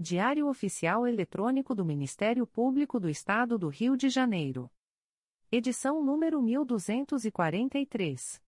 [0.00, 4.70] Diário Oficial Eletrônico do Ministério Público do Estado do Rio de Janeiro.
[5.50, 8.40] Edição número 1243.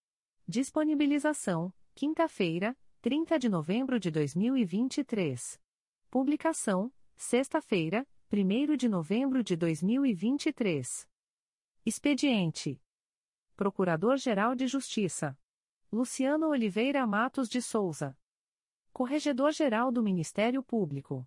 [0.46, 5.60] Disponibilização: quinta-feira, 30 de novembro de 2023.
[6.08, 11.08] Publicação: sexta-feira, 1 de novembro de 2023.
[11.85, 12.80] Expediente:
[13.56, 15.37] Procurador-Geral de Justiça
[15.90, 18.16] Luciano Oliveira Matos de Souza.
[18.92, 21.27] Corregedor-Geral do Ministério Público.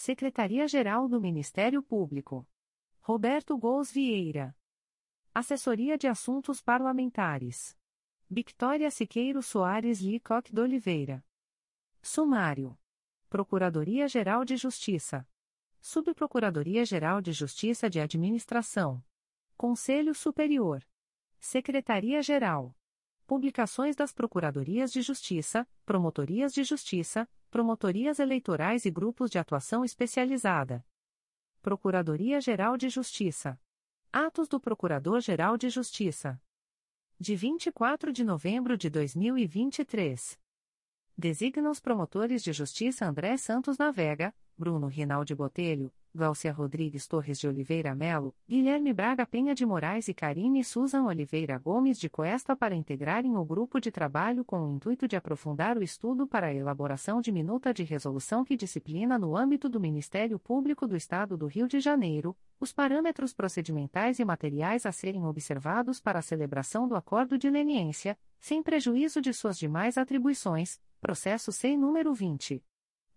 [0.00, 2.46] Secretaria-Geral do Ministério Público.
[3.00, 4.56] Roberto Gous Vieira.
[5.34, 7.76] Assessoria de Assuntos Parlamentares.
[8.30, 11.26] Victoria Siqueiro Soares Licoque de Oliveira.
[12.00, 12.78] Sumário.
[13.28, 15.28] Procuradoria-Geral de Justiça.
[15.80, 19.04] Subprocuradoria-Geral de Justiça de Administração.
[19.56, 20.86] Conselho Superior.
[21.40, 22.72] Secretaria-Geral.
[23.26, 30.84] Publicações das Procuradorias de Justiça, Promotorias de Justiça, Promotorias Eleitorais e Grupos de Atuação Especializada.
[31.62, 33.58] Procuradoria-Geral de Justiça.
[34.12, 36.38] Atos do Procurador-Geral de Justiça.
[37.18, 40.38] De 24 de novembro de 2023.
[41.16, 47.46] Designa os promotores de justiça André Santos Navega, Bruno Rinaldi Botelho, Glaucia Rodrigues Torres de
[47.46, 52.74] Oliveira Melo, Guilherme Braga Penha de Moraes e Karine Susan Oliveira Gomes de Coesta para
[52.74, 57.20] integrarem o grupo de trabalho com o intuito de aprofundar o estudo para a elaboração
[57.20, 61.68] de minuta de resolução que disciplina no âmbito do Ministério Público do Estado do Rio
[61.68, 67.38] de Janeiro, os parâmetros procedimentais e materiais a serem observados para a celebração do acordo
[67.38, 72.62] de leniência, sem prejuízo de suas demais atribuições, processo sem número 20.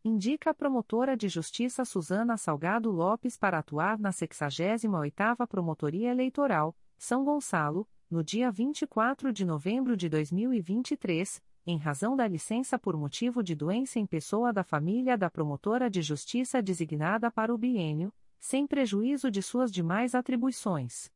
[0.07, 7.25] Indica a promotora de justiça Susana Salgado Lopes para atuar na 68ª Promotoria Eleitoral, São
[7.25, 13.53] Gonçalo, no dia 24 de novembro de 2023, em razão da licença por motivo de
[13.53, 19.29] doença em pessoa da família da promotora de justiça designada para o biênio, sem prejuízo
[19.29, 21.11] de suas demais atribuições.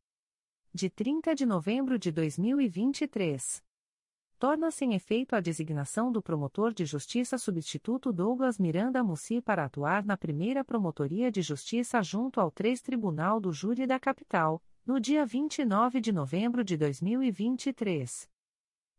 [0.74, 3.62] De 30 de novembro de 2023
[4.42, 10.04] torna-se em efeito a designação do promotor de justiça substituto Douglas Miranda Mussi para atuar
[10.04, 15.24] na primeira Promotoria de Justiça junto ao 3 Tribunal do Júri da Capital, no dia
[15.24, 18.28] 29 de novembro de 2023.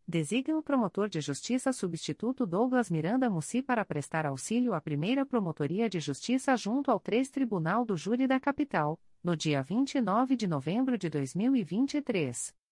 [0.08, 5.90] Designa o promotor de justiça substituto Douglas Miranda Mussi para prestar auxílio à primeira Promotoria
[5.90, 10.98] de Justiça junto ao 3 Tribunal do Júri da Capital, no dia 29 de novembro
[10.98, 12.63] de 2023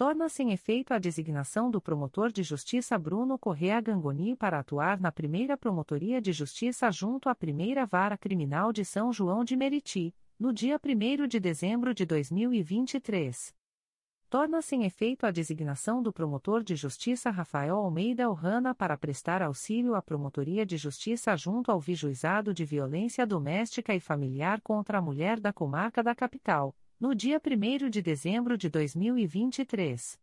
[0.00, 5.12] torna-se em efeito a designação do promotor de justiça Bruno Correa Gangoni para atuar na
[5.12, 10.54] primeira Promotoria de Justiça junto à primeira Vara Criminal de São João de Meriti, no
[10.54, 13.54] dia 1 de dezembro de 2023.
[14.30, 19.94] Torna-se em efeito a designação do promotor de justiça Rafael Almeida Ohana para prestar auxílio
[19.94, 25.38] à Promotoria de Justiça junto ao Vijuizado de Violência Doméstica e Familiar contra a Mulher
[25.38, 30.20] da Comarca da Capital no dia 1 de dezembro de 2023.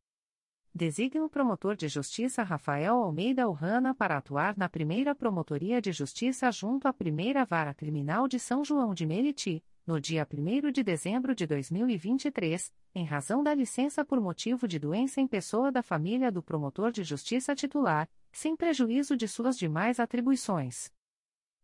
[0.75, 6.51] Designa o promotor de justiça Rafael Almeida Urrana para atuar na primeira Promotoria de Justiça
[6.51, 11.33] junto à primeira Vara Criminal de São João de Meriti, no dia 1 de dezembro
[11.33, 16.43] de 2023, em razão da licença por motivo de doença em pessoa da família do
[16.43, 20.95] promotor de justiça titular, sem prejuízo de suas demais atribuições.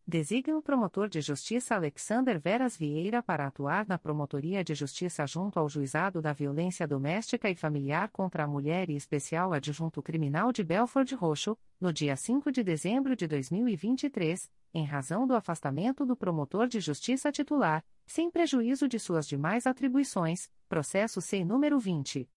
[0.06, 5.58] Designa o promotor de justiça Alexander Veras Vieira para atuar na Promotoria de Justiça junto
[5.58, 10.62] ao Juizado da Violência Doméstica e Familiar contra a Mulher e Especial Adjunto Criminal de
[10.62, 16.68] Belford Roxo, no dia 5 de dezembro de 2023, em razão do afastamento do promotor
[16.68, 22.30] de justiça titular, sem prejuízo de suas demais atribuições, processo sem número 20.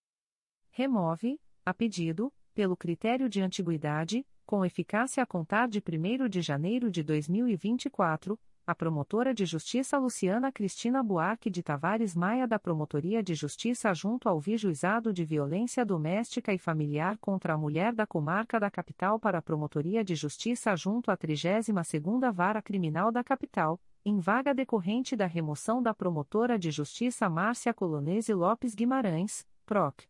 [0.70, 6.90] Remove, a pedido, pelo critério de antiguidade, com eficácia a contar de 1 de janeiro
[6.90, 13.34] de 2024, a promotora de justiça Luciana Cristina Buarque de Tavares Maia da Promotoria de
[13.34, 18.70] Justiça junto ao Vijuizado de Violência Doméstica e Familiar contra a Mulher da Comarca da
[18.70, 24.54] Capital para a Promotoria de Justiça junto à 32ª Vara Criminal da Capital, em vaga
[24.54, 30.04] decorrente da remoção da promotora de justiça Márcia Colonese Lopes Guimarães, PROC.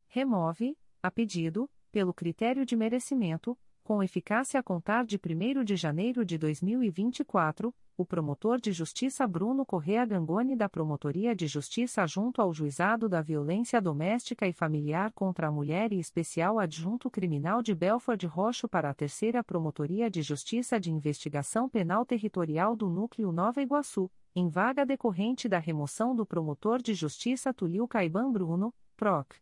[0.07, 6.25] Remove, a pedido, pelo critério de merecimento, com eficácia a contar de 1 de janeiro
[6.25, 12.53] de 2024, o promotor de justiça Bruno Correa Gangoni da Promotoria de Justiça junto ao
[12.53, 18.27] Juizado da Violência Doméstica e Familiar contra a Mulher e Especial Adjunto Criminal de Belford
[18.27, 24.11] Roxo para a Terceira Promotoria de Justiça de Investigação Penal Territorial do Núcleo Nova Iguaçu,
[24.35, 29.37] em vaga decorrente da remoção do promotor de justiça Tulio Caiban Bruno, PROC.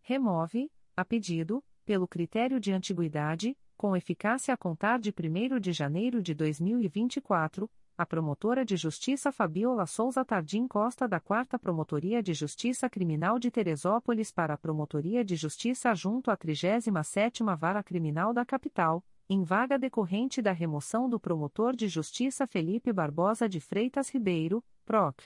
[0.02, 0.70] Remove,
[1.00, 6.34] a pedido, pelo critério de antiguidade, com eficácia a contar de 1 de janeiro de
[6.34, 13.40] 2024, a promotora de justiça Fabiola Souza Tardim Costa da 4 Promotoria de Justiça Criminal
[13.40, 19.42] de Teresópolis para a Promotoria de Justiça junto à 37ª Vara Criminal da Capital, em
[19.42, 25.24] vaga decorrente da remoção do promotor de justiça Felipe Barbosa de Freitas Ribeiro, PROC.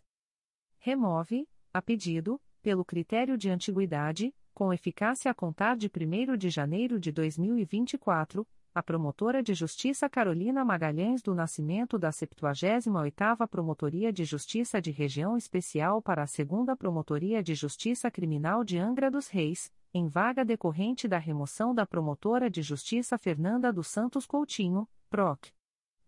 [0.77, 6.99] Remove, a pedido, pelo critério de antiguidade, com eficácia a contar de 1 de janeiro
[6.99, 14.79] de 2024, a promotora de justiça Carolina Magalhães do Nascimento da 78ª Promotoria de Justiça
[14.79, 16.37] de Região Especial para a 2
[16.77, 22.49] Promotoria de Justiça Criminal de Angra dos Reis, em vaga decorrente da remoção da promotora
[22.49, 25.51] de justiça Fernanda dos Santos Coutinho, PROC.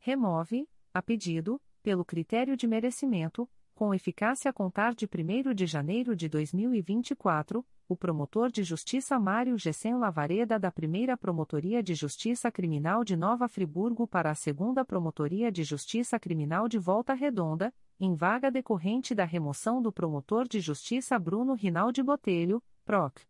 [0.00, 6.14] Remove, a pedido, pelo critério de merecimento, com eficácia a contar de 1 de janeiro
[6.14, 13.02] de 2024, o promotor de justiça Mário Gessen Lavareda da Primeira Promotoria de Justiça Criminal
[13.02, 18.50] de Nova Friburgo para a Segunda Promotoria de Justiça Criminal de Volta Redonda, em vaga
[18.50, 23.22] decorrente da remoção do promotor de justiça Bruno Rinaldi Botelho, PROC.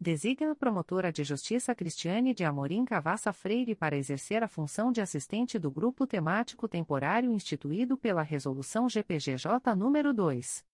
[0.00, 5.60] Designa promotora de justiça Cristiane de Amorim Cavassa Freire para exercer a função de assistente
[5.60, 10.64] do grupo temático temporário instituído pela Resolução GPGJ nº 2.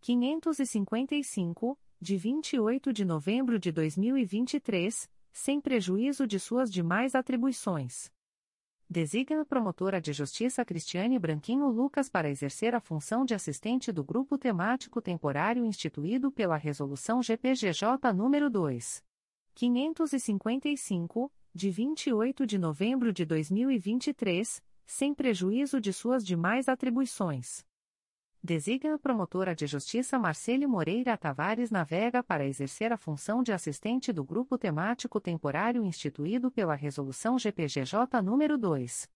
[0.00, 8.10] 555, de 28 de novembro de 2023, sem prejuízo de suas demais atribuições.
[8.90, 14.38] Designa promotora de justiça Cristiane Branquinho Lucas para exercer a função de assistente do grupo
[14.38, 19.04] temático temporário instituído pela Resolução GPGJ nº 2.
[19.54, 27.67] 555, de 28 de novembro de 2023, sem prejuízo de suas demais atribuições.
[28.42, 34.12] Designa a promotora de justiça Marcelo Moreira Tavares Navega para exercer a função de assistente
[34.12, 39.10] do grupo temático temporário instituído pela Resolução GPGJ nº 2.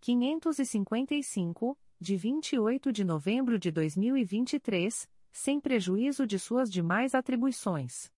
[0.00, 8.08] 555, de 28 de novembro de 2023, sem prejuízo de suas demais atribuições.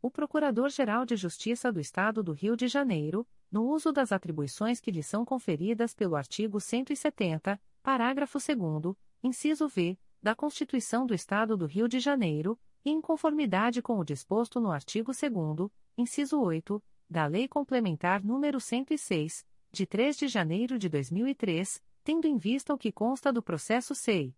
[0.00, 4.90] O Procurador-Geral de Justiça do Estado do Rio de Janeiro, no uso das atribuições que
[4.90, 11.66] lhe são conferidas pelo artigo 170, parágrafo 2 inciso V, da Constituição do Estado do
[11.66, 17.26] Rio de Janeiro, e em conformidade com o disposto no artigo 2 inciso 8, da
[17.26, 22.90] Lei Complementar nº 106, de 3 de janeiro de 2003, tendo em vista o que
[22.90, 24.34] consta do processo SEI.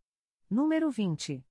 [0.50, 1.42] Número 20.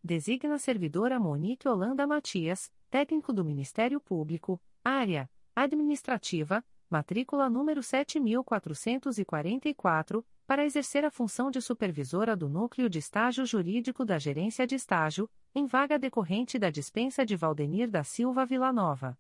[0.03, 10.65] Designa servidora Monique Holanda Matias, técnico do Ministério Público, área administrativa, matrícula número 7444, para
[10.65, 15.67] exercer a função de supervisora do Núcleo de Estágio Jurídico da Gerência de Estágio, em
[15.67, 19.17] vaga decorrente da dispensa de Valdenir da Silva Villanova.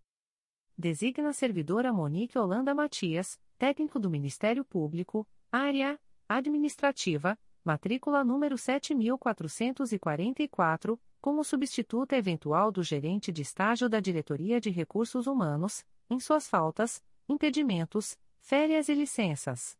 [0.82, 5.96] Designa servidora Monique Holanda Matias, técnico do Ministério Público, área
[6.28, 15.28] administrativa, matrícula número 7444, como substituta eventual do gerente de estágio da Diretoria de Recursos
[15.28, 19.78] Humanos, em suas faltas, impedimentos, férias e licenças.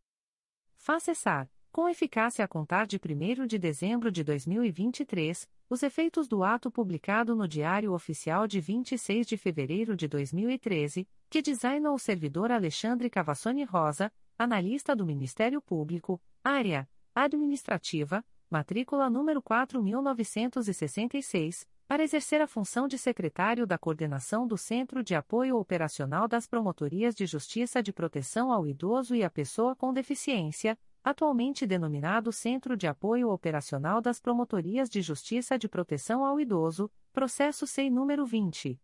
[0.76, 6.44] Faz cessar, com eficácia a contar de 1 de dezembro de 2023, os efeitos do
[6.44, 12.52] ato publicado no Diário Oficial de 26 de fevereiro de 2013, que designa o servidor
[12.52, 22.46] Alexandre Cavassoni Rosa, analista do Ministério Público, área administrativa, matrícula número 4966, para exercer a
[22.46, 27.94] função de secretário da coordenação do Centro de Apoio Operacional das Promotorias de Justiça de
[27.94, 34.20] Proteção ao Idoso e à Pessoa com Deficiência, atualmente denominado Centro de Apoio Operacional das
[34.20, 38.80] Promotorias de Justiça de Proteção ao Idoso, processo SEI número 20.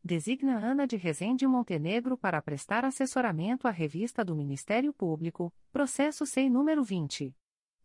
[0.01, 6.49] Designa Ana de Rezende Montenegro para prestar assessoramento à revista do Ministério Público, processo sem
[6.49, 7.35] número 20.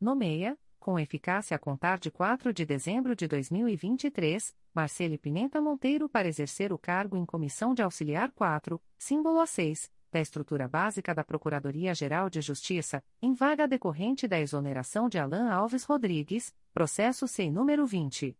[0.00, 6.28] Nomeia, com eficácia a contar de 4 de dezembro de 2023, Marcele Pimenta Monteiro para
[6.28, 12.30] exercer o cargo em Comissão de Auxiliar 4, símbolo A6, da estrutura básica da Procuradoria-Geral
[12.30, 18.38] de Justiça, em vaga decorrente da exoneração de Alain Alves Rodrigues, processo sem número 20.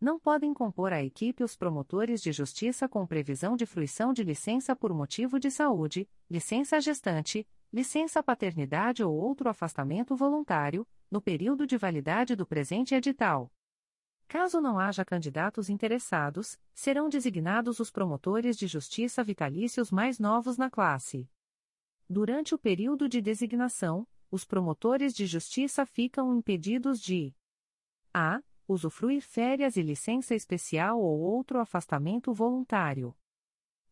[0.00, 4.76] Não podem compor a equipe os promotores de justiça com previsão de fruição de licença
[4.76, 11.76] por motivo de saúde, licença gestante, licença paternidade ou outro afastamento voluntário, no período de
[11.76, 13.50] validade do presente edital.
[14.28, 20.70] Caso não haja candidatos interessados, serão designados os promotores de justiça vitalícios mais novos na
[20.70, 21.28] classe.
[22.08, 27.34] Durante o período de designação, os promotores de justiça ficam impedidos de
[28.12, 28.42] a.
[28.66, 33.16] usufruir férias e licença especial ou outro afastamento voluntário.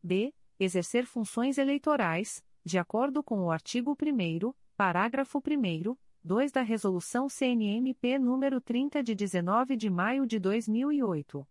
[0.03, 0.35] b.
[0.59, 8.19] exercer funções eleitorais, de acordo com o artigo 1 parágrafo 1 2 da Resolução CNMP
[8.19, 11.47] nº 30 de 19 de maio de 2008.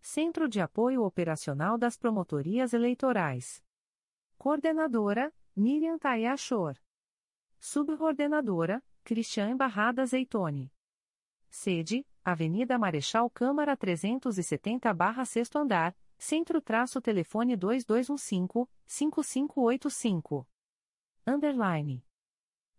[0.00, 3.62] Centro de Apoio Operacional das Promotorias Eleitorais.
[4.36, 6.76] Coordenadora, Miriam Tayachor.
[7.60, 10.72] Subcoordenadora, Cristian Barrada Zeitone.
[11.48, 20.46] Sede, Avenida Marechal Câmara 370-6 andar, Centro-Telefone 2215-5585.
[21.26, 22.04] Underline.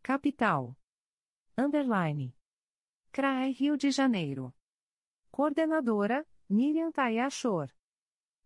[0.01, 0.77] Capital.
[1.58, 2.34] Underline.
[3.12, 4.56] CRAE Rio de Janeiro.
[5.29, 7.69] Coordenadora, Miriam Tayachor.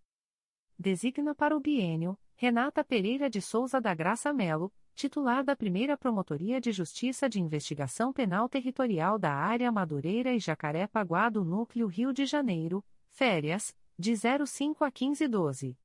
[0.78, 6.58] Designa para o bienio, Renata Pereira de Souza da Graça Melo, titular da primeira Promotoria
[6.58, 12.24] de Justiça de Investigação Penal Territorial da Área Madureira e Jacaré-Paguá do Núcleo Rio de
[12.24, 15.76] Janeiro, férias, de 05 a 1512.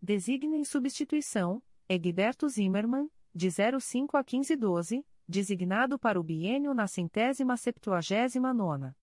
[0.00, 7.56] Designa em substituição, Egberto Zimmermann, de 05 a 1512, designado para o biênio na centésima
[7.56, 8.96] septuagésima nona.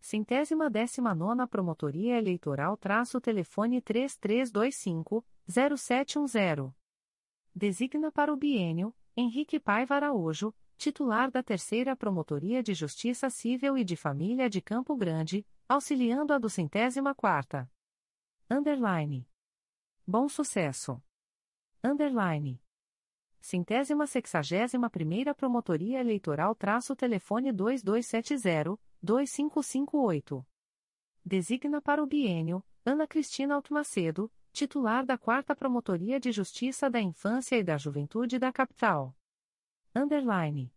[0.00, 6.72] Centésima décima nona Promotoria Eleitoral traço telefone 3325-0710.
[7.54, 13.84] Designa para o biênio, Henrique Paiva Araújo, titular da Terceira Promotoria de Justiça Civil e
[13.84, 17.70] de Família de Campo Grande, auxiliando a do centésima quarta.
[18.50, 19.28] Underline.
[20.06, 21.02] Bom sucesso.
[21.84, 22.58] Underline.
[23.38, 30.42] Centésima sexagésima primeira Promotoria Eleitoral traço telefone 2270-2558.
[31.22, 37.56] Designa para o bienio, Ana Cristina Altmacedo, titular da quarta Promotoria de Justiça da Infância
[37.56, 39.14] e da Juventude da Capital.
[39.94, 40.72] Underline.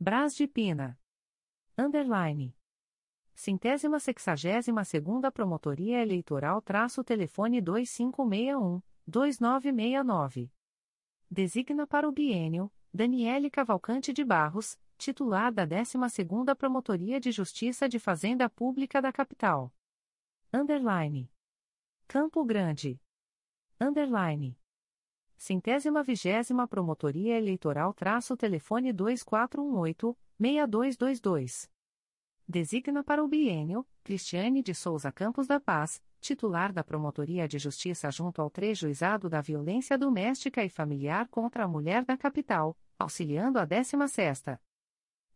[0.00, 0.98] Brás de Pina.
[1.76, 2.55] Underline.
[3.36, 10.50] Centésima sexagésima segunda Promotoria Eleitoral traço telefone 2561-2969.
[11.30, 17.98] Designa para o bienio, Daniele Cavalcante de Barros, titular da 12ª Promotoria de Justiça de
[17.98, 19.70] Fazenda Pública da Capital.
[20.50, 21.30] Underline.
[22.08, 22.98] Campo Grande.
[23.78, 24.58] Underline.
[25.36, 31.68] Centésima vigésima Promotoria Eleitoral traço telefone 2418-6222.
[32.48, 38.08] Designa para o biênio Cristiane de Souza Campos da Paz, titular da Promotoria de Justiça
[38.08, 43.66] junto ao Trejuizado da Violência Doméstica e Familiar contra a Mulher da Capital, auxiliando a
[43.66, 44.60] 16ª.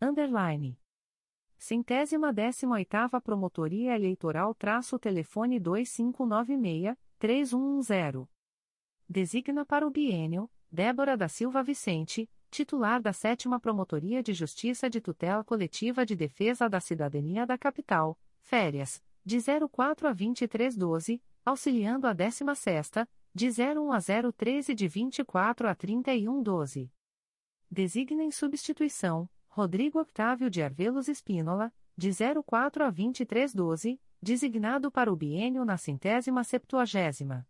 [0.00, 0.80] Underline.
[1.58, 8.28] Centésima décima oitava Promotoria Eleitoral traço telefone 2596-3110
[9.08, 15.00] designa para o biênio Débora da Silva Vicente, titular da 7 Promotoria de Justiça de
[15.00, 19.38] Tutela Coletiva de Defesa da Cidadania da Capital, férias, de
[19.70, 23.98] 04 a 2312, auxiliando a 16ª, de 01 a
[24.32, 26.92] 013 de 24 a 3112.
[27.70, 32.10] Designa em substituição, Rodrigo Octávio de Arvelos Espínola, de
[32.44, 37.46] 04 a 2312, designado para o biênio na centésima septuagésima.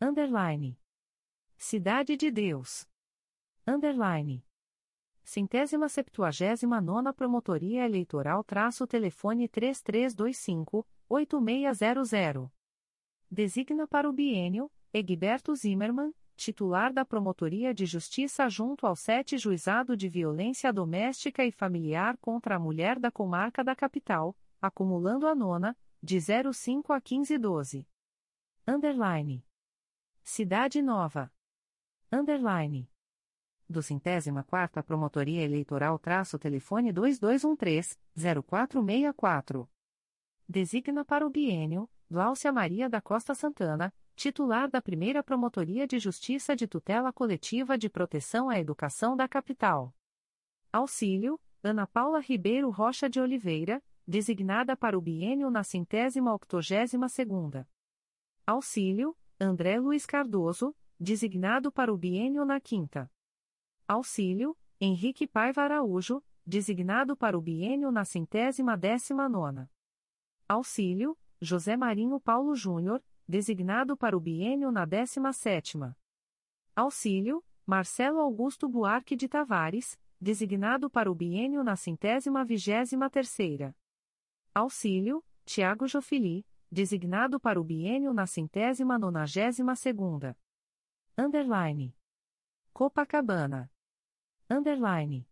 [0.00, 0.78] Underline.
[1.56, 2.88] Cidade de Deus.
[3.66, 4.44] Underline.
[5.24, 12.48] Centésima septuagésima nona Promotoria Eleitoral traço telefone 3325-8600.
[13.30, 19.96] Designa para o biênio, Egberto Zimmermann, titular da Promotoria de Justiça junto ao 7 Juizado
[19.96, 25.74] de Violência Doméstica e Familiar contra a Mulher da Comarca da Capital, acumulando a nona,
[26.02, 27.86] de 05 a 1512.
[28.66, 29.46] Underline.
[30.22, 31.32] Cidade Nova.
[32.12, 32.91] Underline.
[33.68, 39.68] Do centésima quarta Promotoria Eleitoral traço telefone 2213-0464.
[40.48, 46.54] Designa para o biênio, Gláucia Maria da Costa Santana, titular da primeira Promotoria de Justiça
[46.54, 49.94] de Tutela Coletiva de Proteção à Educação da Capital.
[50.72, 57.68] Auxílio, Ana Paula Ribeiro Rocha de Oliveira, designada para o biênio na centésima octogésima segunda.
[58.46, 63.10] Auxílio, André Luiz Cardoso, designado para o biênio na quinta.
[63.92, 69.70] Auxílio, Henrique Paiva Araújo, designado para o biênio na centésima décima nona.
[70.48, 75.94] Auxílio, José Marinho Paulo Júnior, designado para o biênio na décima sétima.
[76.74, 83.76] Auxílio, Marcelo Augusto Buarque de Tavares, designado para o biênio na centésima vigésima terceira.
[84.54, 90.34] Auxílio, Tiago Jofili, designado para o biênio na centésima nonagésima segunda.
[91.18, 91.94] Underline.
[92.72, 93.70] Copacabana.
[94.52, 95.26] Underline.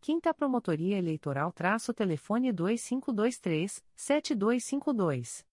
[0.00, 5.44] Quinta Promotoria Eleitoral traço telefone 2523-7252.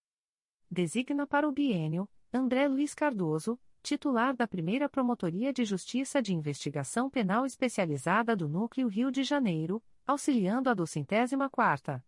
[0.71, 7.09] Designa para o biênio, André Luiz Cardoso, titular da primeira Promotoria de Justiça de Investigação
[7.09, 12.01] Penal Especializada do Núcleo Rio de Janeiro, auxiliando a do centésima quarta.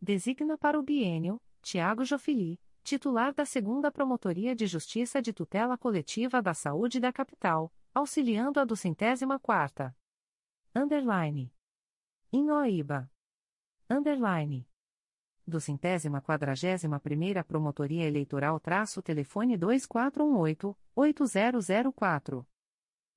[0.00, 6.40] Designa para o biênio, Tiago Jofili, titular da segunda Promotoria de Justiça de Tutela Coletiva
[6.40, 9.94] da Saúde da Capital, auxiliando a do centésima quarta.
[10.74, 11.52] Underline.
[12.32, 13.10] Inhoíba.
[13.90, 14.66] Underline
[15.46, 22.46] do centésima quadragésima primeira Promotoria Eleitoral traço telefone 2418-8004.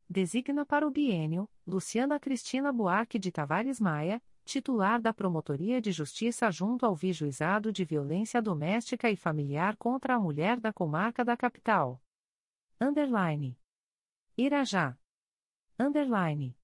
[0.10, 6.52] Designa para o biênio, Luciana Cristina Buarque de Tavares Maia, titular da Promotoria de Justiça
[6.52, 12.04] junto ao Vijuizado de Violência Doméstica e Familiar contra a Mulher da Comarca da Capital.
[12.80, 13.58] Underline.
[14.38, 14.98] Irajá.
[15.80, 16.58] Underline.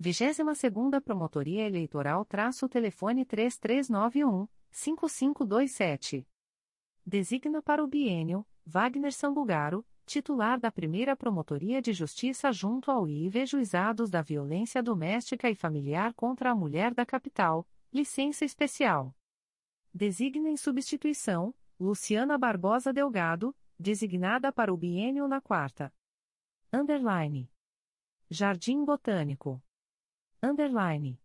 [0.00, 6.26] 22 segunda Promotoria Eleitoral traço telefone 3391 5527.
[7.06, 13.46] Designa para o biênio Wagner Sambugaro, titular da primeira Promotoria de Justiça junto ao IVE
[13.46, 19.14] Juizados da Violência Doméstica e Familiar contra a Mulher da Capital, licença especial.
[19.92, 25.92] Designa em substituição Luciana Barbosa Delgado, designada para o biênio na quarta.
[26.72, 27.50] Underline.
[28.30, 29.60] Jardim Botânico.
[30.42, 31.20] Underline.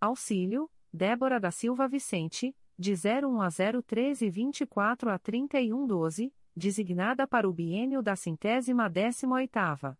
[0.00, 3.48] Auxílio, Débora da Silva Vicente, de 01 a
[3.86, 9.96] 03 e 24 a 31 12, designada para o biênio da centésima décima oitava.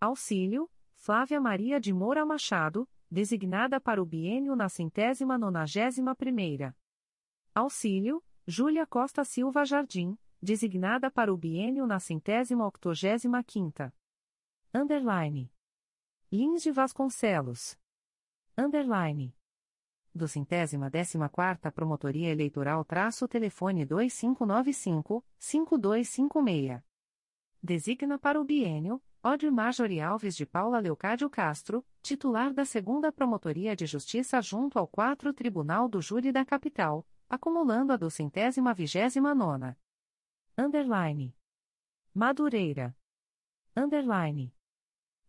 [0.00, 6.72] Auxílio, Flávia Maria de Moura Machado, designada para o biênio na centésima nonagésima primeira.
[7.52, 13.92] Auxílio, Júlia Costa Silva Jardim, designada para o biênio na centésima octogésima quinta.
[14.72, 15.52] Underline.
[16.30, 17.76] Lins de Vasconcelos.
[18.56, 19.34] Underline.
[20.14, 26.82] Do centésima décima quarta Promotoria Eleitoral traço telefone 2595-5256.
[27.62, 33.74] Designa para o biênio, Odre Marjorie Alves de Paula Leocádio Castro, titular da Segunda Promotoria
[33.74, 39.34] de Justiça junto ao 4 Tribunal do Júri da Capital, acumulando a do centésima vigésima
[39.34, 39.76] nona.
[40.60, 41.32] Underline.
[42.12, 42.92] Madureira.
[43.76, 44.52] Underline.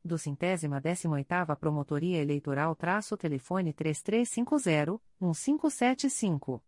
[0.03, 6.63] Do centésima décima oitava Promotoria Eleitoral traço telefone 3350-1575.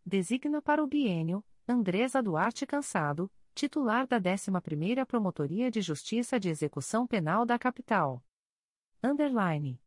[0.04, 7.06] Designa para o biênio, Andresa Duarte Cansado, titular da 11ª Promotoria de Justiça de Execução
[7.06, 8.22] Penal da Capital.
[9.02, 9.80] Underline.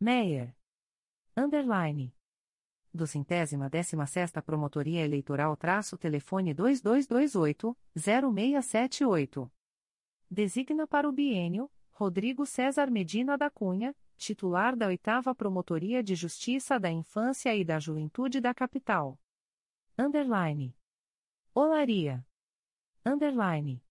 [0.00, 0.56] Meyer.
[1.36, 2.16] Underline.
[2.94, 9.50] Do centésima décima sexta Promotoria Eleitoral traço telefone 2228-0678.
[10.30, 16.78] Designa para o biênio, Rodrigo César Medina da Cunha, titular da oitava Promotoria de Justiça
[16.78, 19.18] da Infância e da Juventude da Capital.
[19.98, 20.76] Underline.
[21.54, 22.22] Olaria.
[23.02, 23.82] Underline.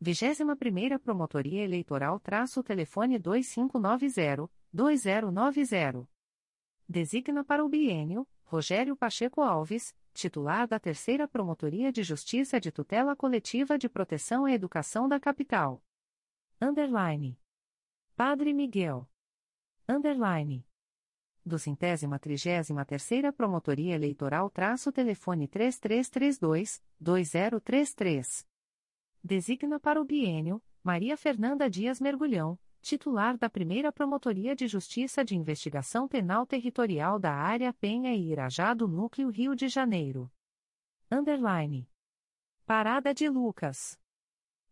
[0.00, 6.06] 21ª Promotoria Eleitoral traço telefone 2590-2090.
[6.88, 13.16] Designa para o bienio, Rogério Pacheco Alves, titular da Terceira Promotoria de Justiça de Tutela
[13.16, 15.83] Coletiva de Proteção à Educação da Capital.
[16.64, 17.36] Underline.
[18.16, 19.06] Padre Miguel.
[19.86, 20.66] Underline.
[21.44, 28.46] Do centésima trigésima terceira Promotoria Eleitoral traço telefone 3332-2033.
[29.22, 35.36] Designa para o bienio, Maria Fernanda Dias Mergulhão, titular da primeira Promotoria de Justiça de
[35.36, 40.32] Investigação Penal Territorial da Área Penha e Irajá do Núcleo Rio de Janeiro.
[41.12, 41.86] Underline.
[42.64, 44.00] Parada de Lucas.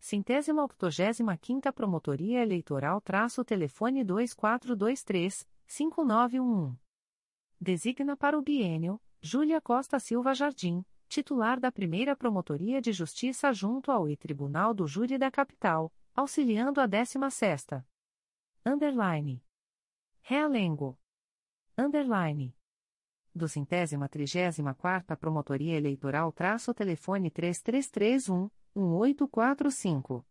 [0.00, 6.78] Centésima octogésima quinta Promotoria Eleitoral traço telefone 2423 5911.
[7.60, 13.90] Designa para o bienio Júlia Costa Silva Jardim, titular da primeira Promotoria de Justiça junto
[13.90, 17.84] ao I-Tribunal do Júri da Capital, auxiliando a 16
[18.64, 19.44] Underline.
[20.22, 20.98] Realengo.
[21.76, 22.56] Underline.
[23.34, 30.24] Do centésima trigésima quarta Promotoria Eleitoral traço telefone 3331-1845.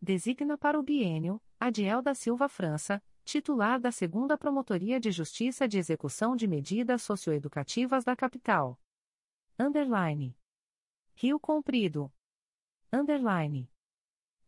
[0.00, 5.76] Designa para o bienio Adiel da Silva França, titular da Segunda Promotoria de Justiça de
[5.78, 8.80] Execução de Medidas Socioeducativas da Capital.
[9.58, 10.34] Underline.
[11.14, 12.10] Rio Comprido.
[12.90, 13.70] Underline.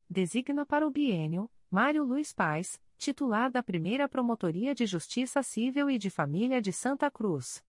[0.09, 5.97] Designa para o bienio, Mário Luiz Pais, titular da primeira Promotoria de Justiça Civil e
[5.97, 7.61] de Família de Santa Cruz.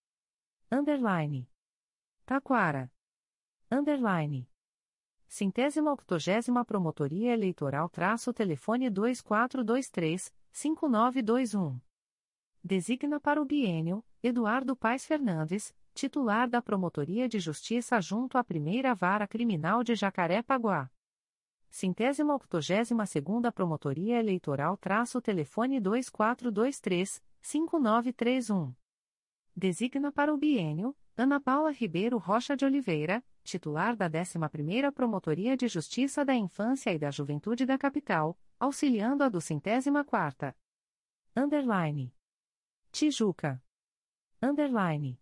[0.73, 1.47] Underline.
[2.25, 2.91] Taquara.
[3.71, 4.50] Underline.
[5.31, 11.81] Centésima octogésima Promotoria Eleitoral traço telefone 2423-5921.
[12.65, 18.93] Designa para o biênio, Eduardo Paes Fernandes, titular da Promotoria de Justiça junto à Primeira
[18.93, 20.91] Vara Criminal de Jacaré-Paguá.
[21.71, 28.75] Centésima octogésima segunda Promotoria Eleitoral traço telefone 2423-5931.
[29.55, 35.67] Designa para o biênio, Ana Paula Ribeiro Rocha de Oliveira, titular da 11ª Promotoria de
[35.69, 40.57] Justiça da Infância e da Juventude da Capital, auxiliando a do centésima quarta.
[41.37, 42.15] Underline.
[42.93, 43.63] Tijuca.
[44.43, 45.21] Underline.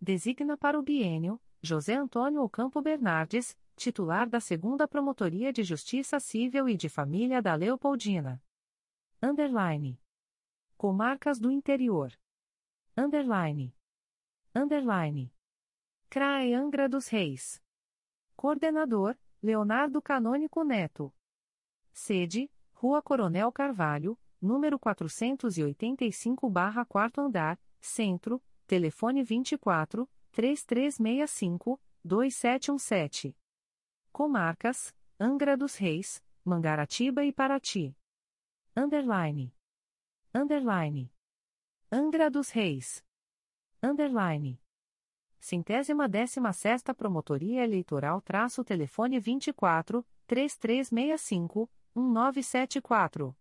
[0.01, 6.67] Designa para o biênio, José Antônio Ocampo Bernardes, titular da segunda Promotoria de Justiça Civil
[6.67, 8.41] e de Família da Leopoldina.
[9.21, 9.99] Underline.
[10.77, 12.11] Comarcas do Interior.
[12.97, 13.75] Underline.
[14.53, 15.33] Underline.
[16.09, 17.61] CRAE Angra dos Reis.
[18.35, 21.13] Coordenador, Leonardo Canônico Neto.
[21.91, 22.51] Sede,
[22.85, 33.35] Rua Coronel Carvalho, número 485-4 andar, Centro, telefone 24 3365 2717.
[34.11, 37.97] Comarcas: Angra dos Reis, Mangaratiba e Paraty.
[38.77, 39.51] Underline.
[40.31, 41.11] Underline.
[41.91, 43.03] Angra dos Reis.
[43.81, 44.61] Underline.
[45.39, 53.35] Centésima décima sexta Promotoria Eleitoral traço telefone 24 3365 1974.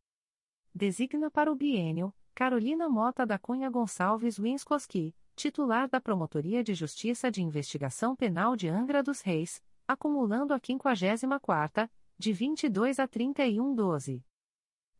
[0.72, 7.30] Designa para o biênio Carolina Mota da Cunha Gonçalves Winskoski, titular da Promotoria de Justiça
[7.30, 14.24] de Investigação Penal de Angra dos Reis, acumulando a 54ª, de 22 a 31 12.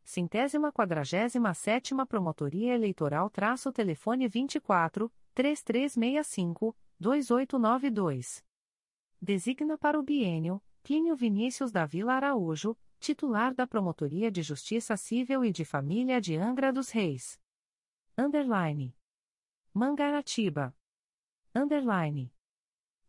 [0.03, 8.45] Centésima quadragésima sétima Promotoria Eleitoral traço telefone 24 3365 2892.
[9.21, 15.45] Designa para o biênio Clínio Vinícius da Vila Araújo, titular da Promotoria de Justiça Civil
[15.45, 17.39] e de Família de Angra dos Reis.
[18.17, 18.97] Underline.
[19.71, 20.75] Mangaratiba.
[21.53, 22.33] Underline.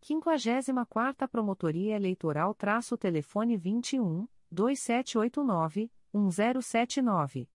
[0.02, 7.48] 54 Promotoria Eleitoral traço telefone 21 2789 1079.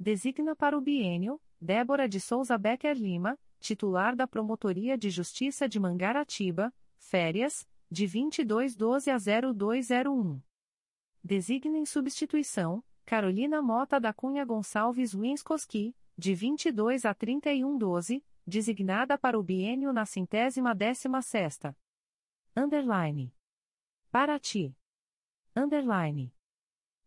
[0.00, 5.78] Designa para o biênio Débora de Souza Becker Lima, titular da Promotoria de Justiça de
[5.78, 10.47] Mangaratiba, férias, de 2212 a 0201.
[11.22, 19.38] Designa em substituição, Carolina Mota da Cunha Gonçalves Winskoski, de 22 a 3112, designada para
[19.38, 21.76] o biênio na centésima décima sexta.
[22.56, 23.32] Underline.
[24.10, 24.74] Paraty.
[25.54, 26.34] Underline.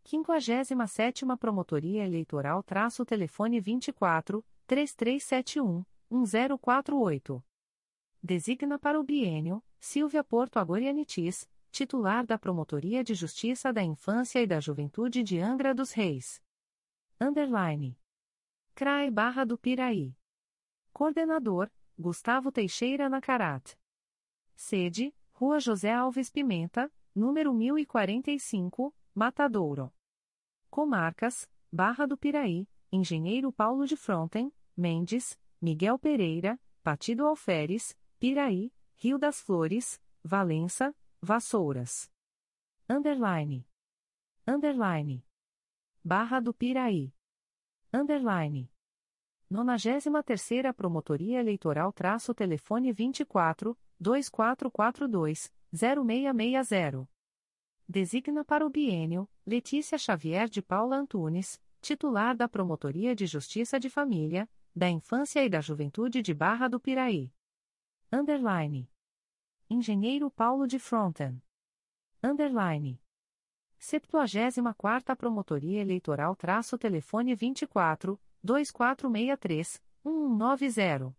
[0.04, 7.44] 57 Promotoria Eleitoral traço telefone 24 3371 1048.
[8.24, 14.46] Designa para o biênio, Silvia Porto Agorianitis, titular da Promotoria de Justiça da Infância e
[14.46, 16.42] da Juventude de Angra dos Reis.
[17.20, 17.98] Underline.
[18.76, 20.16] CRAE Barra do Piraí.
[20.92, 23.76] Coordenador, Gustavo Teixeira Nacarat.
[24.56, 29.94] Sede, Rua José Alves Pimenta, número 1045, Matadouro.
[30.70, 39.18] Comarcas, Barra do Piraí, Engenheiro Paulo de Fronten, Mendes, Miguel Pereira, Partido Alferes, Piraí, Rio
[39.18, 42.12] das Flores, Valença, Vassouras.
[42.90, 43.64] Underline.
[44.48, 45.24] Underline.
[46.04, 47.14] Barra do Piraí.
[47.94, 48.72] Underline.
[49.52, 57.08] 93ª Promotoria Eleitoral traço telefone 24 2442 0660.
[57.88, 63.92] Designa para o biênio Letícia Xavier de Paula Antunes, titular da Promotoria de Justiça de
[63.92, 67.32] Família, da Infância e da Juventude de Barra do Piraí.
[68.12, 68.91] Underline.
[69.74, 71.42] Engenheiro Paulo de Fronten.
[72.22, 73.02] Underline.
[73.80, 81.16] 74ª Promotoria Eleitoral traço telefone 24 2463 1190.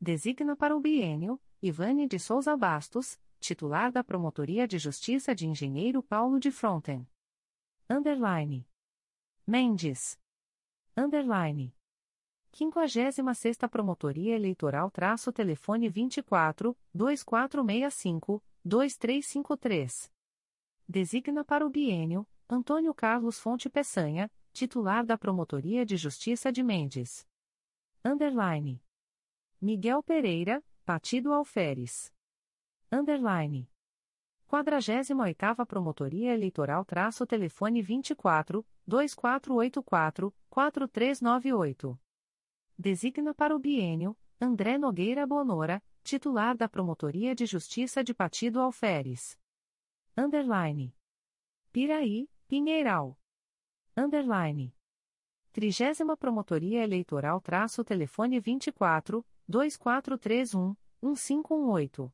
[0.00, 6.02] Designa para o biênio Ivane de Souza Bastos, titular da Promotoria de Justiça de Engenheiro
[6.02, 7.06] Paulo de Fronten.
[7.90, 8.66] Underline.
[9.46, 10.18] Mendes.
[10.96, 11.75] Underline.
[12.56, 20.10] 56 Promotoria Eleitoral traço telefone 24 2465 2353.
[20.88, 27.28] Designa para o biênio Antônio Carlos Fonte Peçanha, titular da Promotoria de Justiça de Mendes.
[28.02, 28.82] Underline.
[29.60, 32.10] Miguel Pereira, Partido Alferes.
[32.90, 33.70] Underline.
[34.50, 42.05] 48ª Promotoria Eleitoral traço telefone 24 2484 4398.
[42.78, 49.38] Designa para o biênio André Nogueira Bonora, titular da Promotoria de Justiça de Partido Alferes.
[50.14, 50.94] Underline.
[51.72, 53.18] Piraí, Pinheiral.
[53.96, 54.76] Underline.
[55.52, 62.12] Trigésima Promotoria Eleitoral traço telefone 24 2431 1518.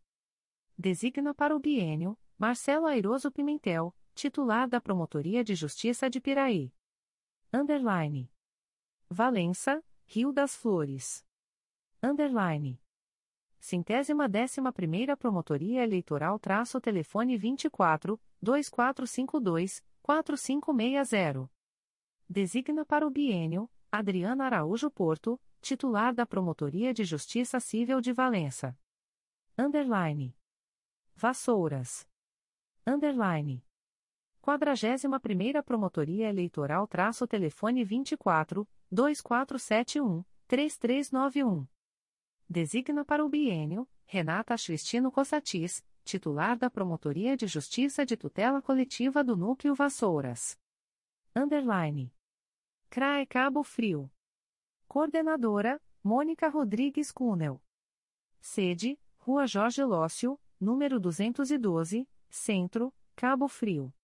[0.78, 6.72] Designa para o biênio Marcelo Airoso Pimentel, titular da Promotoria de Justiça de Piraí.
[7.52, 8.30] Underline.
[9.10, 9.84] Valença,
[10.14, 11.24] Rio das Flores.
[12.02, 12.78] Underline.
[13.58, 21.50] Centésima décima primeira Promotoria Eleitoral traço telefone 24 2452 4560.
[22.28, 28.78] Designa para o biênio Adriana Araújo Porto, titular da Promotoria de Justiça Civil de Valença.
[29.56, 30.36] Underline.
[31.16, 32.06] Vassouras.
[32.86, 33.64] Underline.
[34.42, 41.66] 41ª Promotoria Eleitoral traço telefone 24 2471 3391.
[42.48, 49.22] Designa para o biênio Renata Cristino Cossatis, titular da Promotoria de Justiça de Tutela Coletiva
[49.22, 50.58] do Núcleo Vassouras.
[51.34, 52.12] Underline.
[52.90, 54.10] CRAE Cabo Frio.
[54.88, 57.62] Coordenadora, Mônica Rodrigues Cunel.
[58.40, 63.94] Sede, Rua Jorge Lócio, número 212, Centro, Cabo Frio.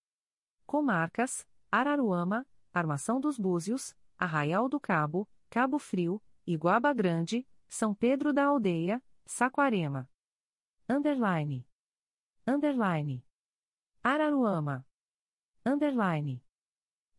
[0.69, 8.45] Comarcas, Araruama, Armação dos Búzios, Arraial do Cabo, Cabo Frio, Iguaba Grande, São Pedro da
[8.45, 10.07] Aldeia, Saquarema.
[10.87, 11.67] Underline.
[12.47, 13.25] Underline.
[14.05, 14.87] Araruama.
[15.65, 16.45] Underline.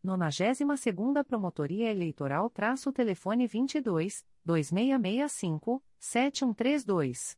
[0.05, 7.35] 92ª Promotoria Eleitoral traço telefone 22 2665 7132.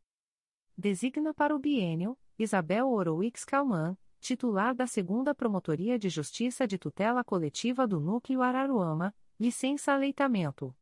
[0.78, 7.24] Designa para o biênio Isabel Orowix Calman, titular da 2 Promotoria de Justiça de Tutela
[7.24, 10.76] Coletiva do Núcleo Araruama, licença aleitamento.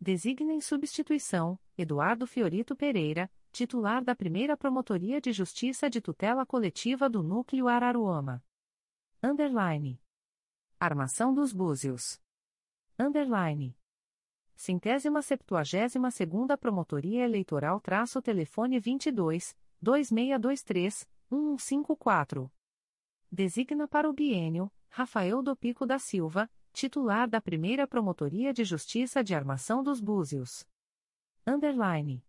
[0.00, 7.08] Designa em substituição Eduardo Fiorito Pereira, titular da 1 Promotoria de Justiça de Tutela Coletiva
[7.08, 8.44] do Núcleo Araruama.
[9.22, 10.02] Underline.
[10.78, 12.20] Armação dos Búzios.
[12.98, 13.78] Underline.
[14.56, 22.55] Centésima septuagésima segunda Promotoria Eleitoral traço telefone 22 2623 1154.
[23.30, 29.22] Designa para o biênio Rafael do Pico da Silva, titular da primeira Promotoria de Justiça
[29.22, 30.66] de Armação dos Búzios.
[31.46, 32.24] Underline.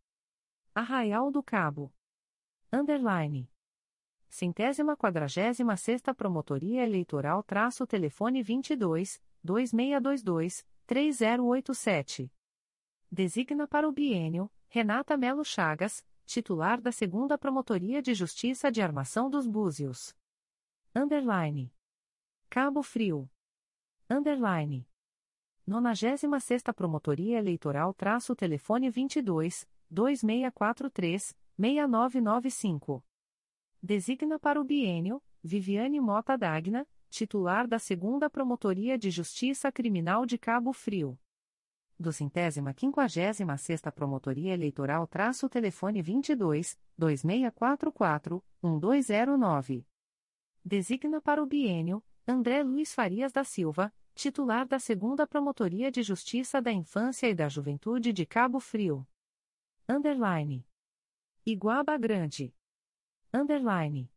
[0.73, 1.93] Arraial do Cabo.
[2.73, 3.49] Underline.
[4.27, 12.33] Centésima quadragésima sexta Promotoria Eleitoral traço telefone 22 2622 3087.
[13.09, 19.29] Designa para o biênio Renata Melo Chagas, titular da segunda Promotoria de Justiça de Armação
[19.29, 20.13] dos Búzios.
[20.99, 21.71] Underline.
[22.49, 23.29] Cabo Frio.
[24.09, 24.89] Underline.
[25.63, 33.05] 96 Promotoria Eleitoral traço telefone 22 2643 6995.
[33.79, 40.39] Designa para o biênio Viviane Mota Dagna, titular da Segunda Promotoria de Justiça Criminal de
[40.39, 41.15] Cabo Frio.
[41.99, 49.85] do centésima quinquagésima sexta Promotoria Eleitoral traço telefone 22, 2644, 1209.
[50.69, 56.61] Designa para o bienio, André Luiz Farias da Silva, titular da segunda Promotoria de Justiça
[56.61, 59.07] da Infância e da Juventude de Cabo Frio.
[59.87, 60.67] Underline.
[61.45, 62.53] Iguaba Grande.
[63.33, 64.11] Underline.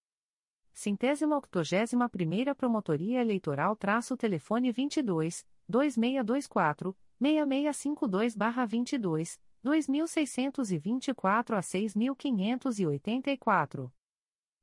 [0.72, 13.92] Centésima octogésima primeira Promotoria Eleitoral traço telefone 22, 2624, 6652-22, 2624 a 6584.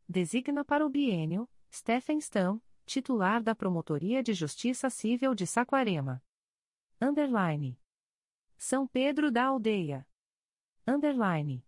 [0.09, 6.23] Designa para o bienio, Stephen Stam, titular da Promotoria de Justiça Civil de Saquarema.
[7.01, 7.79] Underline.
[8.57, 10.07] São Pedro da Aldeia.
[10.87, 11.65] Underline.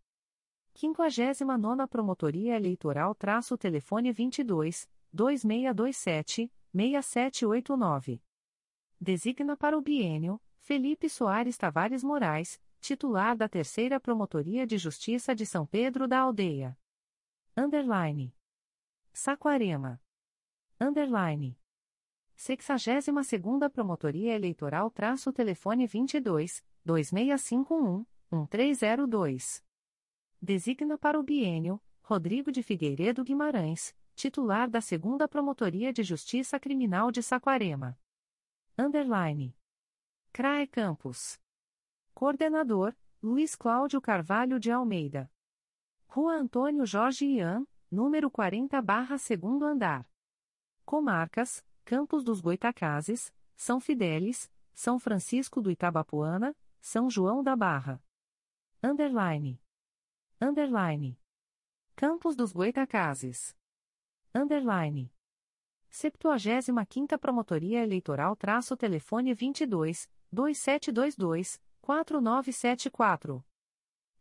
[0.74, 8.24] 59 Promotoria Eleitoral traço telefone 22, 2627, 6789.
[9.00, 15.46] Designa para o bienio, Felipe Soares Tavares Moraes, titular da Terceira Promotoria de Justiça de
[15.46, 16.78] São Pedro da Aldeia.
[17.58, 18.34] Underline.
[19.22, 20.02] Saquarema.
[20.80, 21.60] Underline.
[22.38, 29.62] 62ª Promotoria Eleitoral traço telefone 22, 2651, 1302.
[30.42, 37.12] Designa para o bienio, Rodrigo de Figueiredo Guimarães, titular da 2 Promotoria de Justiça Criminal
[37.12, 38.00] de Saquarema.
[38.78, 39.54] Underline.
[40.32, 41.38] CRAE Campos.
[42.14, 45.30] Coordenador, Luiz Cláudio Carvalho de Almeida.
[46.08, 50.08] Rua Antônio Jorge Ian, número 40 barra segundo andar.
[50.86, 58.02] Comarcas, Campos dos Goitacazes, São Fidélis, São Francisco do Itabapuana, São João da Barra.
[58.82, 59.62] Underline.
[60.40, 61.20] Underline.
[61.96, 63.56] Campos dos Goitacazes.
[64.34, 65.12] Underline.
[65.92, 73.44] 75ª Promotoria Eleitoral traço telefone 22, 2722, 4974.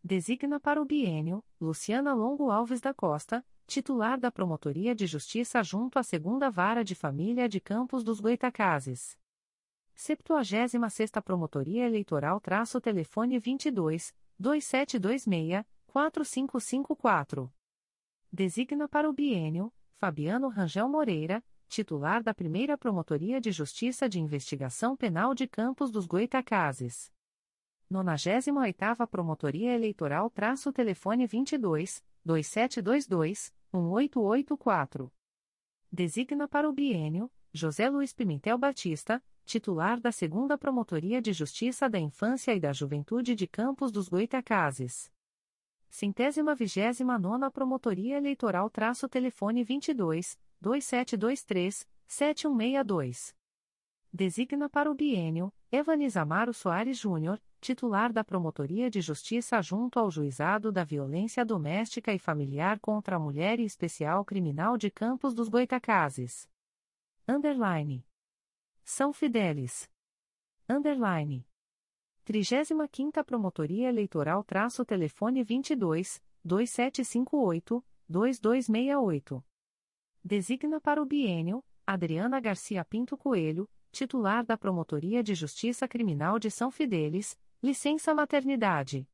[0.03, 5.99] Designa para o bienio, Luciana Longo Alves da Costa, titular da Promotoria de Justiça junto
[5.99, 9.15] à Segunda Vara de Família de Campos dos Goitacazes.
[9.95, 17.53] 76 Promotoria Eleitoral traço telefone 22, 2726, 4554.
[18.33, 24.97] Designa para o bienio, Fabiano Rangel Moreira, titular da primeira Promotoria de Justiça de Investigação
[24.97, 27.13] Penal de Campos dos Goitacazes.
[27.93, 35.13] 98ª Promotoria Eleitoral traço telefone 22 2722 1884.
[35.91, 41.99] Designa para o bienio José Luiz Pimentel Batista, titular da 2 Promotoria de Justiça da
[41.99, 45.11] Infância e da Juventude de Campos dos Goitacazes.
[45.89, 53.35] Centésima vigésima nona Promotoria Eleitoral traço telefone 22 2723, 7162.
[54.13, 60.11] Designa para o bienio, Evanis Amaro Soares Júnior, titular da Promotoria de Justiça junto ao
[60.11, 65.49] Juizado da Violência Doméstica e Familiar contra a Mulher e Especial Criminal de Campos dos
[65.49, 66.49] Goitacazes.
[67.27, 68.07] Underline.
[68.85, 69.91] São Fidélis.
[70.69, 71.47] Underline.
[72.27, 79.45] 35ª Promotoria Eleitoral traço telefone 22, 2758, 2268.
[80.23, 86.51] Designa para o bienio Adriana Garcia Pinto Coelho, titular da Promotoria de Justiça Criminal de
[86.51, 89.09] São Fidélis, licença maternidade.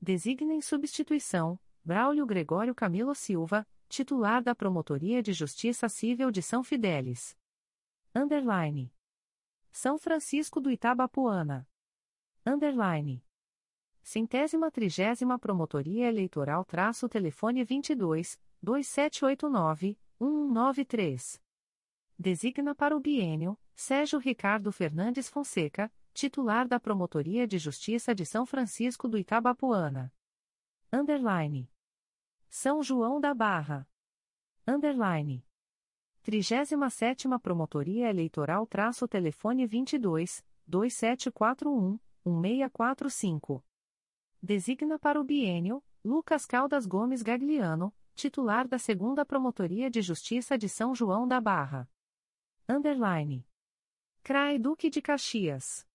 [0.00, 6.62] Designa em substituição Braulio Gregório Camilo Silva, titular da Promotoria de Justiça Civil de São
[6.62, 7.36] Fidélis.
[8.14, 8.92] Underline.
[9.70, 11.66] São Francisco do Itabapuana.
[12.44, 13.24] Underline.
[14.02, 21.42] Centésima trigésima Promotoria Eleitoral traço telefone 22, 2789, 1193.
[22.18, 28.44] Designa para o bienio Sérgio Ricardo Fernandes Fonseca, titular da Promotoria de Justiça de São
[28.44, 30.12] Francisco do Itabapuana.
[30.92, 31.70] Underline.
[32.48, 33.88] São João da Barra.
[34.66, 35.44] Underline.
[36.22, 43.64] 37 Promotoria Eleitoral traço telefone 22 2741 1645.
[44.40, 50.68] Designa para o bienio Lucas Caldas Gomes Gagliano, titular da Segunda Promotoria de Justiça de
[50.68, 51.88] São João da Barra.
[52.68, 53.46] Underline.
[54.22, 55.86] CRAE Duque de Caxias.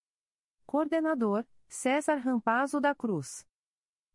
[0.68, 3.48] Coordenador, César Rampazo da Cruz.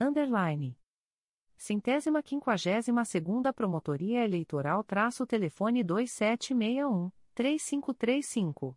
[0.00, 0.76] Underline.
[1.64, 8.76] Centésima quinquagésima segunda Promotoria Eleitoral traço telefone 2761, 3535.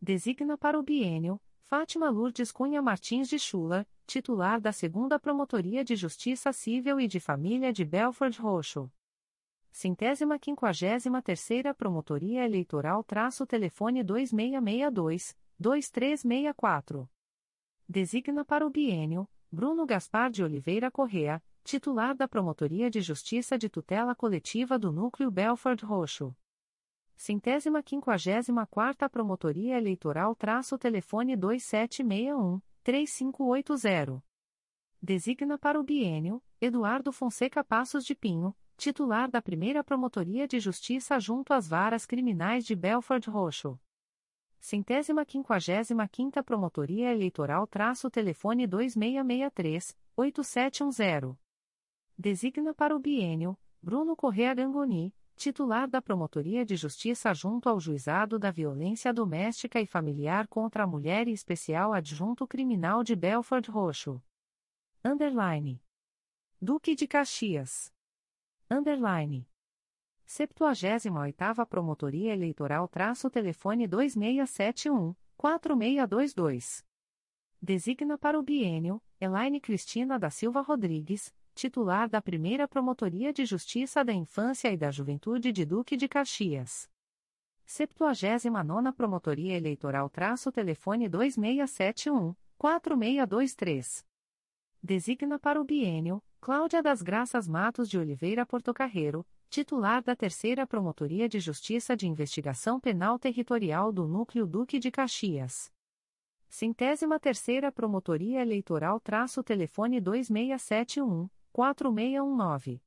[0.00, 5.96] Designa para o bienio, Fátima Lourdes Cunha Martins de Chula, titular da segunda Promotoria de
[5.96, 8.90] Justiça Civil e de Família de Belford Roxo.
[9.70, 17.06] Centésima quinquagésima terceira Promotoria Eleitoral traço telefone 2662, 2364.
[17.86, 23.68] Designa para o bienio, Bruno Gaspar de Oliveira Correa, titular da Promotoria de Justiça de
[23.68, 26.34] Tutela Coletiva do Núcleo Belford Roxo.
[27.14, 34.24] Centésima quinquagésima quarta Promotoria Eleitoral traço telefone 2761, 3580.
[35.02, 41.20] Designa para o bienio, Eduardo Fonseca Passos de Pinho, titular da primeira Promotoria de Justiça
[41.20, 43.78] junto às varas criminais de Belford Roxo.
[44.58, 51.47] Centésima quinquagésima quinta Promotoria Eleitoral traço telefone 2663, 8710.
[52.20, 58.40] Designa para o bienio Bruno Correa Gangoni, titular da Promotoria de Justiça junto ao Juizado
[58.40, 64.20] da Violência Doméstica e Familiar contra a Mulher e Especial Adjunto Criminal de Belford Roxo.
[65.04, 65.80] Underline.
[66.60, 67.94] Duque de Caxias.
[68.68, 69.48] Underline.
[70.26, 76.84] 78ª Promotoria Eleitoral traço telefone 2671, 4622.
[77.62, 84.04] Designa para o bienio Elaine Cristina da Silva Rodrigues, titular da primeira Promotoria de Justiça
[84.04, 86.88] da Infância e da Juventude de Duque de Caxias.
[87.66, 94.06] 79 Promotoria Eleitoral traço telefone 2671 4623.
[94.80, 101.28] Designa para o bienio Cláudia das Graças Matos de Oliveira Portocarreiro, titular da Terceira Promotoria
[101.28, 105.72] de Justiça de Investigação Penal Territorial do Núcleo Duque de Caxias.
[106.48, 112.82] Centésima Terceira Promotoria Eleitoral traço telefone 2671 4619.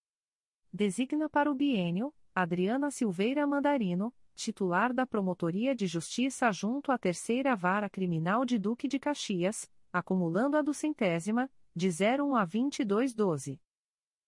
[0.72, 7.56] Designa para o bienio Adriana Silveira Mandarino, titular da Promotoria de Justiça junto à Terceira
[7.56, 13.62] Vara Criminal de Duque de Caxias, acumulando a do centésima, de 01 a 2212.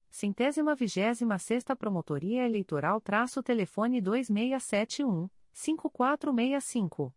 [0.09, 7.13] Centésima vigésima sexta Promotoria Eleitoral traço telefone 2671, 5465.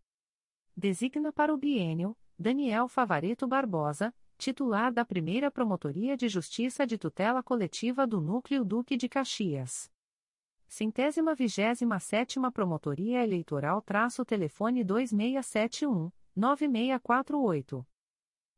[0.75, 7.43] Designa para o bienio Daniel Favareto Barbosa, titular da primeira Promotoria de Justiça de Tutela
[7.43, 9.91] Coletiva do Núcleo Duque de Caxias.
[10.69, 17.87] Centésima vigésima sétima Promotoria Eleitoral traço telefone 2671, 9648.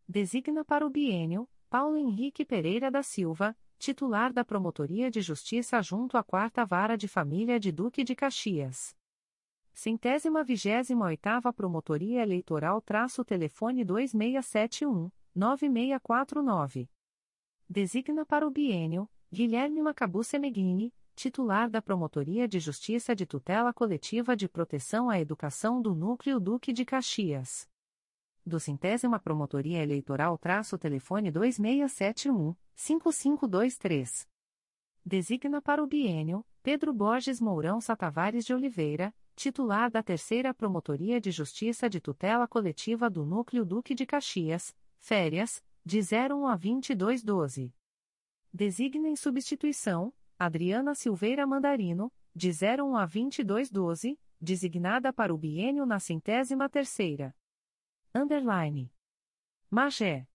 [0.08, 6.16] Designa para o bienio, Paulo Henrique Pereira da Silva, titular da Promotoria de Justiça junto
[6.16, 8.96] à Quarta Vara de Família de Duque de Caxias.
[9.72, 16.88] Centésima vigésima oitava Promotoria Eleitoral traço telefone 2671, 9649.
[17.68, 24.36] Designa para o bienio Guilherme Macabu Semeghini, titular da Promotoria de Justiça de Tutela Coletiva
[24.36, 27.68] de Proteção à Educação do Núcleo Duque de Caxias.
[28.46, 34.26] Do Centésima Promotoria Eleitoral traço telefone 2671 5523.
[35.04, 41.30] Designa para o bienio Pedro Borges Mourão Satavares de Oliveira, titular da Terceira Promotoria de
[41.30, 47.74] Justiça de Tutela Coletiva do Núcleo Duque de Caxias, Férias, de 01 a 2212.
[48.52, 55.98] Designa em substituição, Adriana Silveira Mandarino, de 01 a 2212, designada para o biênio na
[55.98, 57.34] centésima terceira.
[58.14, 58.92] Underline.
[59.70, 60.26] Magé.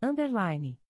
[0.00, 0.80] Underline.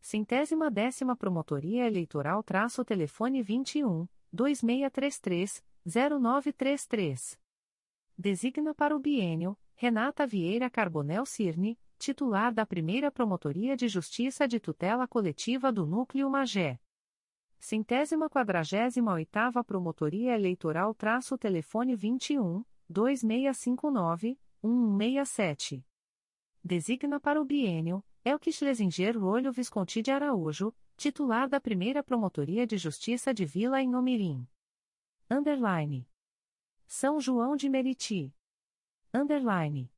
[0.00, 7.40] Centésima décima Promotoria Eleitoral traço telefone 21, 2633, 0933.
[8.16, 14.60] Designa para o biênio, Renata Vieira Carbonel Cirne, titular da primeira Promotoria de Justiça de
[14.60, 16.78] Tutela Coletiva do Núcleo Magé.
[17.58, 25.86] Centésima quadragésima oitava Promotoria Eleitoral traço telefone 21, 2659, 1167.
[26.62, 32.76] Designa para o bienio, Elke Schlesinger Olho Visconti de Araújo, titular da primeira Promotoria de
[32.76, 34.46] Justiça de Vila em Omirim.
[35.30, 36.08] Underline.
[36.86, 38.34] São João de Meriti.
[39.12, 39.90] Underline.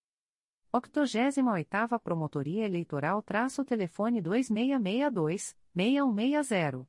[0.75, 6.87] 88ª Promotoria Eleitoral traço telefone 2662-6160.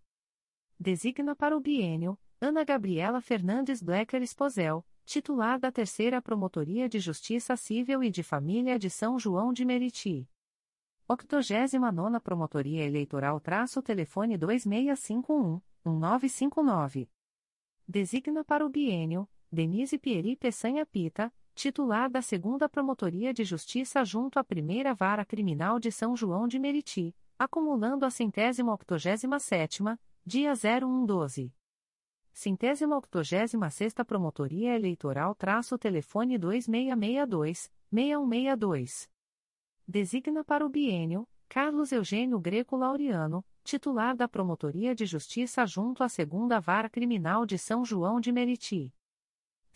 [0.79, 7.55] Designa para o bienio, Ana Gabriela Fernandes Blecker Esposel, titular da Terceira Promotoria de Justiça
[7.55, 10.29] Civil e de Família de São João de Meriti.
[11.09, 17.07] 89ª Promotoria Eleitoral traço telefone 2651-1959.
[17.87, 24.37] Designa para o bienio, Denise Pieri Peçanha Pita, titular da Segunda Promotoria de Justiça junto
[24.37, 30.53] à Primeira Vara Criminal de São João de Meriti, acumulando a centésima octogésima sétima, dia
[30.53, 31.51] 0112.
[32.31, 39.09] Centésima octogésima sexta Promotoria Eleitoral traço telefone 2662-6162.
[39.87, 46.09] Designa para o bienio, Carlos Eugênio Greco Laureano, titular da Promotoria de Justiça junto à
[46.09, 48.93] Segunda Vara Criminal de São João de Meriti.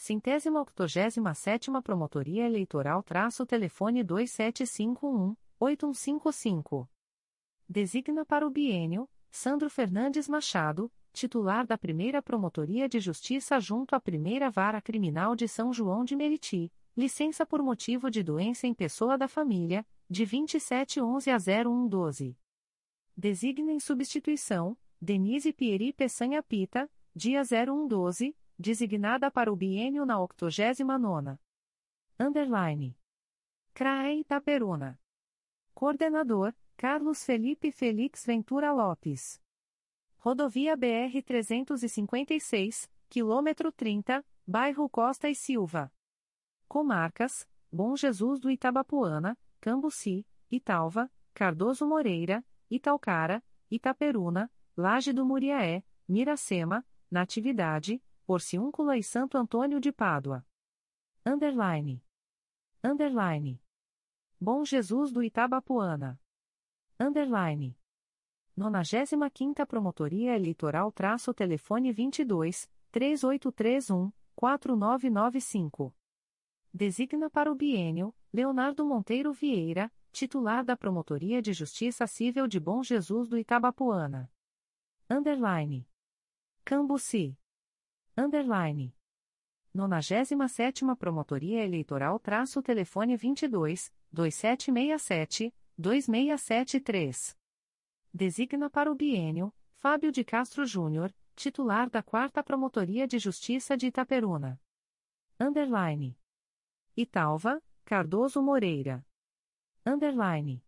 [0.02, 6.88] Centésima octogésima sétima Promotoria Eleitoral traço telefone 2751-8155.
[7.70, 14.00] Designa para o bienio, Sandro Fernandes Machado, titular da Primeira Promotoria de Justiça junto à
[14.00, 19.20] Primeira Vara Criminal de São João de Meriti, licença por motivo de doença em pessoa
[19.20, 22.36] da família, de 2711 a 0112.
[23.16, 31.40] Designa em substituição, Denise Pieri Peçanha Pita, dia 0112, designada para o biênio na 89ª.
[32.20, 32.96] Underline.
[33.74, 35.00] CRAE Itaperuna.
[35.74, 39.42] Coordenador, Carlos Felipe Felix Ventura Lopes.
[40.18, 45.92] Rodovia BR-356, quilômetro 30, bairro Costa e Silva.
[46.68, 56.86] Comarcas, Bom Jesus do Itabapuana, Cambuci, Italva, Cardoso Moreira, Italcara, Itaperuna, Laje do Muriaé, Miracema,
[57.10, 58.02] Natividade,
[58.32, 60.48] Porciúncula e Santo Antônio de Pádua.
[61.26, 62.02] Underline.
[62.82, 63.62] Underline.
[64.40, 66.18] Bom Jesus do Itabapuana.
[66.98, 67.78] Underline.
[68.58, 75.94] 95ª Promotoria Eleitoral traço telefone 22 3831 4995.
[76.74, 82.82] Designa para o bienio Leonardo Monteiro Vieira, titular da Promotoria de Justiça Civil de Bom
[82.82, 84.32] Jesus do Itabapuana.
[85.10, 85.86] Underline.
[86.64, 87.38] Cambuci.
[88.18, 88.94] Underline.
[89.74, 97.38] 97 Promotoria Eleitoral traço telefone 22 2767 2673.
[98.14, 103.88] Designa para o bienio Fábio de Castro Júnior, titular da 4 Promotoria de Justiça de
[103.88, 104.62] Itaperuna.
[105.40, 106.20] Underline.
[106.96, 109.06] Italva, Cardoso Moreira.
[109.86, 110.62] Underline.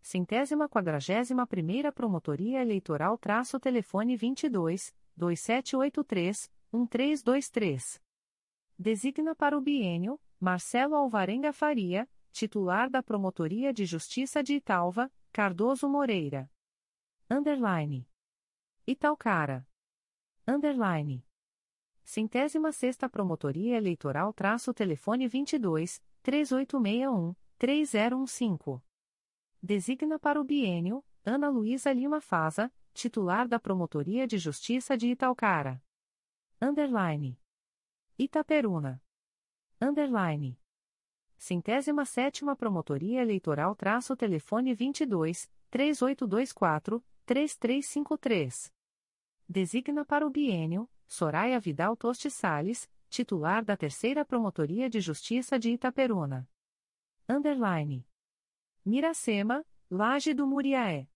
[0.00, 8.00] Centésima quadragésima primeira Promotoria Eleitoral traço telefone 22 2783 1323.
[8.78, 15.88] Designa para o bienio Marcelo Alvarenga Faria, titular da Promotoria de Justiça de Italva, Cardoso
[15.88, 16.50] Moreira.
[17.28, 18.08] Underline.
[18.86, 19.66] Italcara.
[20.46, 21.26] Underline.
[22.04, 28.80] Centésima sexta Promotoria Eleitoral traço telefone 22 3861 3015.
[29.62, 35.82] Designa para o bienio Ana Luísa Lima Faza, titular da Promotoria de Justiça de Italcara.
[36.62, 37.40] Underline.
[38.18, 39.02] Itaperuna.
[39.80, 40.60] Underline.
[41.38, 48.70] Centésima sétima Promotoria Eleitoral traço telefone 22 3824 3353.
[49.48, 55.70] Designa para o bienio Soraya Vidal Toste Sales, titular da Terceira Promotoria de Justiça de
[55.70, 56.46] Itaperuna.
[57.26, 58.06] Underline.
[58.84, 61.08] Miracema, Laje do Muriaé.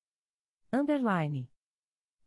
[0.73, 1.54] Underline.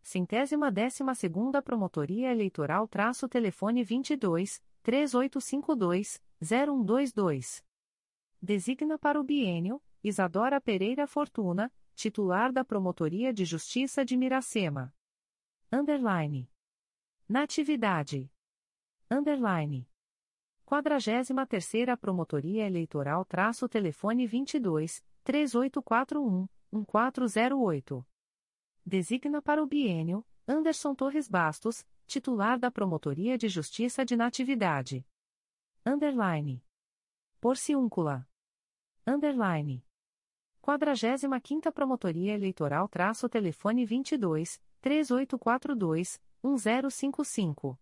[0.08, 7.62] Centésima décima segunda Promotoria Eleitoral traço telefone 22 3852 0122.
[8.42, 14.96] Designa para o bienio Isadora Pereira Fortuna, titular da Promotoria de Justiça de Miracema.
[15.70, 16.50] Underline.
[17.28, 18.32] Natividade.
[19.12, 19.90] Underline.
[20.64, 28.08] 43 terceira Promotoria Eleitoral traço telefone 22 3841 1408.
[28.90, 35.06] Designa para o bienio Anderson Torres Bastos, titular da Promotoria de Justiça de Natividade.
[35.86, 36.64] Underline.
[37.42, 38.26] Porciúncula.
[39.06, 39.86] Underline.
[40.64, 47.78] 45ª Promotoria Eleitoral traço telefone 22 3842 1055.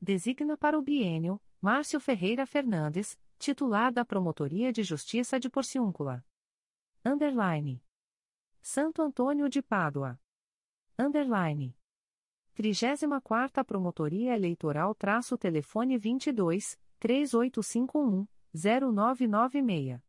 [0.00, 6.24] Designa para o bienio Márcio Ferreira Fernandes, titular da Promotoria de Justiça de Porciúncula.
[7.04, 7.82] Underline.
[8.62, 10.20] Santo Antônio de Pádua.
[10.98, 11.74] Underline.
[12.54, 20.00] 34ª Promotoria Eleitoral traço telefone 22 3851 0996.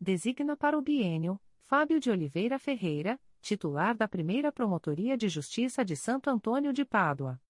[0.00, 5.94] Designa para o bienio Fábio de Oliveira Ferreira, titular da Primeira Promotoria de Justiça de
[5.94, 7.40] Santo Antônio de Pádua.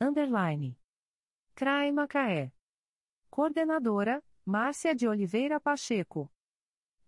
[0.00, 0.78] Underline.
[1.54, 2.52] CRAE Macaé.
[3.28, 6.30] Coordenadora, Márcia de Oliveira Pacheco.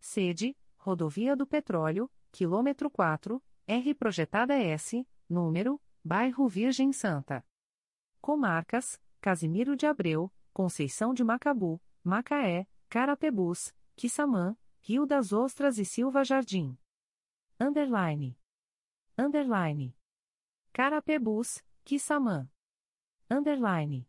[0.00, 7.44] Sede, Rodovia do Petróleo, quilômetro 4, R Projetada S, número, Bairro Virgem Santa.
[8.20, 16.24] Comarcas, Casimiro de Abreu, Conceição de Macabu, Macaé, Carapebus, Quissamã, Rio das Ostras e Silva
[16.24, 16.76] Jardim.
[17.60, 18.38] underline,
[19.18, 19.94] underline,
[20.72, 22.50] Carapebus, Quissamã,
[23.30, 24.08] underline,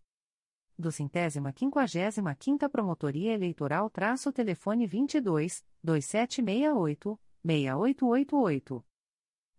[0.81, 8.85] do centésima quinquagésima quinta Promotoria Eleitoral traço telefone 22, 2768, 6888.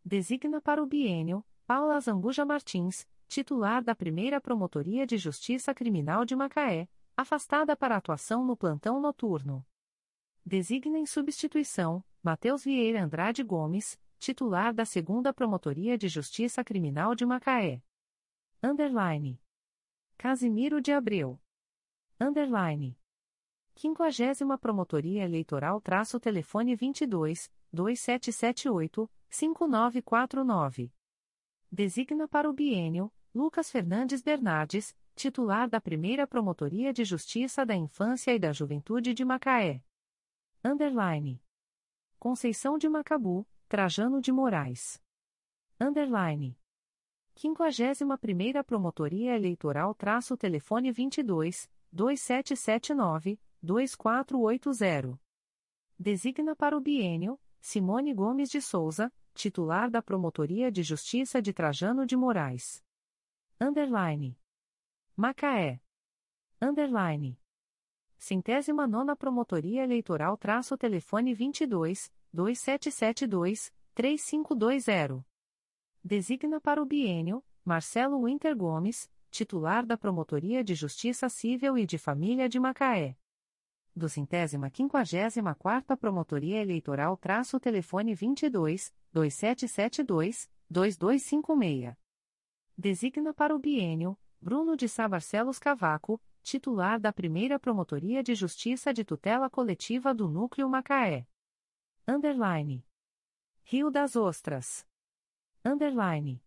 [0.05, 6.37] Designa para o bienio, Paula Zambuja Martins, titular da primeira Promotoria de Justiça Criminal de
[6.37, 9.67] Macaé, afastada para atuação no plantão noturno.
[10.45, 17.27] Designa em substituição, Matheus Vieira Andrade Gomes, titular da segunda Promotoria de Justiça Criminal de
[17.27, 17.83] Macaé.
[18.63, 19.41] Underline.
[20.17, 21.41] Casimiro de Abreu.
[22.21, 22.97] Underline.
[23.75, 30.93] 50 Promotoria Eleitoral traço telefone 22 2778 5949.
[31.71, 38.35] Designa para o bienio Lucas Fernandes Bernardes, titular da primeira Promotoria de Justiça da Infância
[38.35, 39.83] e da Juventude de Macaé.
[40.63, 41.43] Underline.
[42.19, 45.03] Conceição de Macabu, Trajano de Moraes.
[45.81, 46.59] Underline.
[47.35, 55.19] 51ª Promotoria Eleitoral traço telefone 22 2779 2480.
[55.99, 62.05] Designa para o bienio Simone Gomes de Souza, titular da Promotoria de Justiça de Trajano
[62.05, 62.85] de Moraes.
[63.61, 64.37] Underline.
[65.17, 65.81] Macaé.
[66.61, 67.39] Underline.
[68.19, 75.25] Centésima nona Promotoria Eleitoral traço telefone 22 2772 3520.
[76.03, 81.97] Designa para o bienio Marcelo Winter Gomes, titular da Promotoria de Justiça Civil e de
[81.97, 83.17] Família de Macaé.
[83.95, 91.95] Do centésima quinquagésima quarta Promotoria Eleitoral traço telefone 22 2772 2256.
[92.77, 98.95] Designa para o bienio Bruno de Sá Barcelos Cavaco, titular da primeira Promotoria de Justiça
[98.95, 101.27] de Tutela Coletiva do Núcleo Macaé.
[102.09, 102.83] Underline.
[103.63, 104.87] Rio das Ostras.
[105.63, 106.43] Underline.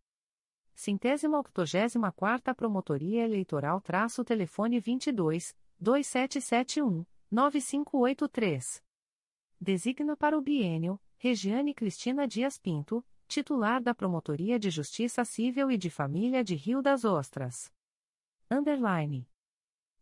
[0.74, 7.06] Centésima octogésima quarta Promotoria Eleitoral traço telefone 22 2771
[7.36, 8.82] 9583.
[9.60, 15.78] Designa para o bienio Regiane Cristina Dias Pinto, titular da Promotoria de Justiça Civil e
[15.78, 17.74] de Família de Rio das Ostras.
[18.50, 19.30] Underline.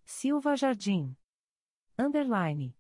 [0.06, 1.18] Silva Jardim.
[1.98, 2.78] Underline.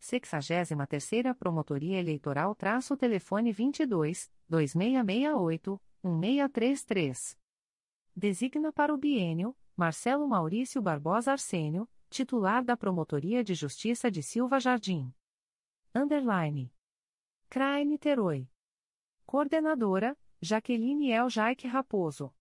[0.00, 7.38] 63ª Promotoria Eleitoral traço telefone 22 2668 1633.
[8.16, 14.58] Designa para o bienio Marcelo Maurício Barbosa Arsênio, titular da Promotoria de Justiça de Silva
[14.58, 15.12] Jardim.
[15.94, 16.72] Underline.
[17.48, 18.48] CRAE Niterói.
[19.26, 22.34] Coordenadora, Jaqueline El Jaique Raposo.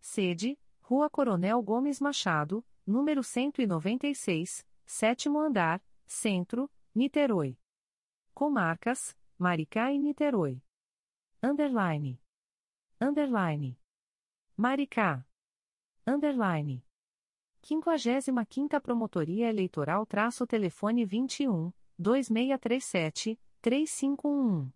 [0.00, 7.58] Sede, Rua Coronel Gomes Machado, número 196, sétimo andar, Centro, Niterói.
[8.32, 10.62] Comarcas, Maricá e Niterói.
[11.42, 12.20] Underline.
[13.00, 13.78] Underline.
[14.56, 15.26] Maricá.
[16.06, 16.85] Underline.
[17.66, 24.72] 55ª Promotoria Eleitoral traço telefone 21 2637 3511.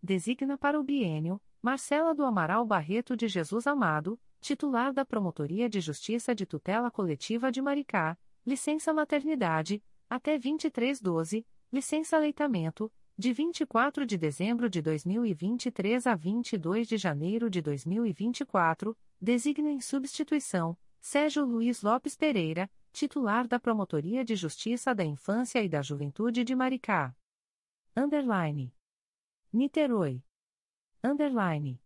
[0.00, 5.80] Designa para o bienio Marcela do Amaral Barreto de Jesus Amado, titular da Promotoria de
[5.80, 8.16] Justiça de Tutela Coletiva de Maricá,
[8.46, 16.96] licença maternidade, até 2312, licença aleitamento, de 24 de dezembro de 2023 a 22 de
[16.96, 24.94] janeiro de 2024, designa em substituição, Sérgio Luiz Lopes Pereira, titular da Promotoria de Justiça
[24.94, 27.14] da Infância e da Juventude de Maricá.
[27.94, 28.74] Underline.
[29.52, 30.24] Niterói.
[31.04, 31.78] Underline.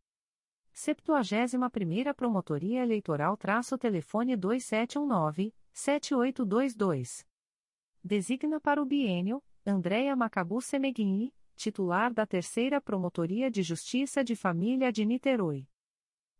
[0.72, 7.26] 71ª Promotoria Eleitoral traço telefone 2719-7822.
[8.04, 14.92] Designa para o bienio, Andréa Macabu Semeghini, titular da Terceira Promotoria de Justiça de Família
[14.92, 15.66] de Niterói.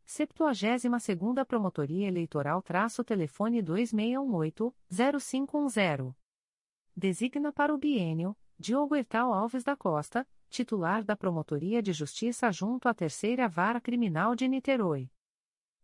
[0.09, 6.15] 72ª Promotoria Eleitoral traço telefone 2618-0510.
[6.97, 12.89] Designa para o bienio, Diogo Hertal Alves da Costa, titular da Promotoria de Justiça junto
[12.89, 15.11] à Terceira Vara Criminal de Niterói.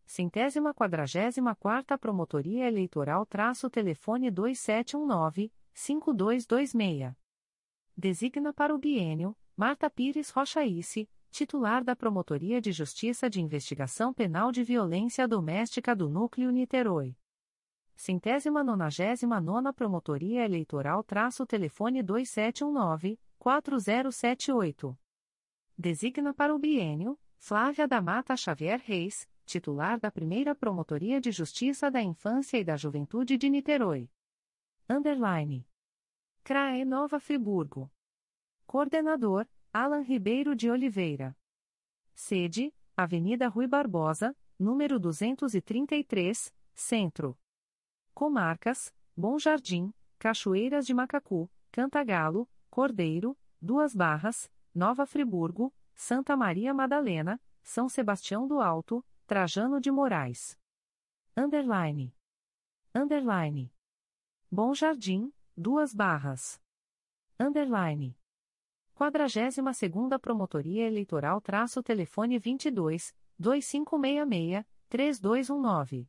[0.06, 7.14] Centésima quadragésima quarta Promotoria Eleitoral traço telefone 2719-5226.
[7.94, 14.52] Designa para o bienio, Marta Pires Rochaíce, titular da Promotoria de Justiça de Investigação Penal
[14.52, 17.16] de Violência Doméstica do Núcleo Niterói.
[17.96, 24.96] Centésima nonagésima nona Promotoria Eleitoral traço telefone 2719 4078.
[25.76, 31.90] Designa para o bienio Flávia da Mata Xavier Reis, titular da primeira Promotoria de Justiça
[31.90, 34.08] da Infância e da Juventude de Niterói.
[34.88, 35.66] Underline.
[36.44, 37.90] CRAE Nova Friburgo.
[38.66, 41.36] Coordenador, Alan Ribeiro de Oliveira.
[42.14, 47.36] Sede: Avenida Rui Barbosa, número 233, Centro.
[48.14, 57.40] Comarcas: Bom Jardim, Cachoeiras de Macacu, Cantagalo, Cordeiro, Duas Barras, Nova Friburgo, Santa Maria Madalena,
[57.60, 60.56] São Sebastião do Alto, Trajano de Moraes.
[61.36, 62.14] Underline.
[62.94, 63.74] Underline.
[64.48, 66.60] Bom Jardim, Duas Barras.
[67.40, 68.16] Underline.
[68.94, 76.08] 42ª Promotoria Eleitoral traço telefone 22 2566 3219.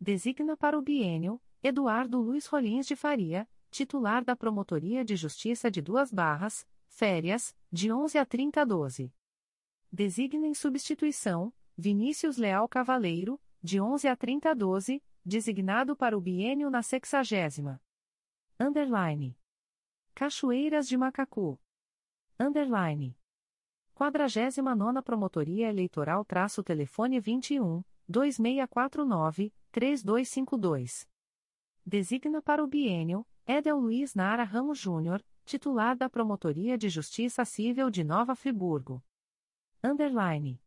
[0.00, 5.82] Designa para o biênio Eduardo Luiz Rolins de Faria, titular da Promotoria de Justiça de
[5.82, 9.12] Duas Barras, férias, de 11 a 30 12.
[9.90, 16.70] Designa em substituição Vinícius Leal Cavaleiro, de 11 a 30 12, designado para o biênio
[16.70, 17.80] na 60
[18.60, 19.36] Underline.
[20.14, 21.58] Cachoeiras de Macacu.
[22.38, 23.16] Underline.
[23.94, 31.08] 49 Promotoria Eleitoral traço telefone 21 2649 3252.
[31.84, 37.88] Designa para o biênio Edel Luiz Nara Ramos Júnior, titular da Promotoria de Justiça Civil
[37.88, 39.02] de Nova Friburgo.
[39.82, 40.60] Underline.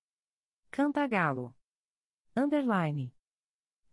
[0.71, 1.55] Cantagalo.
[2.35, 3.13] Underline.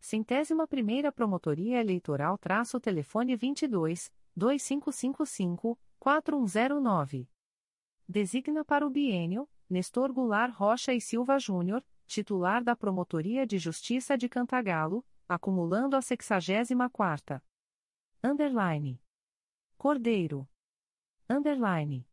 [0.01, 7.29] Centésima primeira Promotoria Eleitoral traço telefone 22 2555 4109.
[8.09, 14.17] Designa para o biênio Nestor Goulart Rocha e Silva Júnior, titular da Promotoria de Justiça
[14.17, 17.43] de Cantagalo, acumulando a 64ª.
[18.23, 19.03] Underline.
[19.77, 20.49] Cordeiro.
[21.29, 22.07] Underline.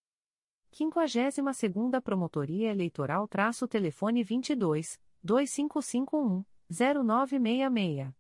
[0.72, 8.12] 52ª Promotoria Eleitoral traço telefone 22 2551 0966.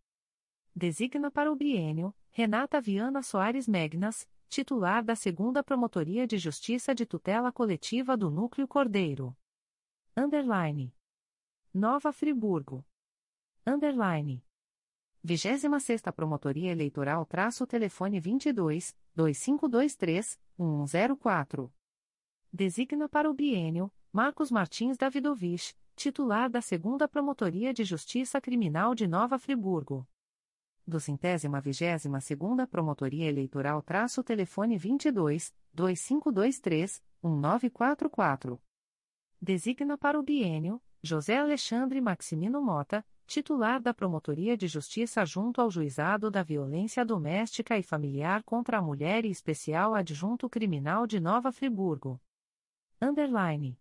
[0.76, 7.08] Designa para o biênio Renata Viana Soares Megnas, titular da Segunda Promotoria de Justiça de
[7.08, 9.36] Tutela Coletiva do Núcleo Cordeiro.
[10.16, 10.94] Underline.
[11.74, 12.86] Nova Friburgo.
[13.66, 14.46] Underline.
[15.24, 15.64] 26
[16.16, 21.74] Promotoria Eleitoral traço telefone 22 2523 1104.
[22.52, 29.08] Designa para o biênio Marcos Martins Davidovich, titular da Segunda Promotoria de Justiça Criminal de
[29.08, 30.08] Nova Friburgo
[30.86, 38.62] do centésima vigésima segunda Promotoria Eleitoral traço telefone 22 2523 1944.
[39.42, 45.70] Designa para o biênio José Alexandre Maximino Mota, titular da Promotoria de Justiça junto ao
[45.70, 51.52] Juizado da Violência Doméstica e Familiar contra a Mulher e Especial Adjunto Criminal de Nova
[51.52, 52.22] Friburgo.
[53.02, 53.78] Underline.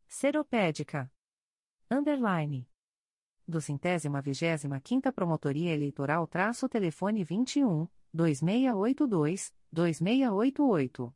[0.08, 1.08] Seropédica.
[1.88, 2.68] Underline.
[3.46, 11.14] Do centésima vigésima quinta Promotoria Eleitoral traço telefone 21 2682 2688.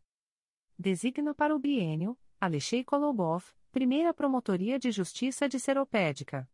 [0.78, 6.49] Designa para o bienio Alexei Kolobov, Primeira Promotoria de Justiça de Seropédica.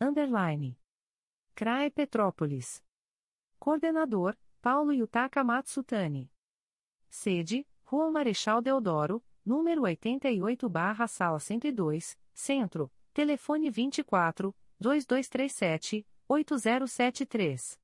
[0.00, 0.78] Underline.
[1.56, 2.83] CRAE Petrópolis.
[3.58, 6.30] Coordenador, Paulo Yutaka Matsutani.
[7.08, 17.78] Sede, Rua Marechal Deodoro, número 88 barra Sala 102, Centro, telefone 24 2237 8073.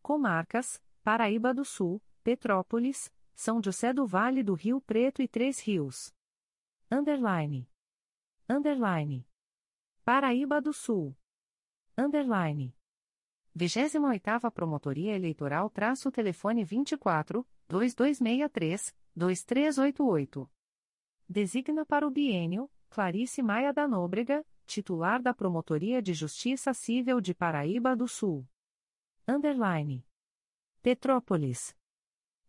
[0.00, 6.14] Comarcas, Paraíba do Sul, Petrópolis, São José do Vale do Rio Preto e Três Rios.
[6.90, 7.68] Underline.
[8.48, 9.26] Underline.
[10.04, 11.16] Paraíba do Sul.
[11.96, 12.74] Underline.
[13.56, 20.50] 28ª Promotoria Eleitoral traço telefone 24 2263 2388.
[21.28, 27.34] Designa para o bienio Clarice Maia da Nóbrega, titular da Promotoria de Justiça Civil de
[27.34, 28.46] Paraíba do Sul.
[29.28, 30.06] Underline.
[30.82, 31.76] Petrópolis.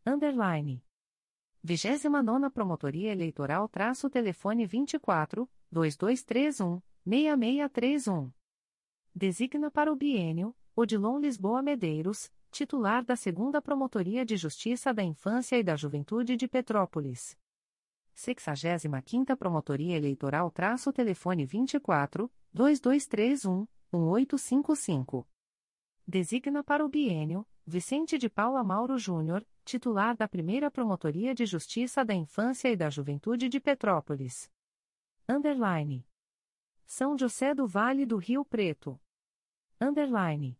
[0.05, 0.83] Underline.
[1.61, 8.31] 29 Promotoria Eleitoral traço telefone 24 2231 6631.
[9.13, 15.55] Designa para o bienio Odilon Lisboa Medeiros, titular da Segunda Promotoria de Justiça da Infância
[15.55, 17.37] e da Juventude de Petrópolis.
[18.15, 25.27] 65ª Promotoria Eleitoral traço telefone 24 2231 1855.
[26.07, 32.03] Designa para o bienio Vicente de Paula Mauro Júnior, titular da Primeira Promotoria de Justiça
[32.03, 34.51] da Infância e da Juventude de Petrópolis.
[35.29, 36.03] Underline.
[36.83, 38.99] São José do Vale do Rio Preto.
[39.79, 40.59] Underline.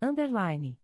[0.00, 0.76] Underline.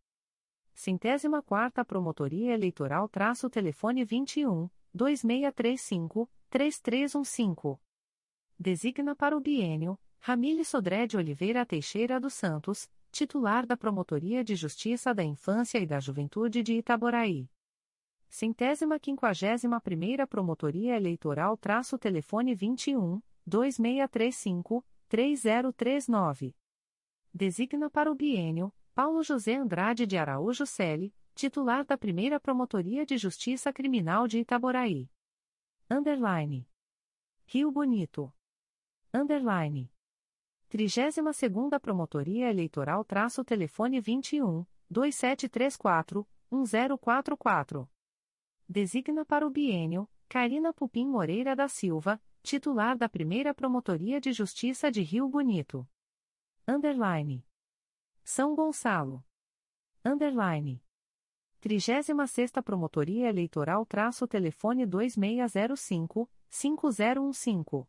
[0.72, 7.80] Centésima quarta Promotoria Eleitoral traço telefone 21 2635 3315.
[8.56, 14.54] Designa para o bienio Ramile Sodré de Oliveira Teixeira dos Santos, titular da Promotoria de
[14.54, 17.50] Justiça da Infância e da Juventude de Itaboraí.
[18.28, 26.54] Centésima quinquagésima primeira Promotoria Eleitoral traço telefone 21 2635 3039.
[27.32, 33.16] Designa para o bienio Paulo José Andrade de Araújo Celi, titular da primeira Promotoria de
[33.16, 35.10] Justiça Criminal de Itaboraí.
[35.90, 36.68] Underline.
[37.46, 38.30] Rio Bonito.
[39.14, 39.90] Underline.
[40.70, 47.90] 32ª Promotoria Eleitoral traço telefone 21 2734 1044.
[48.68, 54.90] Designa para o bienio Karina Pupim Moreira da Silva, titular da Primeira Promotoria de Justiça
[54.90, 55.86] de Rio Bonito.
[56.66, 57.44] Underline.
[58.24, 59.22] São Gonçalo.
[60.02, 60.82] Underline.
[61.60, 67.86] 36 Promotoria Eleitoral traço telefone 2605 5015.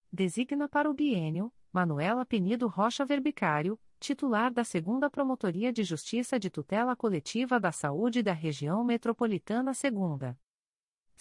[0.10, 6.50] Designa para o bienio, Manuela Penido Rocha Verbicário, titular da Segunda Promotoria de Justiça de
[6.50, 10.40] Tutela Coletiva da Saúde da Região Metropolitana Segunda.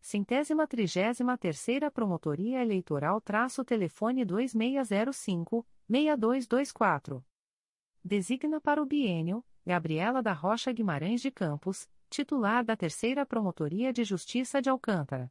[0.00, 7.22] Centésima trigésima terceira Promotoria Eleitoral traço telefone 2605-6224.
[8.02, 14.04] Designa para o bienio, Gabriela da Rocha Guimarães de Campos, titular da Terceira Promotoria de
[14.04, 15.30] Justiça de Alcântara.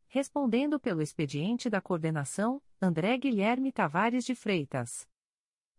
[0.08, 5.08] Respondendo pelo expediente da coordenação, André Guilherme Tavares de Freitas.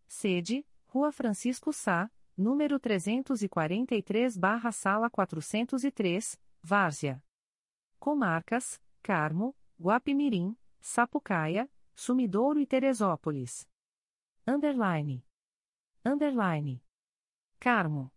[0.09, 7.23] Sede, Rua Francisco Sá, número 343-Sala 403, Várzea.
[7.99, 13.69] Comarcas, Carmo, Guapimirim, Sapucaia, Sumidouro e Teresópolis.
[14.47, 15.23] Underline.
[16.03, 16.83] Underline.
[17.59, 18.11] Carmo.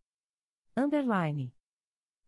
[0.74, 1.54] Underline.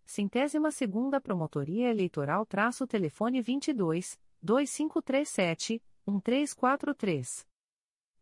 [0.05, 7.53] Centésima segunda Promotoria Eleitoral traço telefone 22, 2537, 1343.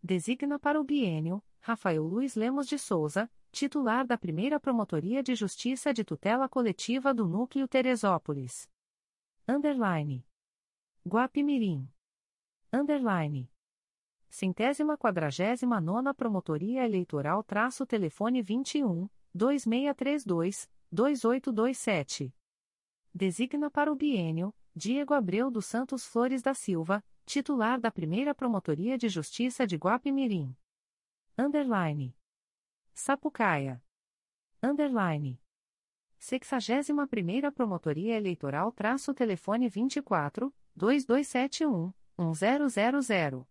[0.05, 5.95] Designa para o bienio, Rafael Luiz Lemos de Souza, titular da primeira Promotoria de Justiça
[5.95, 8.69] de Tutela Coletiva do Núcleo Teresópolis.
[9.47, 10.27] Underline.
[11.07, 11.89] Guapimirim.
[12.73, 13.49] Underline.
[14.29, 22.35] Centésima quadragésima nona Promotoria Eleitoral traço telefone 21, 2632, 2827.
[23.15, 28.99] Designa para o bienio, Diego Abreu dos Santos Flores da Silva, titular da primeira Promotoria
[28.99, 30.57] de Justiça de Guapimirim.
[31.39, 32.17] Underline.
[32.93, 33.83] Sapucaia.
[34.63, 35.41] Underline.
[36.19, 43.49] 61 primeira Promotoria Eleitoral traço telefone 24, 2271, 1000.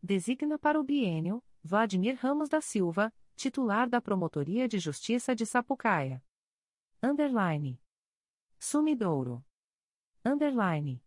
[0.00, 6.22] Designa para o bienio, Vladimir Ramos da Silva, titular da Promotoria de Justiça de Sapucaia.
[7.02, 7.80] Underline.
[8.58, 9.44] Sumidouro.
[10.24, 11.02] Underline.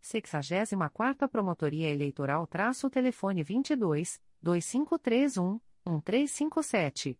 [0.00, 7.18] 64 Promotoria Eleitoral traço telefone 22, 2531, 1357.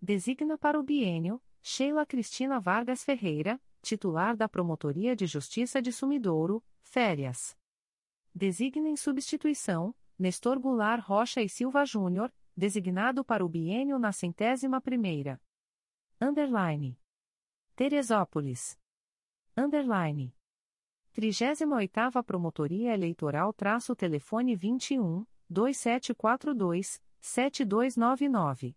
[0.00, 6.64] Designa para o bienio, Sheila Cristina Vargas Ferreira, titular da Promotoria de Justiça de Sumidouro,
[6.82, 7.56] férias.
[8.34, 14.80] Designa em substituição, Nestor Goulart Rocha e Silva Júnior, designado para o bienio na centésima
[14.80, 15.40] primeira.
[16.20, 16.98] Underline.
[17.74, 18.78] Teresópolis.
[19.56, 20.34] Underline.
[21.12, 28.74] 38ª Promotoria Eleitoral traço telefone 21, 2742, 7299.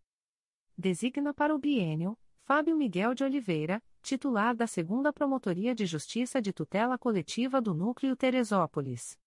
[0.77, 6.51] Designa para o bienio, Fábio Miguel de Oliveira, titular da 2 Promotoria de Justiça de
[6.51, 9.17] Tutela Coletiva do Núcleo Teresópolis.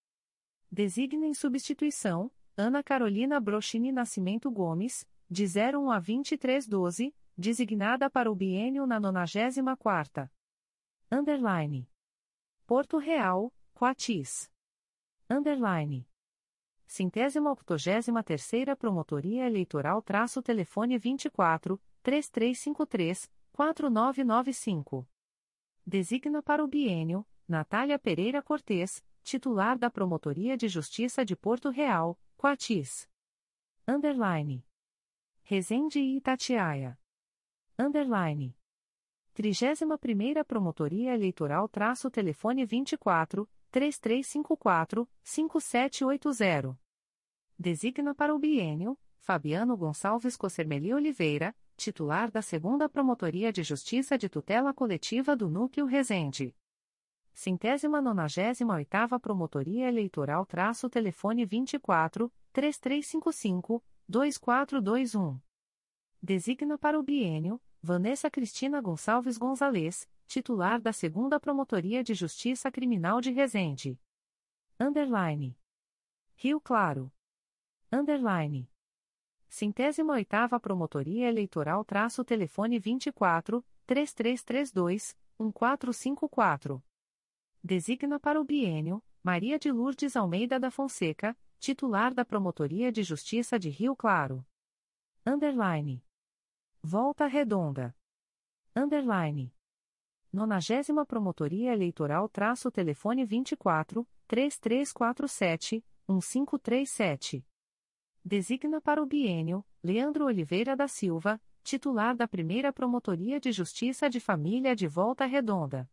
[0.71, 8.35] Designa em substituição Ana Carolina Brochini Nascimento Gomes, de 01 a 2312, designada para o
[8.35, 10.31] bienio na 94ª.
[11.11, 11.89] Underline.
[12.67, 14.51] Porto Real, Coatis.
[15.29, 16.09] Underline.
[16.87, 25.14] Centésima octogésima terceira Promotoria Eleitoral traço telefone 24, 3353, 4995.
[25.87, 32.19] Designa para o bienio, Natália Pereira Cortes, titular da Promotoria de Justiça de Porto Real,
[32.39, 33.07] Coatis.
[33.87, 34.67] Underline.
[35.43, 36.99] Resende e Itatiaia.
[37.79, 38.57] Underline.
[39.37, 46.81] 31ª Promotoria Eleitoral traço telefone 24, 3354, 5780.
[47.59, 54.29] Designa para o bienio, Fabiano Gonçalves Cossermeli Oliveira, titular da 2 Promotoria de Justiça de
[54.29, 56.55] Tutela Coletiva do Núcleo Resende.
[57.33, 65.41] Centésima nonagésima oitava Promotoria Eleitoral traço telefone 24, 3355, 2421.
[66.23, 73.21] Designa para o bienio, Vanessa Cristina Gonçalves Gonzalez, titular da 2 Promotoria de Justiça Criminal
[73.21, 74.01] de Resende.
[74.79, 75.59] Underline.
[76.37, 77.13] Rio Claro.
[77.93, 78.69] Underline.
[79.55, 86.83] Centésima oitava Promotoria Eleitoral traço telefone 24, 3332, 1454.
[87.63, 93.57] Designa para o bienio, Maria de Lourdes Almeida da Fonseca, titular da Promotoria de Justiça
[93.57, 94.45] de Rio Claro.
[95.25, 96.05] Underline.
[96.83, 97.97] Volta Redonda.
[98.75, 99.55] Underline.
[100.33, 107.47] Nonagésima Promotoria Eleitoral traço telefone 24, 3347, 1537.
[108.27, 114.19] Designa para o biênio, Leandro Oliveira da Silva, titular da Primeira Promotoria de Justiça de
[114.19, 115.87] Família de Volta Redonda.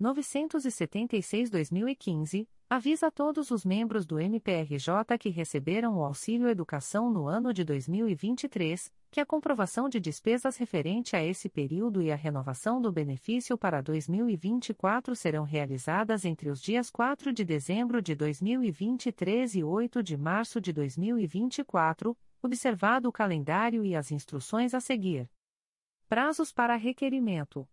[0.01, 7.65] 976-2015, avisa todos os membros do MPRJ que receberam o auxílio educação no ano de
[7.65, 13.59] 2023, que a comprovação de despesas referente a esse período e a renovação do benefício
[13.59, 20.17] para 2024 serão realizadas entre os dias 4 de dezembro de 2023 e 8 de
[20.17, 25.29] março de 2024, observado o calendário e as instruções a seguir.
[26.09, 27.69] Prazos para requerimento.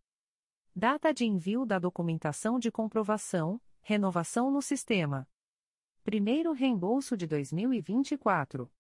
[0.76, 5.28] Data de envio da documentação de comprovação, renovação no sistema.
[6.04, 8.72] Primeiro reembolso de 2024.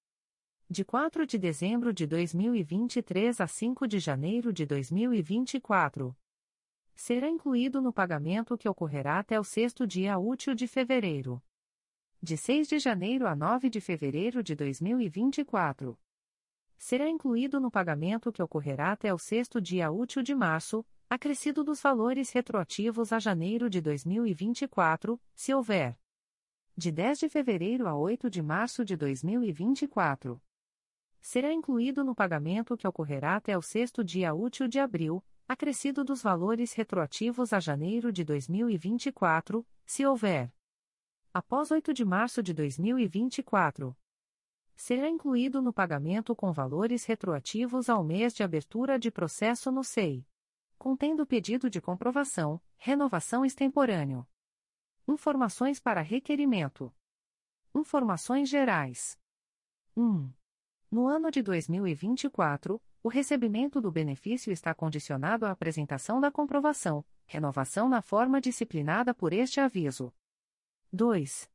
[0.70, 6.16] De 4 de dezembro de 2023 a 5 de janeiro de 2024.
[6.94, 11.42] Será incluído no pagamento que ocorrerá até o sexto dia útil de fevereiro.
[12.22, 15.98] De 6 de janeiro a 9 de fevereiro de 2024.
[16.78, 21.82] Será incluído no pagamento que ocorrerá até o sexto dia útil de março, acrescido dos
[21.82, 25.98] valores retroativos a janeiro de 2024, se houver.
[26.78, 30.40] De 10 de fevereiro a 8 de março de 2024.
[31.20, 36.22] Será incluído no pagamento que ocorrerá até o sexto dia útil de abril, acrescido dos
[36.22, 40.54] valores retroativos a janeiro de 2024, se houver.
[41.34, 43.98] Após 8 de março de 2024.
[44.76, 50.24] Será incluído no pagamento com valores retroativos ao mês de abertura de processo no SEI
[50.80, 54.26] contendo pedido de comprovação, renovação extemporâneo.
[55.06, 56.92] Informações para requerimento.
[57.76, 59.20] Informações gerais.
[59.98, 60.32] 1.
[60.90, 67.90] No ano de 2024, o recebimento do benefício está condicionado à apresentação da comprovação, renovação
[67.90, 70.14] na forma disciplinada por este aviso.
[70.94, 71.52] 2.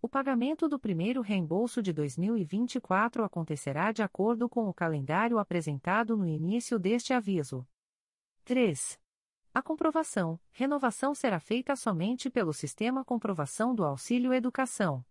[0.00, 6.28] O pagamento do primeiro reembolso de 2024 acontecerá de acordo com o calendário apresentado no
[6.28, 7.66] início deste aviso.
[8.48, 8.98] 3.
[9.52, 15.04] A comprovação, renovação será feita somente pelo Sistema Comprovação do Auxílio Educação.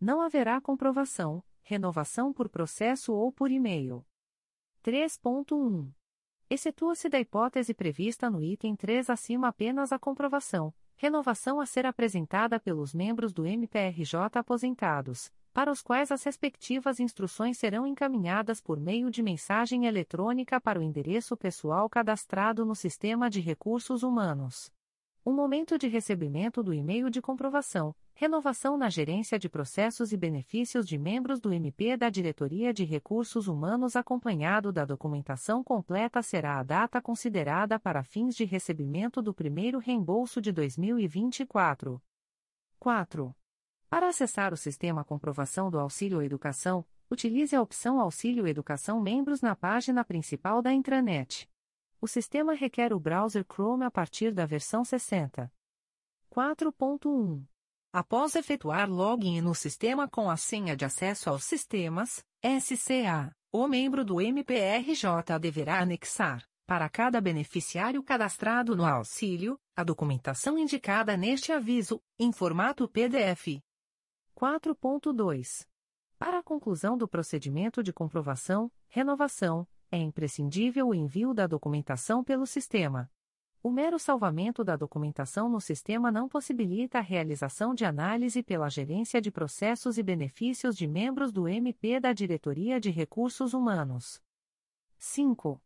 [0.00, 4.06] Não haverá comprovação, renovação por processo ou por e-mail.
[4.82, 5.92] 3.1.
[6.48, 12.58] Excetua-se da hipótese prevista no item 3 acima apenas a comprovação, renovação a ser apresentada
[12.58, 19.10] pelos membros do MPRJ aposentados, para os quais as respectivas instruções serão encaminhadas por meio
[19.10, 24.70] de mensagem eletrônica para o endereço pessoal cadastrado no Sistema de Recursos Humanos.
[25.24, 30.86] O momento de recebimento do e-mail de comprovação, renovação na gerência de processos e benefícios
[30.86, 36.62] de membros do MP da Diretoria de Recursos Humanos acompanhado da documentação completa será a
[36.62, 42.00] data considerada para fins de recebimento do primeiro reembolso de 2024.
[42.78, 43.34] 4.
[43.90, 49.56] Para acessar o sistema Comprovação do Auxílio Educação, utilize a opção Auxílio Educação Membros na
[49.56, 51.48] página principal da intranet.
[51.98, 55.50] O sistema requer o browser Chrome a partir da versão 60.
[56.30, 57.42] 4.1.
[57.90, 62.22] Após efetuar login no sistema com a senha de acesso aos sistemas,
[62.60, 70.58] SCA, o membro do MPRJ deverá anexar, para cada beneficiário cadastrado no auxílio, a documentação
[70.58, 73.62] indicada neste aviso, em formato PDF.
[74.38, 75.66] 4.2.
[76.16, 82.46] Para a conclusão do procedimento de comprovação, renovação, É imprescindível o envio da documentação pelo
[82.46, 83.10] sistema.
[83.62, 89.18] O mero salvamento da documentação no sistema não possibilita a realização de análise pela Gerência
[89.18, 94.22] de Processos e Benefícios de membros do MP da Diretoria de Recursos Humanos.
[94.98, 95.60] 5.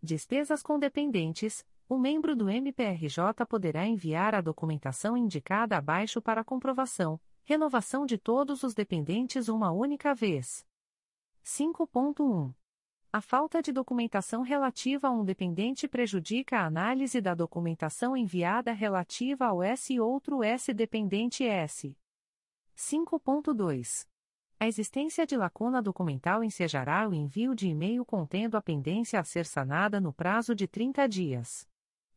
[0.00, 1.66] Despesas com dependentes.
[1.88, 8.62] O membro do MPRJ poderá enviar a documentação indicada abaixo para comprovação, renovação de todos
[8.62, 10.66] os dependentes uma única vez.
[11.44, 12.54] 5.1.
[13.12, 19.46] A falta de documentação relativa a um dependente prejudica a análise da documentação enviada relativa
[19.46, 21.94] ao S e outro S dependente S.
[22.74, 24.08] 5.2.
[24.58, 29.44] A existência de lacuna documental ensejará o envio de e-mail contendo a pendência a ser
[29.44, 31.68] sanada no prazo de 30 dias.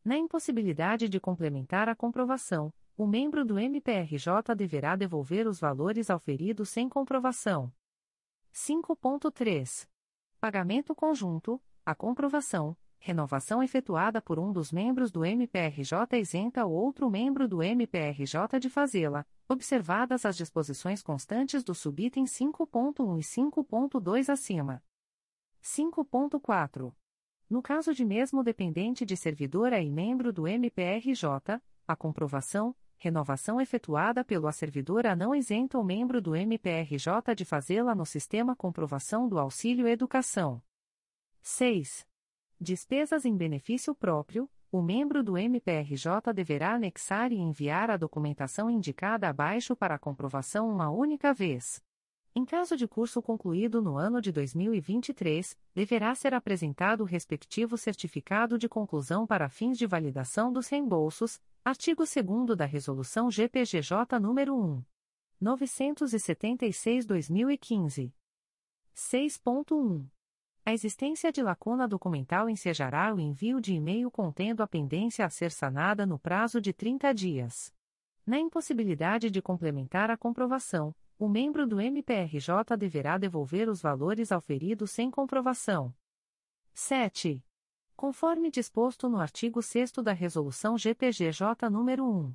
[0.02, 6.68] Na impossibilidade de complementar a comprovação, o membro do MPRJ deverá devolver os valores auferidos
[6.68, 7.72] sem comprovação.
[8.52, 9.88] 5.3.
[10.40, 17.08] Pagamento conjunto, a comprovação, renovação efetuada por um dos membros do MPRJ isenta o outro
[17.08, 24.82] membro do MPRJ de fazê-la, observadas as disposições constantes do subitem 5.1 e 5.2 acima.
[25.62, 26.92] 5.4.
[27.48, 34.24] No caso de mesmo dependente de servidora e membro do MPRJ, a comprovação, renovação efetuada
[34.24, 39.38] pelo a servidora não isenta o membro do MPRJ de fazê-la no sistema comprovação do
[39.38, 40.60] auxílio educação.
[41.40, 42.06] 6.
[42.60, 49.28] Despesas em benefício próprio, o membro do MPRJ deverá anexar e enviar a documentação indicada
[49.28, 51.82] abaixo para comprovação uma única vez.
[52.38, 58.56] Em caso de curso concluído no ano de 2023, deverá ser apresentado o respectivo certificado
[58.56, 64.84] de conclusão para fins de validação dos reembolsos, artigo 2 da Resolução GPGJ nº 1.
[65.42, 68.12] 976-2015.
[68.94, 70.06] 6.1.
[70.64, 75.50] A existência de lacuna documental ensejará o envio de e-mail contendo a pendência a ser
[75.50, 77.74] sanada no prazo de 30 dias.
[78.24, 84.92] Na impossibilidade de complementar a comprovação, o membro do MPRJ deverá devolver os valores auferidos
[84.92, 85.92] sem comprovação.
[86.72, 87.44] 7.
[87.96, 92.32] Conforme disposto no artigo 6 da Resolução GPGJ nº 1.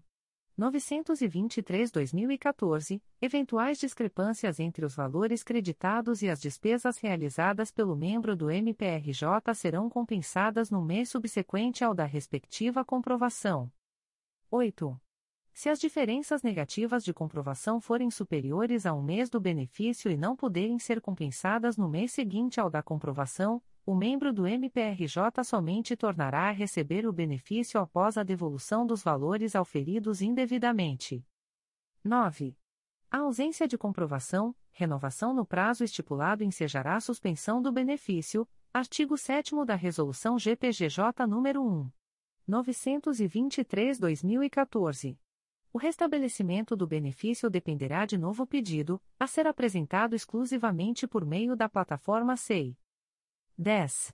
[0.60, 9.56] 923-2014, eventuais discrepâncias entre os valores creditados e as despesas realizadas pelo membro do MPRJ
[9.56, 13.72] serão compensadas no mês subsequente ao da respectiva comprovação.
[14.52, 15.03] 8.
[15.54, 20.36] Se as diferenças negativas de comprovação forem superiores a um mês do benefício e não
[20.36, 26.50] puderem ser compensadas no mês seguinte ao da comprovação, o membro do MPRJ somente tornará
[26.50, 31.24] a receber o benefício após a devolução dos valores auferidos indevidamente.
[32.04, 32.58] 9.
[33.12, 39.54] A ausência de comprovação, renovação no prazo estipulado ensejará a suspensão do benefício, artigo 7
[39.66, 41.92] da Resolução GPGJ nº 1.
[42.50, 45.16] 923-2014.
[45.74, 51.68] O restabelecimento do benefício dependerá de novo pedido, a ser apresentado exclusivamente por meio da
[51.68, 52.78] plataforma SEI.
[53.58, 54.14] 10.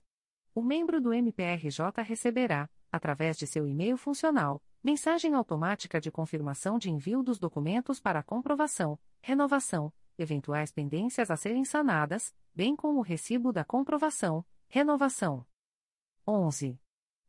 [0.54, 6.90] O membro do MPRJ receberá, através de seu e-mail funcional, mensagem automática de confirmação de
[6.90, 13.52] envio dos documentos para comprovação, renovação, eventuais pendências a serem sanadas, bem como o recibo
[13.52, 15.46] da comprovação, renovação.
[16.26, 16.80] 11.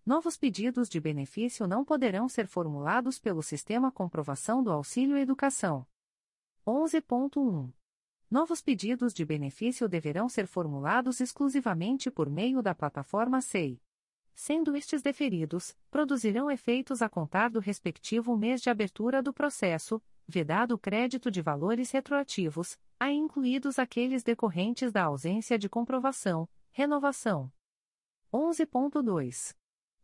[0.04, 5.86] Novos pedidos de benefício não poderão ser formulados pelo Sistema Comprovação do Auxílio Educação.
[6.66, 7.72] 11.1.
[8.30, 13.80] Novos pedidos de benefício deverão ser formulados exclusivamente por meio da plataforma SEI.
[14.34, 20.74] Sendo estes deferidos, produzirão efeitos a contar do respectivo mês de abertura do processo, vedado
[20.74, 27.52] o crédito de valores retroativos, a incluídos aqueles decorrentes da ausência de comprovação, renovação.
[28.34, 29.61] 11.2.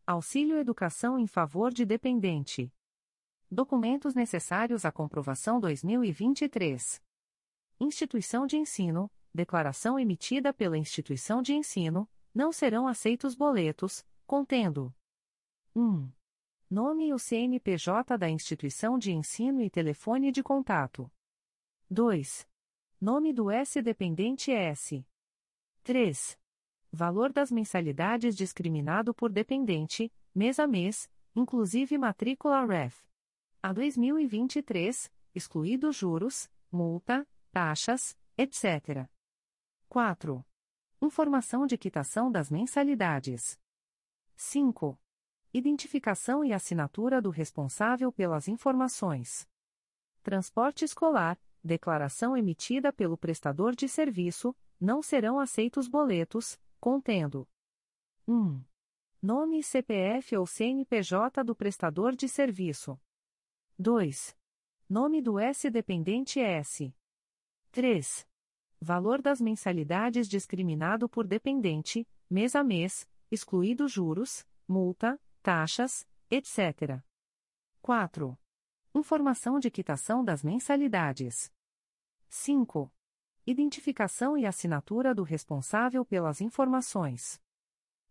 [0.06, 2.74] Auxílio Educação em favor de dependente.
[3.50, 7.02] Documentos necessários à comprovação 2023.
[7.80, 14.94] Instituição de ensino, declaração emitida pela instituição de ensino, não serão aceitos boletos, contendo
[15.76, 16.10] 1.
[16.74, 21.08] Nome e o CNPJ da instituição de ensino e telefone de contato.
[21.88, 22.50] 2.
[23.00, 25.06] Nome do S-dependente S.
[25.84, 26.36] 3.
[26.92, 33.06] Valor das mensalidades discriminado por dependente, mês a mês, inclusive matrícula REF.
[33.62, 39.08] A 2023, excluídos juros, multa, taxas, etc.
[39.88, 40.44] 4.
[41.04, 43.60] Informação de quitação das mensalidades.
[44.36, 45.00] 5.
[45.56, 49.48] Identificação e assinatura do responsável pelas informações.
[50.24, 57.48] Transporte escolar, declaração emitida pelo prestador de serviço, não serão aceitos boletos, contendo
[58.28, 58.64] 1.
[59.22, 63.00] Nome CPF ou CNPJ do prestador de serviço.
[63.78, 64.36] 2.
[64.90, 66.92] Nome do S-dependente S.
[67.72, 68.28] 3.
[68.82, 77.04] Valor das mensalidades discriminado por dependente, mês a mês, excluídos juros, multa, taxas, etc.
[77.82, 78.40] 4.
[78.96, 81.52] Informação de quitação das mensalidades.
[82.30, 82.90] 5.
[83.46, 87.42] Identificação e assinatura do responsável pelas informações.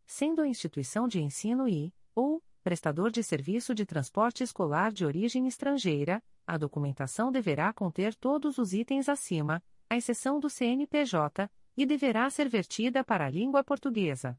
[0.05, 5.47] Sendo a instituição de ensino e, ou, prestador de serviço de transporte escolar de origem
[5.47, 12.29] estrangeira, a documentação deverá conter todos os itens acima, à exceção do CNPJ, e deverá
[12.29, 14.39] ser vertida para a língua portuguesa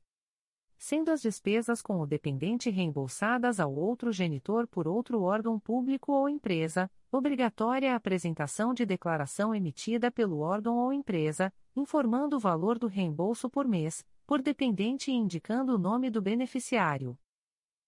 [0.85, 6.27] sendo as despesas com o dependente reembolsadas ao outro genitor por outro órgão público ou
[6.27, 12.87] empresa, obrigatória a apresentação de declaração emitida pelo órgão ou empresa, informando o valor do
[12.87, 17.17] reembolso por mês, por dependente e indicando o nome do beneficiário.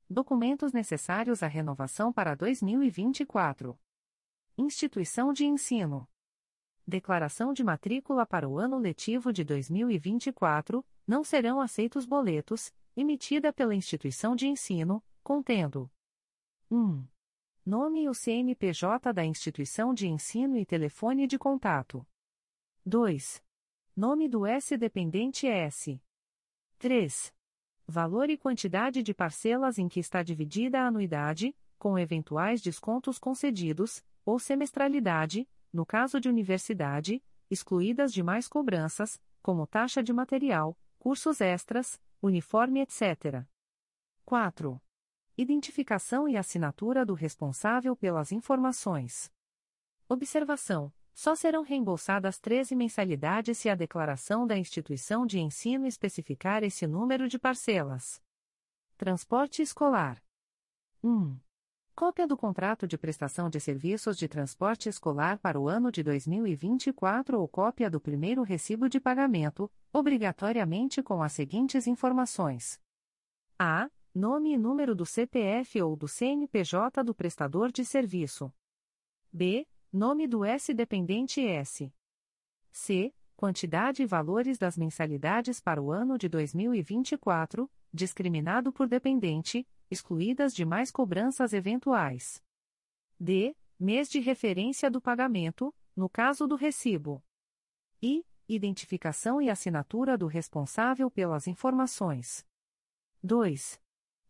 [0.10, 3.78] Documentos necessários à renovação para 2024.
[4.58, 6.08] Instituição de ensino.
[6.88, 13.76] Declaração de matrícula para o ano letivo de 2024, não serão aceitos boletos, emitida pela
[13.76, 15.92] instituição de ensino, contendo
[16.72, 17.06] 1.
[17.66, 22.06] Nome e o CNPJ da instituição de ensino e telefone de contato.
[22.86, 23.44] 2.
[23.96, 26.02] Nome do S-dependente S.
[26.78, 27.34] 3.
[27.88, 34.04] Valor e quantidade de parcelas em que está dividida a anuidade, com eventuais descontos concedidos,
[34.26, 42.02] ou semestralidade, no caso de universidade, excluídas demais cobranças, como taxa de material, cursos extras,
[42.26, 43.46] uniforme, etc.
[44.26, 44.82] 4.
[45.38, 49.32] Identificação e assinatura do responsável pelas informações.
[50.08, 56.86] Observação: só serão reembolsadas 13 mensalidades se a declaração da instituição de ensino especificar esse
[56.86, 58.22] número de parcelas.
[58.98, 60.22] Transporte escolar.
[61.04, 61.45] 1.
[61.98, 67.40] Cópia do contrato de prestação de serviços de transporte escolar para o ano de 2024
[67.40, 72.82] ou cópia do primeiro recibo de pagamento, obrigatoriamente com as seguintes informações:
[73.58, 73.90] a.
[74.14, 78.54] Nome e número do CPF ou do CNPJ do prestador de serviço.
[79.32, 79.66] b.
[79.92, 81.94] Nome do S-dependente S.
[82.74, 83.14] c.
[83.38, 90.92] Quantidade e valores das mensalidades para o ano de 2024, discriminado por dependente, excluídas demais
[90.92, 92.44] cobranças eventuais.
[93.20, 93.56] D.
[93.80, 97.24] Mês de referência do pagamento, no caso do recibo.
[98.02, 98.26] I.
[98.48, 102.46] Identificação e assinatura do responsável pelas informações.
[103.24, 103.82] 2.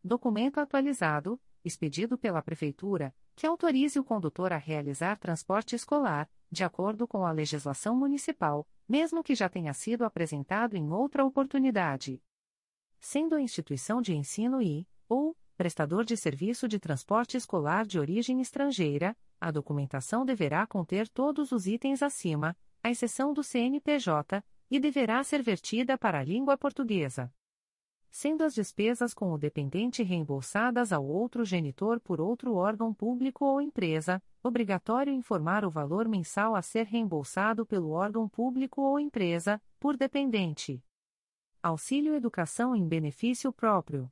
[0.02, 7.06] Documento atualizado, expedido pela Prefeitura, que autorize o condutor a realizar transporte escolar, de acordo
[7.06, 12.24] com a legislação municipal, mesmo que já tenha sido apresentado em outra oportunidade.
[13.00, 18.42] Sendo a instituição de ensino e, ou, prestador de serviço de transporte escolar de origem
[18.42, 25.24] estrangeira, a documentação deverá conter todos os itens acima, à exceção do CNPJ, e deverá
[25.24, 27.32] ser vertida para a língua portuguesa.
[28.10, 33.60] Sendo as despesas com o dependente reembolsadas ao outro genitor por outro órgão público ou
[33.60, 39.98] empresa, obrigatório informar o valor mensal a ser reembolsado pelo órgão público ou empresa, por
[39.98, 40.82] dependente.
[41.62, 44.10] Auxílio Educação em benefício próprio.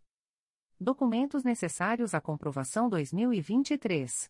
[0.84, 4.30] Documentos necessários à comprovação 2023.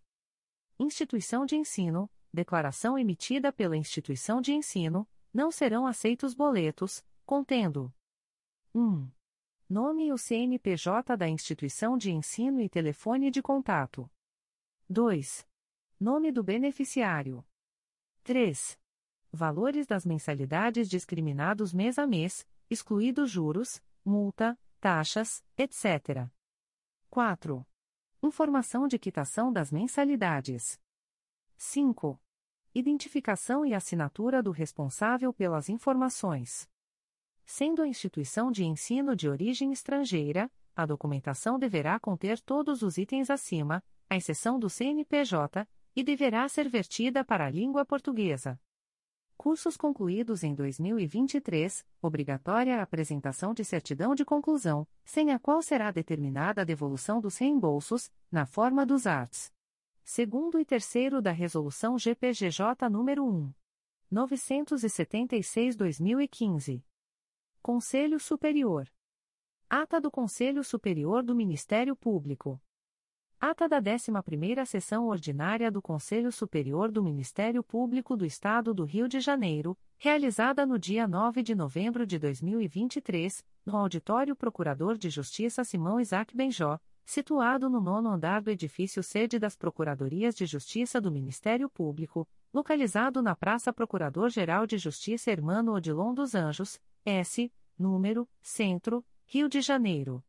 [0.77, 7.91] Instituição de ensino, declaração emitida pela instituição de ensino, não serão aceitos boletos, contendo
[8.71, 9.09] 1.
[9.67, 14.07] Nome e o CNPJ da instituição de ensino e telefone de contato.
[14.87, 15.47] 2.
[15.99, 17.43] Nome do beneficiário.
[18.23, 18.79] 3.
[19.31, 26.29] Valores das mensalidades discriminados mês a mês, excluídos juros, multa, taxas, etc.
[27.13, 27.63] 4.
[28.23, 30.81] Informação de quitação das mensalidades.
[31.55, 32.19] 5.
[32.73, 36.67] Identificação e assinatura do responsável pelas informações.
[37.45, 43.29] Sendo a instituição de ensino de origem estrangeira, a documentação deverá conter todos os itens
[43.29, 48.59] acima, à exceção do CNPJ, e deverá ser vertida para a língua portuguesa.
[49.43, 55.91] Cursos concluídos em 2023, obrigatória a apresentação de certidão de conclusão, sem a qual será
[55.91, 59.51] determinada a devolução dos reembolsos, na forma dos arts.
[60.01, 63.53] Segundo e terceiro da Resolução GPGJ nº 1.
[64.13, 66.81] 976-2015.
[67.61, 68.89] Conselho Superior.
[69.69, 72.61] Ata do Conselho Superior do Ministério Público.
[73.45, 79.05] Ata da 11ª Sessão Ordinária do Conselho Superior do Ministério Público do Estado do Rio
[79.05, 85.65] de Janeiro, realizada no dia 9 de novembro de 2023, no Auditório Procurador de Justiça
[85.65, 91.11] Simão Isaac Benjó, situado no nono andar do edifício sede das Procuradorias de Justiça do
[91.11, 99.05] Ministério Público, localizado na Praça Procurador-Geral de Justiça Hermano Odilon dos Anjos, S, número, Centro,
[99.25, 100.23] Rio de Janeiro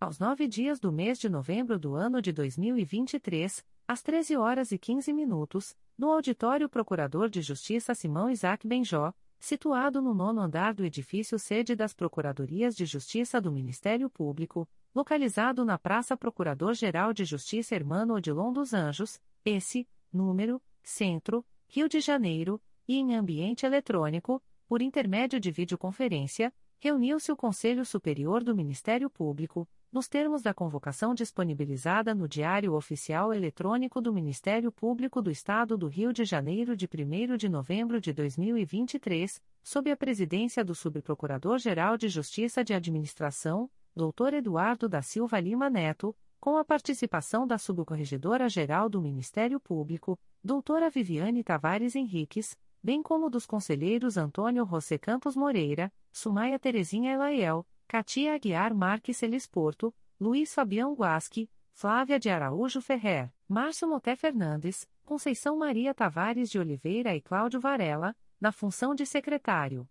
[0.00, 4.78] aos nove dias do mês de novembro do ano de 2023, às 13 horas e
[4.78, 10.86] 15 minutos, no Auditório Procurador de Justiça Simão Isaac Benjó, situado no nono andar do
[10.86, 17.74] edifício sede das Procuradorias de Justiça do Ministério Público, localizado na Praça Procurador-Geral de Justiça
[17.74, 22.58] Hermano Odilon dos Anjos, esse, número, Centro, Rio de Janeiro,
[22.88, 29.68] e em ambiente eletrônico, por intermédio de videoconferência, reuniu-se o Conselho Superior do Ministério Público,
[29.92, 35.88] nos termos da convocação disponibilizada no Diário Oficial Eletrônico do Ministério Público do Estado do
[35.88, 42.08] Rio de Janeiro de 1 de novembro de 2023, sob a presidência do Subprocurador-Geral de
[42.08, 44.34] Justiça de Administração, Dr.
[44.34, 51.42] Eduardo da Silva Lima Neto, com a participação da Subcorregedora-Geral do Ministério Público, doutora Viviane
[51.42, 58.72] Tavares Henriques, bem como dos conselheiros Antônio José Campos Moreira, Sumaia Terezinha Elaiel, Katia Aguiar
[58.72, 65.92] Marques Celis Porto, Luiz Fabião Guasque, Flávia de Araújo Ferrer, Márcio Moté Fernandes, Conceição Maria
[65.92, 69.88] Tavares de Oliveira e Cláudio Varela, na função de secretário.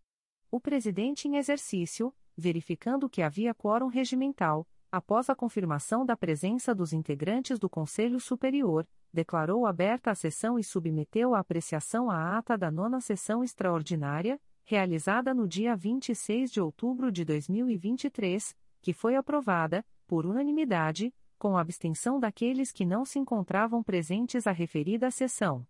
[0.50, 6.94] O presidente em exercício, verificando que havia quórum regimental, após a confirmação da presença dos
[6.94, 12.72] integrantes do Conselho Superior, declarou aberta a sessão e submeteu à apreciação a ata da
[12.72, 14.40] nona sessão extraordinária,
[14.70, 22.20] realizada no dia 26 de outubro de 2023, que foi aprovada, por unanimidade, com abstenção
[22.20, 25.66] daqueles que não se encontravam presentes à referida sessão.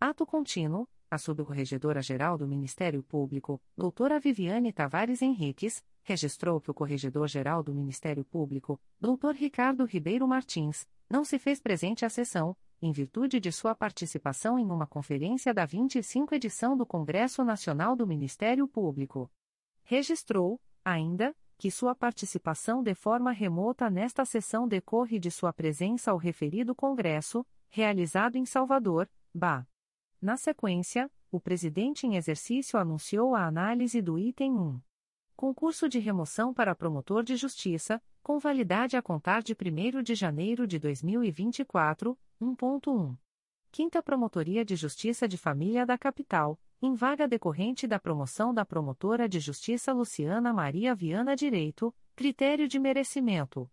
[0.00, 7.62] Ato contínuo, a Subcorregedora-Geral do Ministério Público, doutora Viviane Tavares Henriques, registrou que o Corregedor-Geral
[7.62, 13.40] do Ministério Público, doutor Ricardo Ribeiro Martins, não se fez presente à sessão, em virtude
[13.40, 19.30] de sua participação em uma conferência da 25 edição do Congresso Nacional do Ministério Público.
[19.82, 26.16] Registrou, ainda, que sua participação de forma remota nesta sessão decorre de sua presença ao
[26.16, 29.66] referido Congresso, realizado em Salvador, BA.
[30.22, 34.80] Na sequência, o presidente em exercício anunciou a análise do item 1.
[35.36, 40.66] Concurso de remoção para promotor de justiça, com validade a contar de 1 de janeiro
[40.66, 43.16] de 2024, 1.1.
[43.72, 49.28] Quinta Promotoria de Justiça de Família da Capital, em vaga decorrente da promoção da promotora
[49.28, 53.68] de justiça Luciana Maria Viana Direito, critério de merecimento.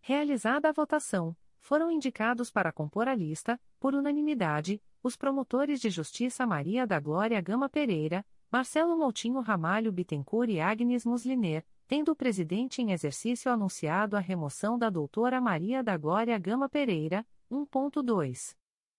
[0.00, 6.46] Realizada a votação, foram indicados para compor a lista, por unanimidade, os promotores de justiça
[6.46, 12.80] Maria da Glória Gama Pereira, Marcelo Moutinho Ramalho Bittencourt e Agnes Musliner, tendo o presidente
[12.80, 18.56] em exercício anunciado a remoção da doutora Maria da Glória Gama Pereira, 1.2.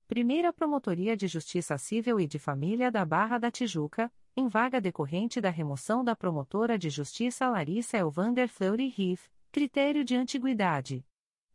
[0.08, 5.42] Primeira Promotoria de Justiça Civil e de Família da Barra da Tijuca, em vaga decorrente
[5.42, 11.06] da remoção da promotora de justiça Larissa Elvander Fleury Riff, critério de antiguidade.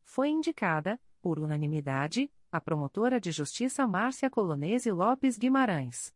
[0.03, 6.13] Foi indicada, por unanimidade, a promotora de justiça Márcia Colonese Lopes Guimarães.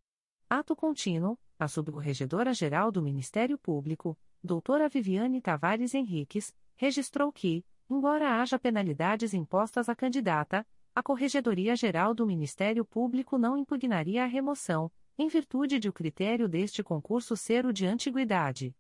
[0.51, 8.59] Ato contínuo, a Subcorregedora-Geral do Ministério Público, doutora Viviane Tavares Henriques, registrou que, embora haja
[8.59, 15.79] penalidades impostas à candidata, a Corregedoria-Geral do Ministério Público não impugnaria a remoção, em virtude
[15.79, 18.75] de o critério deste concurso ser o de antiguidade.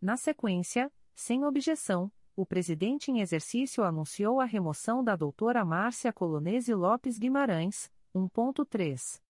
[0.00, 6.72] Na sequência, sem objeção, o presidente em exercício anunciou a remoção da doutora Márcia Colonese
[6.72, 9.20] Lopes Guimarães, 1.3.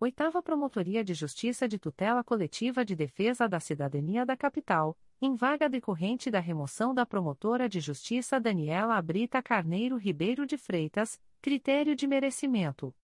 [0.00, 5.70] Oitava Promotoria de Justiça de Tutela Coletiva de Defesa da Cidadania da Capital, em vaga
[5.70, 12.06] decorrente da remoção da promotora de justiça Daniela Abrita Carneiro Ribeiro de Freitas, critério de
[12.06, 12.94] merecimento.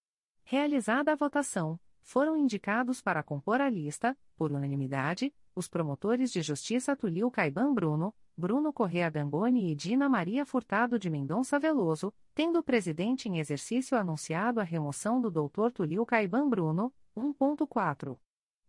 [0.42, 6.94] Realizada a votação, foram indicados para compor a lista, por unanimidade, os promotores de justiça
[6.94, 12.62] Tulio Caiban Bruno, Bruno Correa Gangoni e Dina Maria Furtado de Mendonça Veloso, tendo o
[12.62, 15.70] presidente em exercício anunciado a remoção do Dr.
[15.72, 18.18] Tulio Caiban Bruno, 1.4.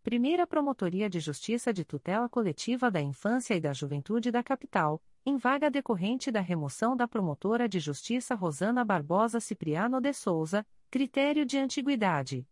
[0.02, 5.36] Primeira Promotoria de Justiça de Tutela Coletiva da Infância e da Juventude da Capital, em
[5.36, 11.56] vaga decorrente da remoção da promotora de justiça Rosana Barbosa Cipriano de Souza, critério de
[11.56, 12.44] antiguidade.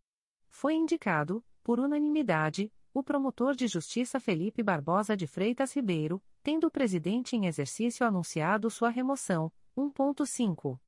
[0.49, 6.71] Foi indicado, por unanimidade, o promotor de justiça Felipe Barbosa de Freitas Ribeiro, tendo o
[6.71, 9.53] presidente em exercício anunciado sua remoção.
[9.77, 10.79] 1.5.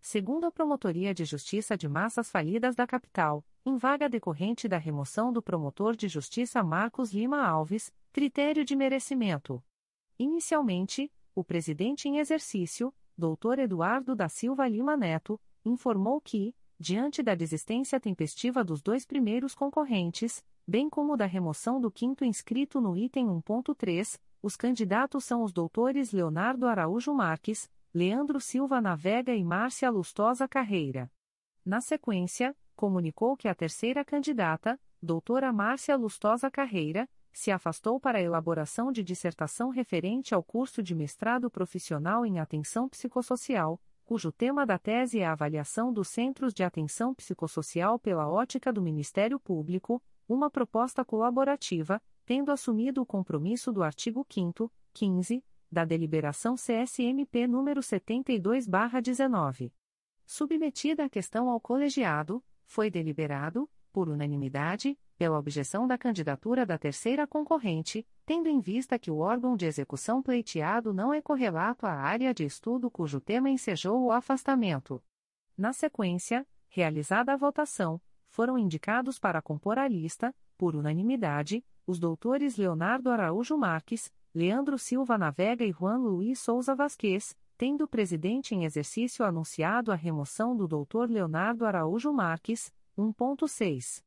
[0.00, 5.32] Segundo a Promotoria de Justiça de Massas Falidas da Capital, em vaga decorrente da remoção
[5.32, 9.60] do promotor de justiça Marcos Lima Alves, critério de merecimento.
[10.16, 13.58] Inicialmente, o presidente em exercício, Dr.
[13.58, 20.44] Eduardo da Silva Lima Neto, informou que, diante da desistência tempestiva dos dois primeiros concorrentes,
[20.64, 26.12] bem como da remoção do quinto inscrito no item 1.3, os candidatos são os doutores
[26.12, 31.10] Leonardo Araújo Marques, Leandro Silva Navega e Márcia Lustosa Carreira.
[31.64, 38.22] Na sequência, comunicou que a terceira candidata, doutora Márcia Lustosa Carreira, se afastou para a
[38.22, 44.78] elaboração de dissertação referente ao curso de mestrado profissional em atenção psicossocial, cujo tema da
[44.78, 50.48] tese é a avaliação dos centros de atenção psicossocial pela ótica do Ministério Público, uma
[50.48, 59.72] proposta colaborativa, tendo assumido o compromisso do artigo 5 15, da deliberação CSMP número 72/19.
[60.24, 67.26] Submetida a questão ao colegiado, foi deliberado, por unanimidade, pela objeção da candidatura da terceira
[67.26, 72.34] concorrente, tendo em vista que o órgão de execução pleiteado não é correlato à área
[72.34, 75.02] de estudo cujo tema ensejou o afastamento.
[75.56, 82.56] Na sequência, realizada a votação, foram indicados para compor a lista, por unanimidade, os doutores
[82.56, 88.64] Leonardo Araújo Marques, Leandro Silva Navega e Juan Luiz Souza Vasquez, tendo o presidente em
[88.64, 94.02] exercício anunciado a remoção do doutor Leonardo Araújo Marques, 1.6.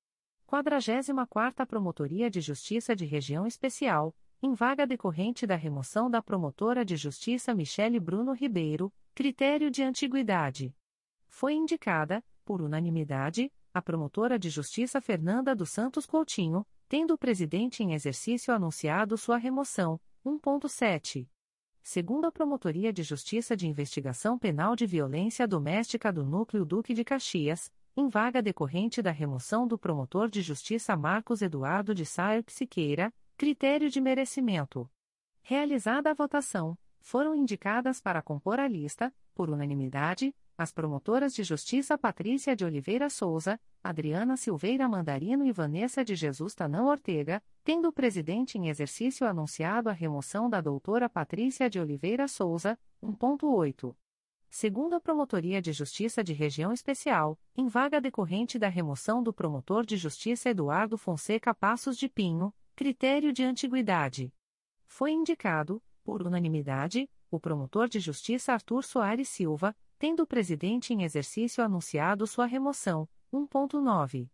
[0.47, 6.95] 44ª Promotoria de Justiça de Região Especial, em vaga decorrente da remoção da promotora de
[6.95, 10.73] justiça Michele Bruno Ribeiro, critério de antiguidade.
[11.27, 17.83] Foi indicada, por unanimidade, a promotora de justiça Fernanda dos Santos Coutinho, tendo o presidente
[17.83, 19.99] em exercício anunciado sua remoção.
[20.25, 21.27] 1.7.
[21.91, 27.03] Segundo a Promotoria de Justiça de Investigação Penal de Violência Doméstica do Núcleo Duque de
[27.03, 33.11] Caxias, em vaga decorrente da remoção do promotor de justiça Marcos Eduardo de Saer Siqueira,
[33.35, 34.87] critério de merecimento.
[35.41, 41.97] Realizada a votação, foram indicadas para compor a lista, por unanimidade, as promotoras de justiça
[41.97, 47.93] Patrícia de Oliveira Souza, Adriana Silveira Mandarino e Vanessa de Jesus Tanão Ortega, tendo o
[47.93, 53.95] presidente em exercício anunciado a remoção da doutora Patrícia de Oliveira Souza, 1.8
[54.49, 59.85] segundo a Promotoria de Justiça de Região Especial, em vaga decorrente da remoção do promotor
[59.85, 64.33] de justiça Eduardo Fonseca Passos de Pinho, critério de antiguidade.
[64.87, 71.03] Foi indicado, por unanimidade, o promotor de justiça Arthur Soares Silva, tendo o presidente em
[71.03, 73.07] exercício anunciado sua remoção.
[73.33, 74.29] 1.9.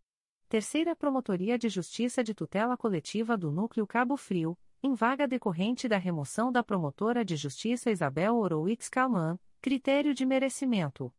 [0.47, 5.97] Terceira Promotoria de Justiça de Tutela Coletiva do Núcleo Cabo Frio, em vaga decorrente da
[5.97, 11.13] remoção da promotora de justiça Isabel Orowitz Calman, Critério de merecimento.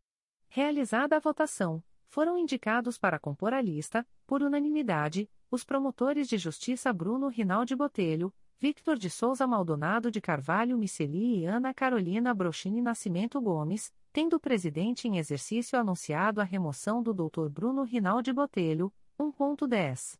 [0.47, 6.91] Realizada a votação, foram indicados para compor a lista, por unanimidade, os promotores de justiça
[6.91, 13.39] Bruno Rinaldi Botelho, Victor de Souza Maldonado de Carvalho Miceli e Ana Carolina Brochini Nascimento
[13.39, 17.49] Gomes, tendo o presidente em exercício anunciado a remoção do Dr.
[17.51, 20.17] Bruno Rinaldi Botelho, 1.10.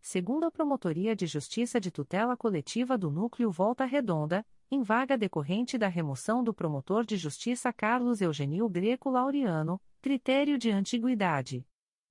[0.00, 5.78] Segundo a Promotoria de Justiça de Tutela Coletiva do Núcleo Volta Redonda, em vaga decorrente
[5.78, 11.64] da remoção do promotor de justiça Carlos Eugenio Greco Laureano, critério de antiguidade.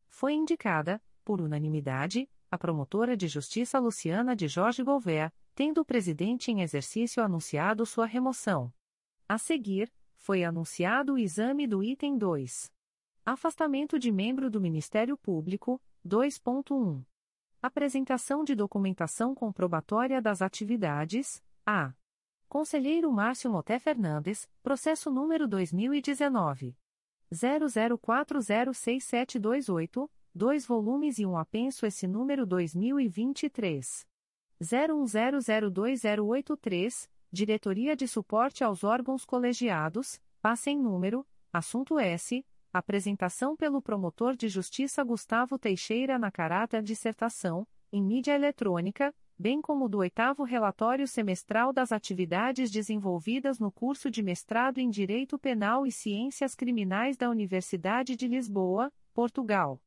[0.07, 6.49] Foi indicada, por unanimidade, a promotora de justiça Luciana de Jorge Gouveia, tendo o presidente
[6.49, 8.74] em exercício anunciado sua remoção.
[9.28, 9.91] A seguir,
[10.26, 12.72] foi anunciado o exame do item 2.
[13.23, 17.06] Afastamento de membro do Ministério Público, 2.1.
[17.61, 21.93] Apresentação de documentação comprobatória das atividades, a.
[22.49, 26.76] Conselheiro Márcio Moté Fernandes, processo número 2019.
[27.31, 34.07] 00406728, dois volumes e um apenso esse número 2023.
[34.60, 44.38] 01002083, Diretoria de Suporte aos Órgãos Colegiados, passa em número, assunto S, apresentação pelo promotor
[44.38, 51.06] de justiça Gustavo Teixeira na caráter dissertação, em mídia eletrônica, bem como do oitavo relatório
[51.06, 57.30] semestral das atividades desenvolvidas no curso de mestrado em Direito Penal e Ciências Criminais da
[57.30, 59.82] Universidade de Lisboa, Portugal.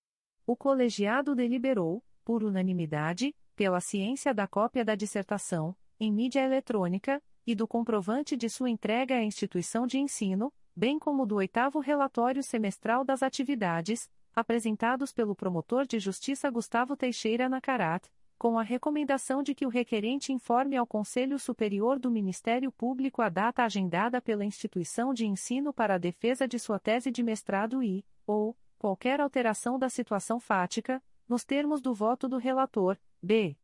[0.46, 7.54] O colegiado deliberou, por unanimidade, pela ciência da cópia da dissertação, em mídia eletrônica, e
[7.54, 13.02] do comprovante de sua entrega à instituição de ensino, bem como do oitavo relatório semestral
[13.02, 14.06] das atividades,
[14.36, 18.06] apresentados pelo promotor de justiça Gustavo Teixeira Nacarat,
[18.38, 23.30] com a recomendação de que o requerente informe ao Conselho Superior do Ministério Público a
[23.30, 28.04] data agendada pela instituição de ensino para a defesa de sua tese de mestrado e,
[28.26, 33.56] ou, qualquer alteração da situação fática, nos termos do voto do relator, b.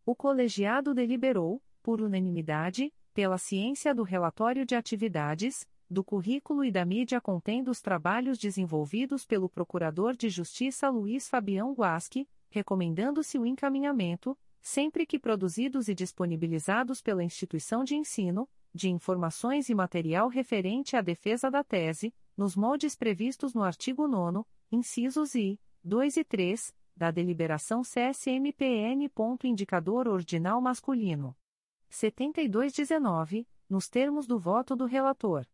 [0.06, 6.84] O colegiado deliberou, por unanimidade, pela ciência do relatório de atividades, do currículo e da
[6.84, 14.38] mídia contendo os trabalhos desenvolvidos pelo Procurador de Justiça Luiz Fabião Guasque, recomendando-se o encaminhamento,
[14.62, 21.02] sempre que produzidos e disponibilizados pela instituição de ensino, de informações e material referente à
[21.02, 27.12] defesa da tese, nos moldes previstos no artigo 9, incisos I, 2 e 3, da
[27.12, 29.10] deliberação CSMPN.
[29.44, 31.36] Indicador ordinal masculino.
[31.90, 35.46] 7219, nos termos do voto do relator.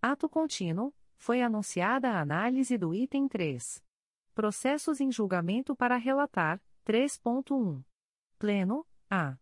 [0.00, 3.82] Ato contínuo, foi anunciada a análise do item 3.
[4.34, 7.84] Processos em julgamento para relatar, 3.1.
[8.38, 9.36] Pleno, A.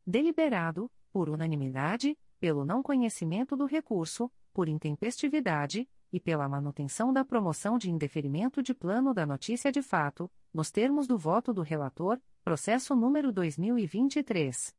[0.06, 7.76] Deliberado, por unanimidade, pelo não conhecimento do recurso, por intempestividade, e pela manutenção da promoção
[7.76, 12.96] de indeferimento de plano da notícia de fato, nos termos do voto do relator, processo
[12.96, 14.77] número 2023.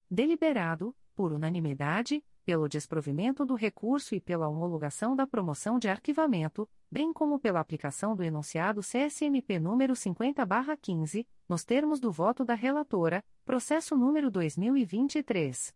[0.09, 7.13] Deliberado, por unanimidade, pelo desprovimento do recurso e pela homologação da promoção de arquivamento, bem
[7.13, 13.95] como pela aplicação do enunciado CSMP número 50/15, nos termos do voto da relatora, processo
[13.95, 15.71] número 2023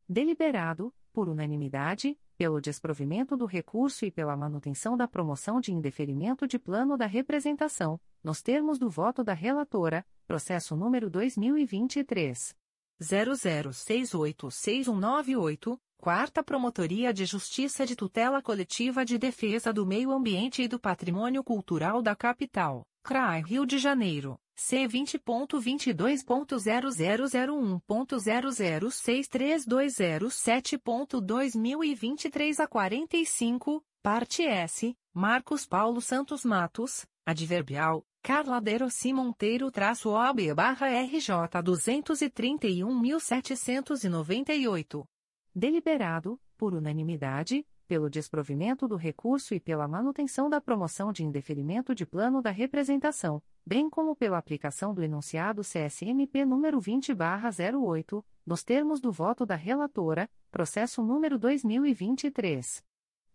[0.06, 6.58] Deliberado, por unanimidade, pelo desprovimento do recurso e pela manutenção da promoção de indeferimento de
[6.58, 12.54] plano da representação, nos termos do voto da relatora, processo número 2023
[13.02, 20.78] 00686198, Quarta Promotoria de Justiça de Tutela Coletiva de Defesa do Meio Ambiente e do
[20.78, 24.38] Patrimônio Cultural da Capital, CRAI Rio de Janeiro.
[24.56, 29.66] C vinte ponto vinte dois ponto zero zero zero um ponto zero zero seis três
[29.66, 34.96] dois zero sete ponto dois mil e vinte três a quarenta e cinco parte S
[35.12, 42.68] Marcos Paulo Santos Matos adverbial Carla Derossi Monteiro traço OB barra RJ duzentos e trinta
[42.68, 45.04] e um mil setecentos e noventa e oito.
[45.52, 52.04] Deliberado por unanimidade pelo desprovimento do recurso e pela manutenção da promoção de indeferimento de
[52.04, 59.10] plano da representação, bem como pela aplicação do enunciado CSMP número 20/08, nos termos do
[59.12, 62.84] voto da relatora, processo número 2023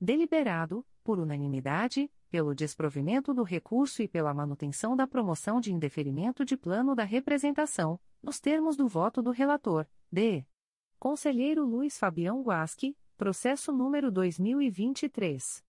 [0.00, 6.56] Deliberado, por unanimidade, pelo desprovimento do recurso e pela manutenção da promoção de indeferimento de
[6.56, 10.46] plano da representação, nos termos do voto do relator, D.
[10.98, 15.62] Conselheiro Luiz Fabião Guasque, processo número 2023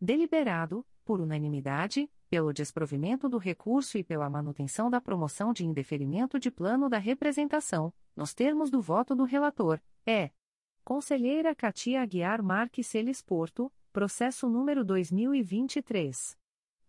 [0.00, 6.48] Deliberado, por unanimidade, pelo desprovimento do recurso e pela manutenção da promoção de indeferimento de
[6.50, 10.30] plano da representação, nos termos do voto do relator, é.
[10.84, 16.36] Conselheira Katia Aguiar Marques Celes Porto, processo número 2023.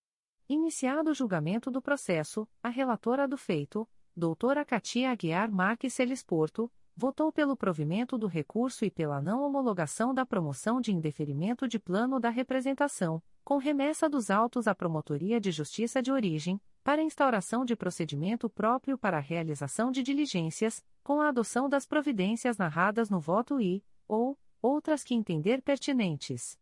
[0.48, 7.30] Iniciado o julgamento do processo, a relatora do feito, doutora Katia Aguiar Marques Celisporto, votou
[7.30, 12.30] pelo provimento do recurso e pela não homologação da promoção de indeferimento de plano da
[12.30, 18.48] representação, com remessa dos autos à Promotoria de Justiça de Origem, para instauração de procedimento
[18.48, 23.84] próprio para a realização de diligências, com a adoção das providências narradas no voto e,
[24.06, 26.56] ou, outras que entender pertinentes.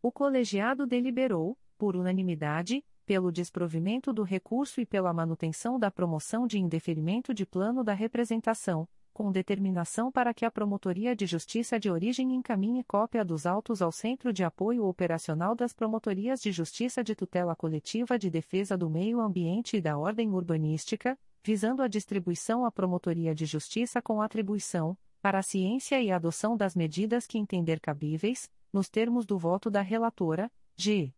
[0.00, 6.59] O colegiado deliberou, por unanimidade, pelo desprovimento do recurso e pela manutenção da promoção de
[6.59, 12.35] indeferimento de plano da representação, com determinação para que a Promotoria de Justiça de Origem
[12.35, 17.57] encaminhe cópia dos autos ao Centro de Apoio Operacional das Promotorias de Justiça de Tutela
[17.57, 23.35] Coletiva de Defesa do Meio Ambiente e da Ordem Urbanística, visando a distribuição à Promotoria
[23.35, 28.91] de Justiça com atribuição, para a ciência e adoção das medidas que entender cabíveis, nos
[28.91, 31.11] termos do voto da relatora, G.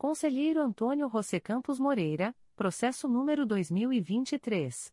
[0.00, 4.90] Conselheiro Antônio José Campos Moreira, processo número 2023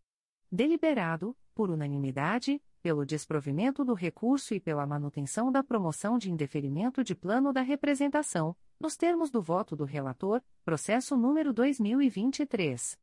[0.51, 7.15] Deliberado, por unanimidade, pelo desprovimento do recurso e pela manutenção da promoção de indeferimento de
[7.15, 12.99] plano da representação, nos termos do voto do relator, processo número 2023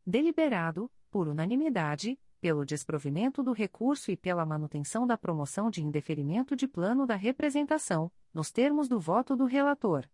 [0.06, 6.68] Deliberado, por unanimidade, pelo desprovimento do recurso e pela manutenção da promoção de indeferimento de
[6.68, 10.06] plano da representação, nos termos do voto do relator.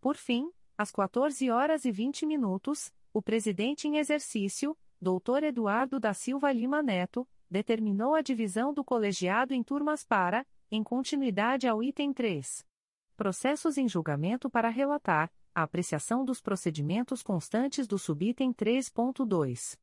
[0.00, 5.44] Por fim, às 14 horas e 20 minutos, o presidente em exercício, Dr.
[5.44, 11.68] Eduardo da Silva Lima Neto, determinou a divisão do colegiado em turmas para, em continuidade
[11.68, 12.64] ao item 3.
[13.14, 19.78] Processos em julgamento para relatar a apreciação dos procedimentos constantes do subitem 3.2.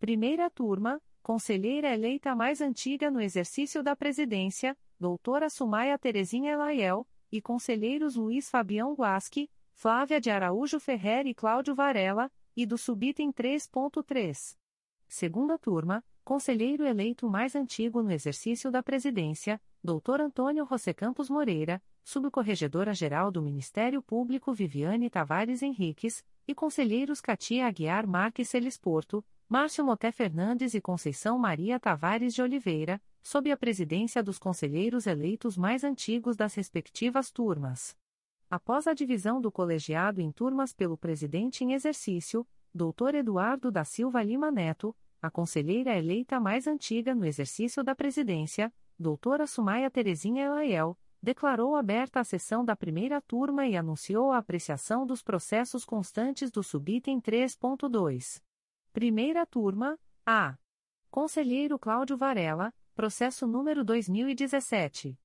[0.00, 7.40] Primeira turma, conselheira eleita mais antiga no exercício da presidência, doutora Sumaia Terezinha Elaiel, e
[7.40, 14.56] conselheiros Luiz Fabião Guasque, Flávia de Araújo Ferrer e Cláudio Varela, e do subitem 3.3.
[15.16, 21.80] Segunda turma, conselheiro eleito mais antigo no exercício da presidência, doutor Antônio José Campos Moreira,
[22.02, 30.10] Subcorregedora-Geral do Ministério Público Viviane Tavares Henriques, e conselheiros Katia Aguiar Marques Celisporto, Márcio Moté
[30.10, 36.36] Fernandes e Conceição Maria Tavares de Oliveira, sob a presidência dos conselheiros eleitos mais antigos
[36.36, 37.96] das respectivas turmas.
[38.50, 42.44] Após a divisão do colegiado em turmas pelo presidente em exercício,
[42.74, 43.14] Dr.
[43.14, 44.92] Eduardo da Silva Lima Neto,
[45.24, 52.20] a conselheira eleita mais antiga no exercício da presidência, doutora Sumaia Terezinha Elaiel, declarou aberta
[52.20, 58.42] a sessão da primeira turma e anunciou a apreciação dos processos constantes do subitem 3.2.
[58.92, 60.58] Primeira turma, A.
[61.10, 65.18] Conselheiro Cláudio Varela, processo número 2017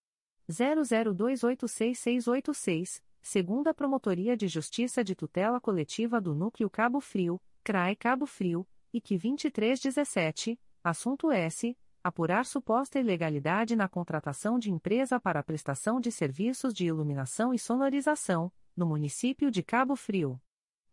[0.49, 8.65] 00286686, segunda Promotoria de Justiça de Tutela Coletiva do Núcleo Cabo Frio, CRAE Cabo Frio,
[8.93, 16.11] e que 2317, assunto S apurar suposta ilegalidade na contratação de empresa para prestação de
[16.11, 20.41] serviços de iluminação e sonorização, no município de Cabo Frio.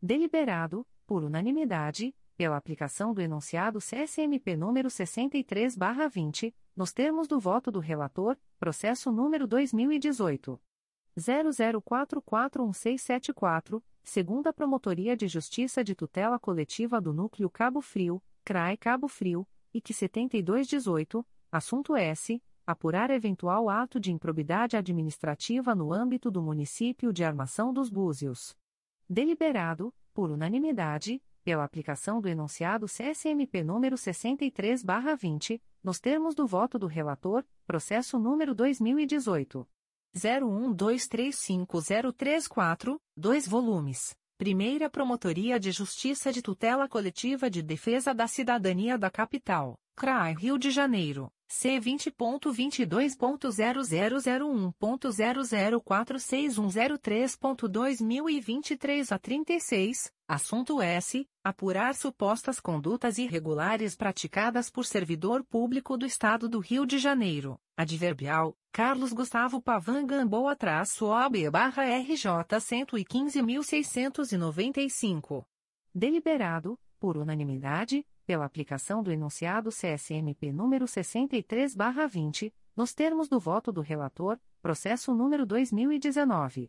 [0.02, 7.81] Deliberado, por unanimidade, pela aplicação do enunciado CSMP número 63/20, nos termos do voto do
[7.81, 10.60] relator, processo número 2018
[11.16, 19.44] 00441674, segunda Promotoria de Justiça de Tutela Coletiva do Núcleo Cabo Frio CRAE Cabo Frio,
[19.74, 22.40] IC 7218, assunto S.
[22.64, 28.56] Apurar eventual ato de improbidade administrativa no âmbito do município de Armação dos Búzios.
[29.08, 36.86] Deliberado, por unanimidade, pela aplicação do enunciado CSMP número 63/20, nos termos do voto do
[36.86, 39.66] relator, processo número 2018
[40.16, 44.16] 01235034, 2 volumes.
[44.38, 50.58] Primeira Promotoria de Justiça de Tutela Coletiva de Defesa da Cidadania da Capital, CRAI Rio
[50.58, 51.33] de Janeiro.
[51.49, 56.58] C vinte ponto vinte dois ponto zero zero zero um ponto zero zero quatro seis
[56.58, 60.12] um zero três ponto dois mil e vinte três a trinta e seis.
[60.28, 61.26] Assunto S.
[61.42, 67.58] Apurar supostas condutas irregulares praticadas por servidor público do Estado do Rio de Janeiro.
[67.75, 74.91] Adverbial Carlos Gustavo Pavan Gamboa traço OB barra RJ cento quinze mil seiscentos noventa e
[74.91, 75.42] cinco.
[75.94, 83.80] Deliberado por unanimidade pela aplicação do enunciado CSMP número 63/20, nos termos do voto do
[83.80, 86.68] relator, processo número 2019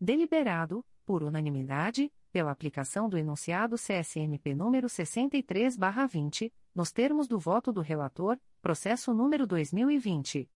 [0.00, 7.80] Deliberado, por unanimidade, pela aplicação do enunciado CSMP número 63/20, nos termos do voto do
[7.80, 10.50] relator, processo número 2020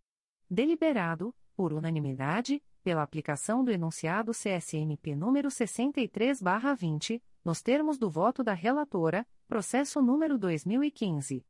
[0.51, 8.53] Deliberado, por unanimidade, pela aplicação do enunciado CSMP número 63/20, nos termos do voto da
[8.53, 11.47] relatora, processo número 2015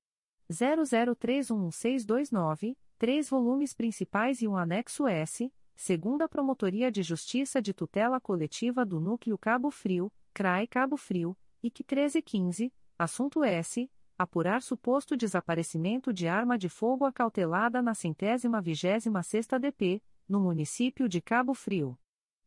[0.51, 8.85] 00311629, três volumes principais e um anexo S, segunda Promotoria de Justiça de Tutela Coletiva
[8.85, 16.29] do Núcleo Cabo Frio, CRAI Cabo Frio, IC 1315, assunto S apurar suposto desaparecimento de
[16.29, 21.99] arma de fogo acautelada na centésima vigésima sexta DP, no município de Cabo Frio.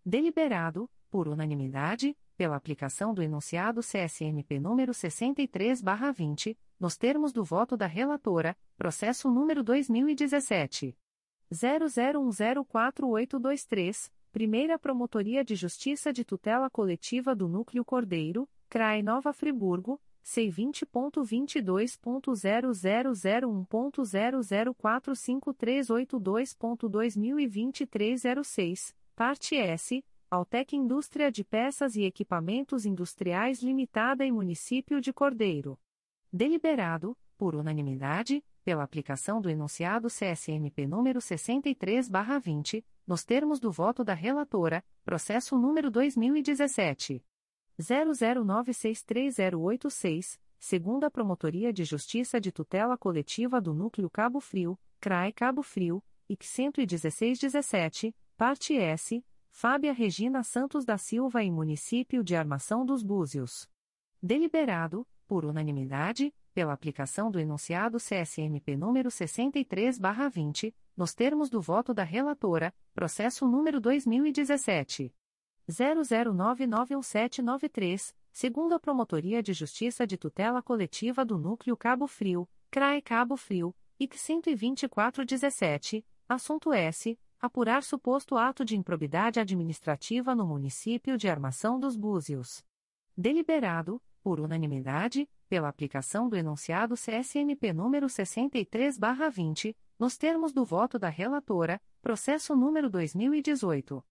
[0.06, 7.88] Deliberado, por unanimidade, pela aplicação do enunciado CSMP número 63/20, nos termos do voto da
[7.88, 10.94] relatora, processo número 2017
[11.50, 20.50] 00104823, Primeira Promotoria de Justiça de Tutela Coletiva do Núcleo Cordeiro, CRAE Nova Friburgo, C
[20.50, 25.90] vinte ponto vinte dois ponto zero zero zero um ponto zero zero quatro cinco três
[25.90, 31.46] oito dois ponto dois mil e vinte três zero seis parte S Altec Indústria de
[31.46, 35.80] Peças e Equipamentos Industriais Limitada e Município de Cordeiro
[36.34, 43.24] deliberado por unanimidade pela aplicação do enunciado CSMP número sessenta e três barra vinte nos
[43.24, 47.24] termos do voto da relatora processo número dois mil e dezessete
[47.80, 56.04] 00963086, segunda Promotoria de Justiça de Tutela Coletiva do Núcleo Cabo Frio, CRAE Cabo Frio,
[56.30, 63.68] IC 11617, parte S, Fábia Regina Santos da Silva e Município de Armação dos Búzios.
[64.22, 72.04] Deliberado, por unanimidade, pela aplicação do enunciado CSMP número 63/20, nos termos do voto da
[72.04, 75.12] relatora, processo número 2017
[75.68, 83.36] 00991793, segundo a Promotoria de Justiça de Tutela Coletiva do Núcleo Cabo Frio, CRAE Cabo
[83.36, 87.18] Frio, IC 12417, assunto S.
[87.42, 92.64] Apurar suposto ato de improbidade administrativa no município de Armação dos Búzios.
[93.18, 101.10] Deliberado, por unanimidade, pela aplicação do enunciado CSMP número 63/20, nos termos do voto da
[101.10, 104.02] relatora, processo número 2018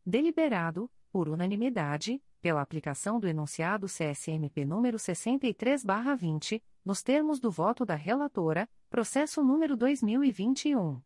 [0.06, 7.96] Deliberado, por unanimidade, pela aplicação do enunciado CSMP número 63/20, nos termos do voto da
[7.96, 11.02] relatora, processo número 2021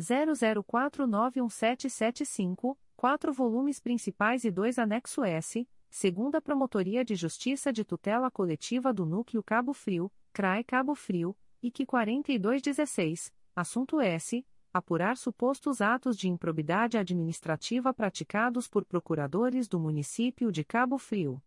[0.00, 8.94] 00491775, quatro volumes principais e dois anexo S, segunda Promotoria de Justiça de Tutela Coletiva
[8.94, 14.42] do Núcleo Cabo Frio, CRAE Cabo Frio, IC 4216, assunto S
[14.72, 21.42] apurar supostos atos de improbidade administrativa praticados por procuradores do município de Cabo Frio.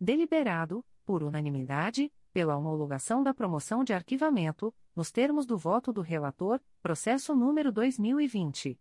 [0.00, 6.60] Deliberado, por unanimidade, pela homologação da promoção de arquivamento, nos termos do voto do relator,
[6.82, 8.78] processo número 2020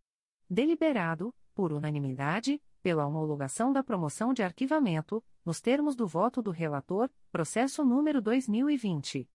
[0.49, 7.11] Deliberado, por unanimidade, pela homologação da promoção de arquivamento, nos termos do voto do relator,
[7.31, 9.29] processo número 2020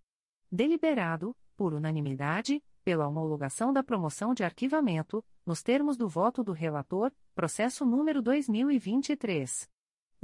[0.51, 7.13] Deliberado, por unanimidade, pela homologação da promoção de arquivamento, nos termos do voto do relator,
[7.35, 9.69] processo número 2023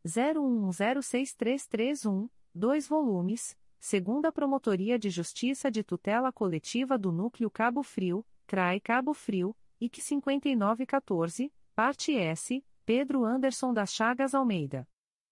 [0.06, 8.80] 01106331, 2 volumes, segunda Promotoria de Justiça de Tutela Coletiva do Núcleo Cabo Frio, CRAI
[8.80, 14.88] Cabo Frio, IC 5914, parte S, Pedro Anderson das Chagas Almeida.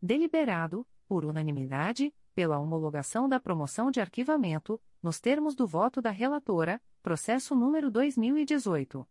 [0.02, 6.78] Deliberado, por unanimidade, pela homologação da promoção de arquivamento, nos termos do voto da relatora,
[7.02, 9.04] Processo número 2018.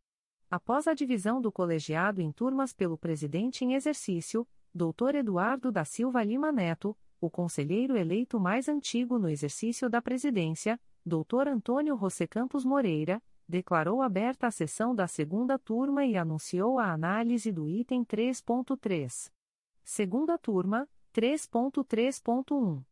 [0.48, 5.16] Após a divisão do colegiado em turmas pelo presidente em exercício, Dr.
[5.16, 11.48] Eduardo da Silva Lima Neto, o conselheiro eleito mais antigo no exercício da presidência, Dr.
[11.48, 17.50] Antônio José Campos Moreira, declarou aberta a sessão da segunda turma e anunciou a análise
[17.50, 19.30] do item 3.3.
[19.82, 22.84] Segunda turma, 3.3.1.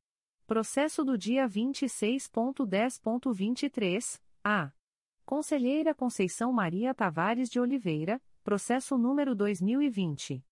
[0.46, 4.72] Processo do dia 26.10.23, a.
[5.24, 10.42] Conselheira Conceição Maria Tavares de Oliveira, processo número 2020.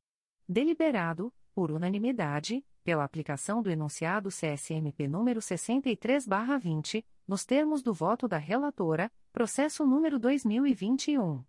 [0.48, 8.38] Deliberado, por unanimidade, pela aplicação do enunciado CSMP número 63/20, nos termos do voto da
[8.38, 11.44] relatora, processo número 2021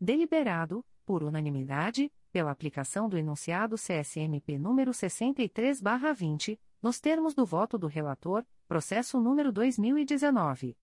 [0.00, 7.86] Deliberado, por unanimidade, pela aplicação do enunciado CSMP número 63/20, nos termos do voto do
[7.86, 10.76] relator, processo número 2019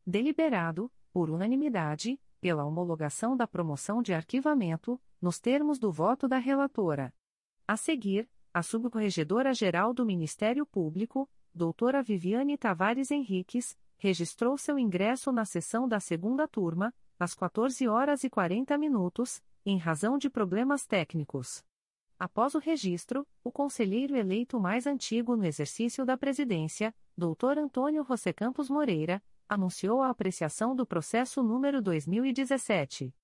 [0.06, 7.12] Deliberado, por unanimidade, pela homologação da promoção de arquivamento, nos termos do voto da relatora.
[7.66, 15.44] A seguir, a Subcorregedora-Geral do Ministério Público, doutora Viviane Tavares Henriques, registrou seu ingresso na
[15.44, 21.64] sessão da segunda turma, às 14 horas e 40 minutos, em razão de problemas técnicos.
[22.18, 27.58] Após o registro, o conselheiro eleito mais antigo no exercício da presidência, Dr.
[27.58, 33.14] Antônio José Campos Moreira, anunciou a apreciação do processo número 2017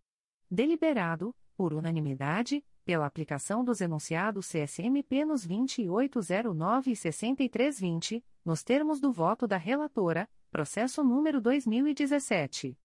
[0.50, 9.12] Deliberado, por unanimidade, pela aplicação dos enunciados CSMP nos 2809 e 6320, nos termos do
[9.12, 12.76] voto da relatora, processo número 2017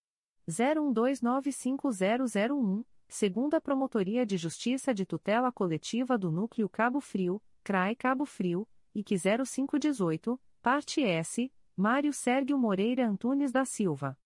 [0.50, 8.68] 01295001, segunda Promotoria de Justiça de Tutela Coletiva do Núcleo Cabo Frio, CRAE Cabo Frio,
[8.96, 14.18] IC 0518, parte S, Mário Sérgio Moreira Antunes da Silva.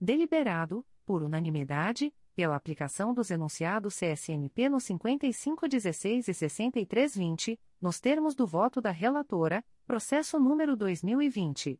[0.00, 8.44] Deliberado, por unanimidade, pela aplicação dos enunciados CSMP no 5516 e 6320, nos termos do
[8.46, 11.78] voto da relatora, processo número 2020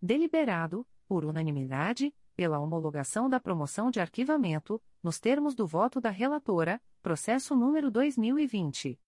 [0.00, 6.80] Deliberado, por unanimidade, pela homologação da promoção de arquivamento, nos termos do voto da relatora,
[7.00, 8.98] processo número 2020.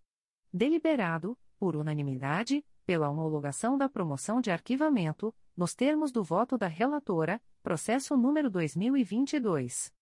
[0.52, 7.42] Deliberado, por unanimidade, pela homologação da promoção de arquivamento, nos termos do voto da relatora,
[7.62, 9.94] processo número 2022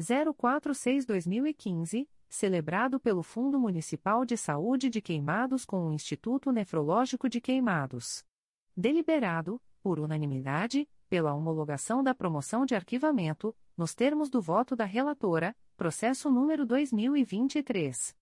[0.00, 8.24] 046-2015, celebrado pelo Fundo Municipal de Saúde de Queimados com o Instituto Nefrológico de Queimados.
[8.76, 15.54] Deliberado, por unanimidade, pela homologação da promoção de arquivamento, nos termos do voto da relatora,
[15.76, 18.17] processo número 2023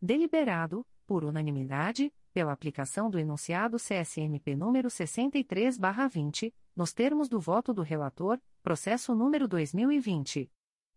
[0.02, 7.82] Deliberado, por unanimidade, pela aplicação do enunciado CSMP número 63/20, nos termos do voto do
[7.82, 10.50] relator, processo número 2020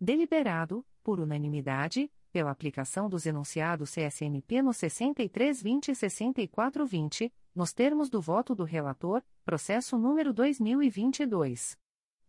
[0.00, 8.20] Deliberado, por unanimidade, pela aplicação dos enunciados CSMP no 6320 e 6420, nos termos do
[8.20, 11.78] voto do relator, processo número 2022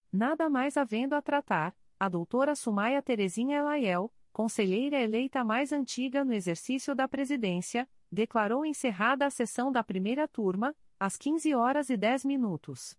[0.09, 6.31] Nada mais havendo a tratar, a doutora Sumaia Terezinha Elaiel, conselheira eleita mais antiga no
[6.31, 12.25] exercício da presidência, declarou encerrada a sessão da primeira turma, às 15 horas e 10
[12.25, 12.97] minutos.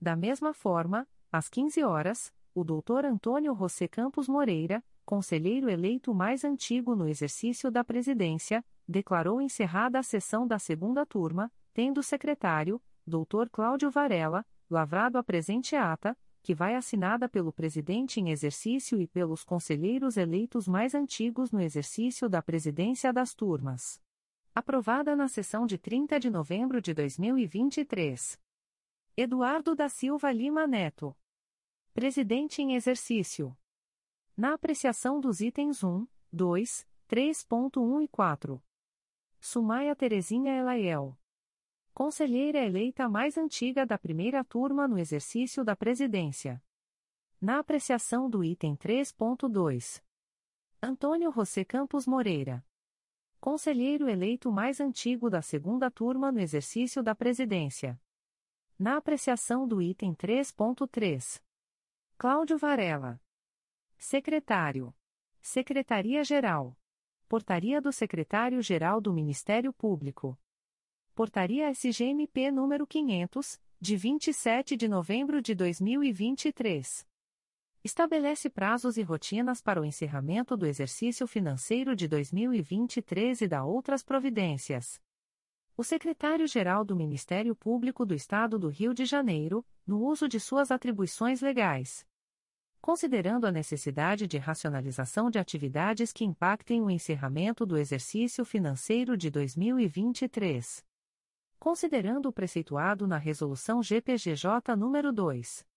[0.00, 3.04] Da mesma forma, às 15 horas, o Dr.
[3.04, 10.02] Antônio José Campos Moreira, conselheiro eleito mais antigo no exercício da presidência, declarou encerrada a
[10.02, 13.48] sessão da segunda turma, tendo o secretário, Dr.
[13.50, 19.44] Cláudio Varela, lavrado a presente ata, que vai assinada pelo presidente em exercício e pelos
[19.44, 24.00] conselheiros eleitos mais antigos no exercício da presidência das turmas.
[24.60, 28.38] Aprovada na sessão de 30 de novembro de 2023.
[29.16, 31.16] Eduardo da Silva Lima Neto.
[31.94, 33.56] Presidente em exercício.
[34.36, 38.62] Na apreciação dos itens 1, 2, 3.1 e 4.
[39.40, 41.18] Sumaia Terezinha Elaiel.
[41.94, 46.62] Conselheira eleita mais antiga da primeira turma no exercício da presidência.
[47.40, 50.02] Na apreciação do item 3.2.
[50.82, 52.62] Antônio José Campos Moreira.
[53.40, 57.98] Conselheiro eleito mais antigo da segunda turma no exercício da presidência.
[58.78, 61.42] Na apreciação do item 3.3.
[62.18, 63.18] Cláudio Varela.
[63.96, 64.94] Secretário.
[65.40, 66.76] Secretaria-Geral.
[67.26, 70.38] Portaria do Secretário-Geral do Ministério Público.
[71.14, 77.09] Portaria SGMP número 500, de 27 de novembro de 2023.
[77.82, 84.02] Estabelece prazos e rotinas para o encerramento do exercício financeiro de 2023 e da outras
[84.02, 85.00] providências.
[85.78, 90.70] O secretário-geral do Ministério Público do Estado do Rio de Janeiro, no uso de suas
[90.70, 92.06] atribuições legais.
[92.82, 99.30] Considerando a necessidade de racionalização de atividades que impactem o encerramento do exercício financeiro de
[99.30, 100.84] 2023
[101.60, 105.69] considerando o preceituado na Resolução GPGJ nº 2.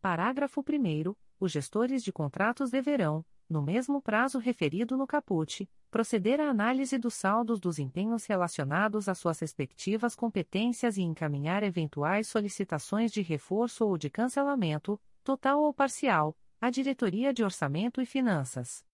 [0.00, 1.12] Parágrafo 1.
[1.40, 7.14] Os gestores de contratos deverão, no mesmo prazo referido no caput, proceder à análise dos
[7.14, 13.98] saldos dos empenhos relacionados às suas respectivas competências e encaminhar eventuais solicitações de reforço ou
[13.98, 18.84] de cancelamento, total ou parcial, à Diretoria de Orçamento e Finanças.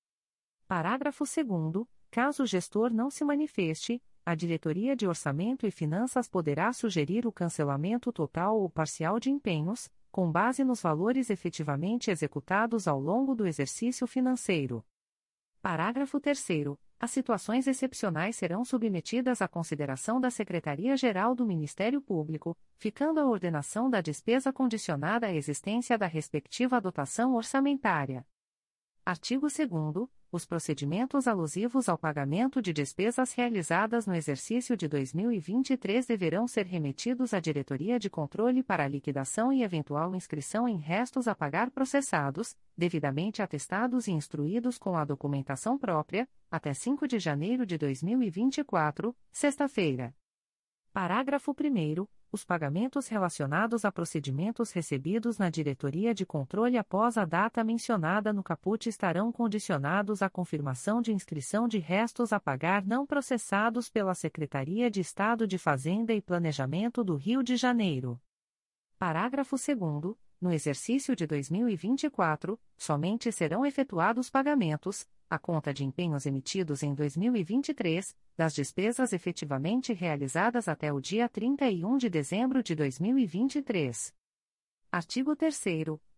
[0.66, 1.86] Parágrafo 2.
[2.10, 7.32] Caso o gestor não se manifeste, a Diretoria de Orçamento e Finanças poderá sugerir o
[7.32, 13.46] cancelamento total ou parcial de empenhos, com base nos valores efetivamente executados ao longo do
[13.46, 14.84] exercício financeiro.
[15.62, 16.44] Parágrafo 3.
[16.98, 23.88] As situações excepcionais serão submetidas à consideração da Secretaria-Geral do Ministério Público, ficando a ordenação
[23.88, 28.26] da despesa condicionada à existência da respectiva dotação orçamentária.
[29.06, 36.46] Artigo 2 os procedimentos alusivos ao pagamento de despesas realizadas no exercício de 2023 deverão
[36.46, 41.70] ser remetidos à Diretoria de Controle para liquidação e eventual inscrição em restos a pagar
[41.70, 49.16] processados, devidamente atestados e instruídos com a documentação própria, até 5 de janeiro de 2024,
[49.32, 50.14] sexta-feira.
[50.92, 57.64] Parágrafo 1 os pagamentos relacionados a procedimentos recebidos na Diretoria de Controle após a data
[57.64, 63.88] mencionada no caput estarão condicionados à confirmação de inscrição de restos a pagar não processados
[63.88, 68.20] pela Secretaria de Estado de Fazenda e Planejamento do Rio de Janeiro.
[68.98, 70.16] Parágrafo 2.
[70.40, 78.16] No exercício de 2024, somente serão efetuados pagamentos, a conta de empenhos emitidos em 2023,
[78.36, 84.14] das despesas efetivamente realizadas até o dia 31 de dezembro de 2023.
[84.90, 85.62] Artigo 3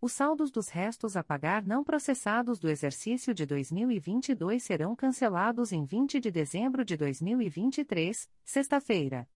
[0.00, 5.84] Os saldos dos restos a pagar não processados do exercício de 2022 serão cancelados em
[5.84, 9.28] 20 de dezembro de 2023, sexta-feira.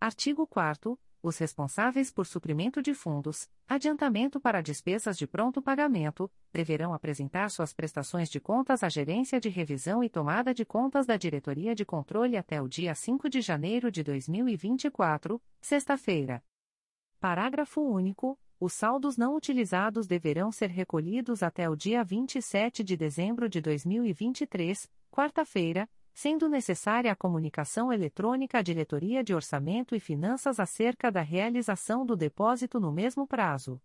[0.00, 6.92] Artigo 4 os responsáveis por suprimento de fundos, adiantamento para despesas de pronto pagamento, deverão
[6.92, 11.74] apresentar suas prestações de contas à Gerência de Revisão e Tomada de Contas da Diretoria
[11.74, 16.42] de Controle até o dia 5 de janeiro de 2024, sexta-feira.
[17.20, 18.38] Parágrafo único.
[18.58, 24.88] Os saldos não utilizados deverão ser recolhidos até o dia 27 de dezembro de 2023,
[25.10, 32.04] quarta-feira, sendo necessária a comunicação eletrônica à Diretoria de Orçamento e Finanças acerca da realização
[32.04, 33.80] do depósito no mesmo prazo.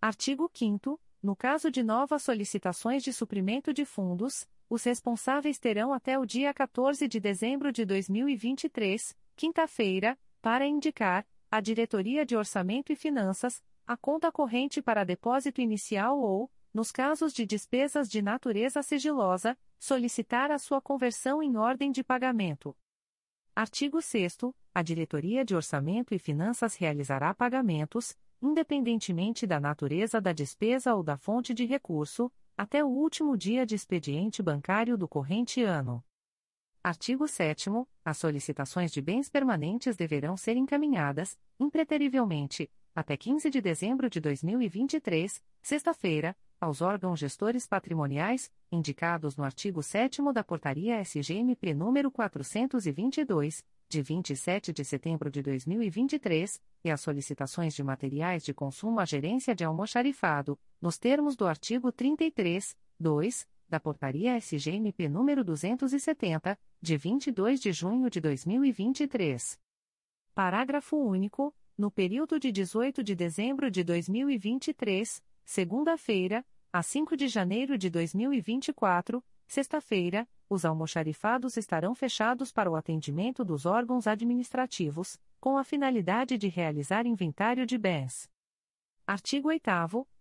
[0.00, 6.18] Artigo 5 no caso de novas solicitações de suprimento de fundos, os responsáveis terão até
[6.18, 12.96] o dia 14 de dezembro de 2023, quinta-feira, para indicar, à Diretoria de Orçamento e
[12.96, 19.58] Finanças, a conta corrente para depósito inicial ou, nos casos de despesas de natureza sigilosa,
[19.78, 22.76] solicitar a sua conversão em ordem de pagamento.
[23.54, 24.38] Artigo 6
[24.74, 31.16] A Diretoria de Orçamento e Finanças realizará pagamentos, independentemente da natureza da despesa ou da
[31.16, 36.02] fonte de recurso, até o último dia de expediente bancário do corrente ano.
[36.82, 37.70] Artigo 7
[38.04, 45.42] As solicitações de bens permanentes deverão ser encaminhadas, impreterivelmente, até 15 de dezembro de 2023,
[45.62, 54.00] sexta-feira, aos órgãos gestores patrimoniais, indicados no artigo 7 da Portaria SGMP nº 422, de
[54.00, 59.64] 27 de setembro de 2023, e as solicitações de materiais de consumo à gerência de
[59.64, 67.72] almoxarifado, nos termos do artigo 33, 2, da Portaria SGMP nº 270, de 22 de
[67.72, 69.58] junho de 2023.
[70.32, 71.52] Parágrafo único.
[71.76, 79.22] No período de 18 de dezembro de 2023, segunda-feira, a 5 de janeiro de 2024,
[79.46, 86.48] sexta-feira, os almoxarifados estarão fechados para o atendimento dos órgãos administrativos, com a finalidade de
[86.48, 88.26] realizar inventário de bens.
[89.06, 89.68] Artigo 8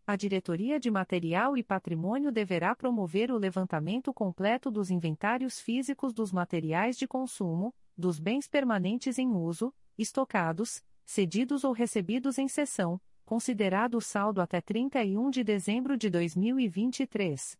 [0.06, 6.34] a Diretoria de Material e Patrimônio deverá promover o levantamento completo dos inventários físicos dos
[6.34, 13.00] materiais de consumo, dos bens permanentes em uso, estocados, cedidos ou recebidos em cessão,
[13.32, 17.58] considerado o saldo até 31 de dezembro de 2023.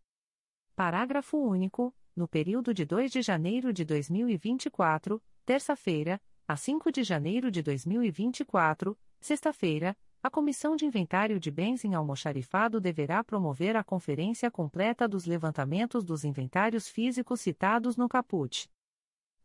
[0.76, 1.94] Parágrafo único.
[2.14, 8.98] No período de 2 de janeiro de 2024, terça-feira, a 5 de janeiro de 2024,
[9.18, 15.24] sexta-feira, a Comissão de Inventário de Bens em Almoxarifado deverá promover a conferência completa dos
[15.24, 18.68] levantamentos dos inventários físicos citados no caput.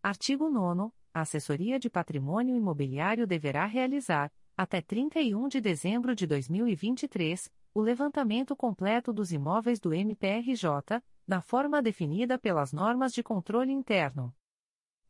[0.03, 0.91] Artigo 9.
[1.13, 8.55] A Assessoria de Patrimônio Imobiliário deverá realizar, até 31 de dezembro de 2023, o levantamento
[8.55, 14.33] completo dos imóveis do MPRJ, na forma definida pelas normas de controle interno.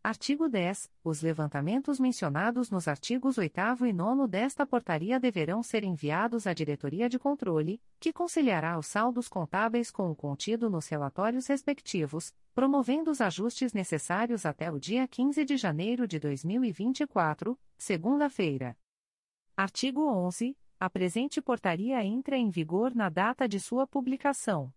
[0.04, 0.92] Artigo 10.
[1.02, 7.08] Os levantamentos mencionados nos artigos 8 e 9 desta portaria deverão ser enviados à Diretoria
[7.08, 13.22] de Controle, que conciliará os saldos contábeis com o contido nos relatórios respectivos, promovendo os
[13.22, 18.76] ajustes necessários até o dia 15 de janeiro de 2024, segunda-feira.
[19.60, 20.56] Artigo 11.
[20.80, 24.72] A presente portaria entra em vigor na data de sua publicação.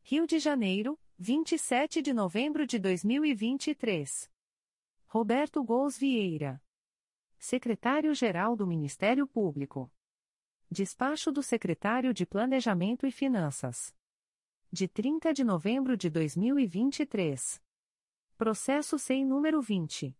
[0.00, 4.30] Rio de Janeiro, 27 de novembro de 2023.
[5.08, 6.58] Roberto Gous Vieira.
[7.38, 9.92] Secretário-Geral do Ministério Público.
[10.70, 13.94] Despacho do Secretário de Planejamento e Finanças.
[14.72, 17.62] De 30 de novembro de 2023.
[18.38, 20.16] Processo SEI número 20.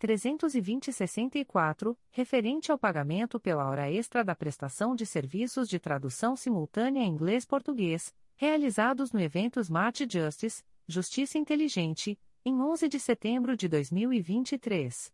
[0.00, 8.14] 320-64, referente ao pagamento pela hora extra da prestação de serviços de tradução simultânea inglês-português,
[8.34, 15.12] realizados no evento Smart Justice, Justiça Inteligente, em 11 de setembro de 2023.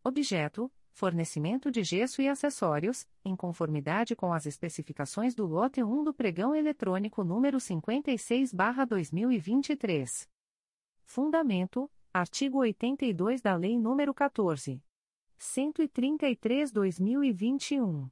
[0.03, 6.11] Objeto: fornecimento de gesso e acessórios, em conformidade com as especificações do lote 1 do
[6.11, 10.27] pregão eletrônico número 56/2023.
[11.05, 14.81] Fundamento: artigo 82 da Lei nº 14.
[15.37, 18.09] 133/2021.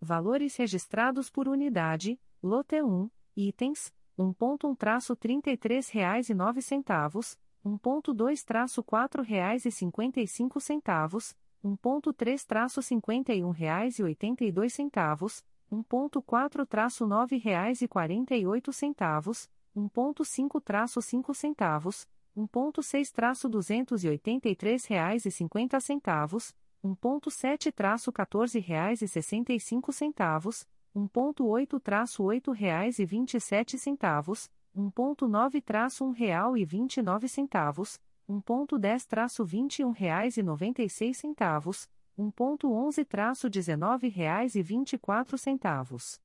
[0.00, 9.72] Valores registrados por unidade: lote 1, itens: 1.1-33 reais e nove centavos, 1.2-4 reais e
[9.72, 11.34] cinquenta e cinco centavos,
[11.66, 21.34] 1.3-51 reais e oitenta e dois centavos, 1.4-9 reais e quarenta e oito centavos, 1.5-5
[21.34, 26.54] centavos, 1.6-283 reais e cinquenta centavos,
[26.84, 30.64] 1.7-14 reais e sessenta e cinco centavos,
[30.94, 39.92] 1.8-8 reais e vinte e sete centavos, 1.9-1 real e vinte e nove centavos, 1.10-21
[39.92, 41.88] reais e noventa e seis centavos,
[42.18, 46.20] 1.11-19 reais e vinte e quatro centavos.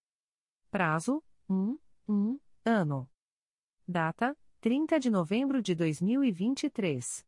[0.70, 3.08] Prazo: 1, 1, ano.
[3.88, 7.24] Data: 30 de novembro de 2023.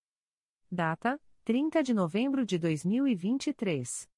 [0.71, 4.09] Data: 30 de novembro de 2023.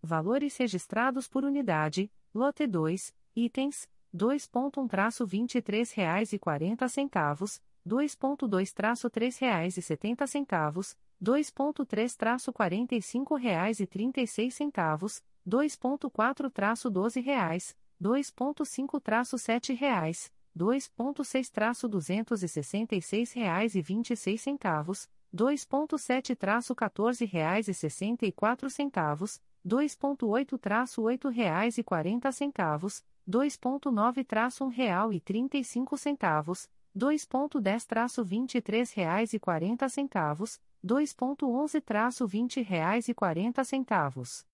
[0.00, 9.82] Valores registrados por unidade: lote 2, itens 2.1-23 reais e 40 centavos, 2.2-3 reais e
[9.82, 24.40] 70 centavos, 2.3-45 reais e 36 centavos, 2.4-12 reais, 2.5-7 reais, 2.6-266 reais e 26
[24.40, 35.98] centavos, 2.7-14 reais e 64 centavos, 2.8-8 reais e 40 centavos, 2.9-1 real e 35
[35.98, 44.46] centavos, 2.10-23 reais e 40 centavos, 2.11-20 reais e 40 centavos.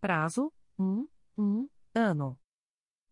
[0.00, 1.06] Prazo: 1,
[1.36, 2.38] 1, ano.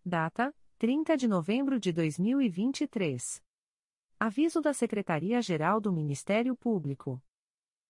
[0.04, 3.42] Data: 30 de novembro de 2023.
[4.18, 7.22] Aviso da Secretaria-Geral do Ministério Público.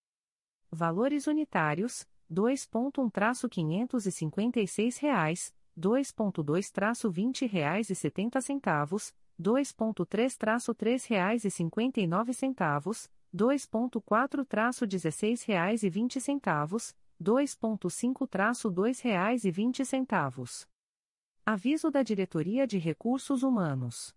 [0.74, 15.45] Valores unitários, 2.1-556 reais, 2.2-20 reais e 70 centavos, 2.3-3 reais e 59 centavos, 2.4-16
[15.45, 20.68] reais e 20 centavos, 2.5-2 reais e 20 centavos.
[21.45, 24.16] Aviso da Diretoria de Recursos Humanos.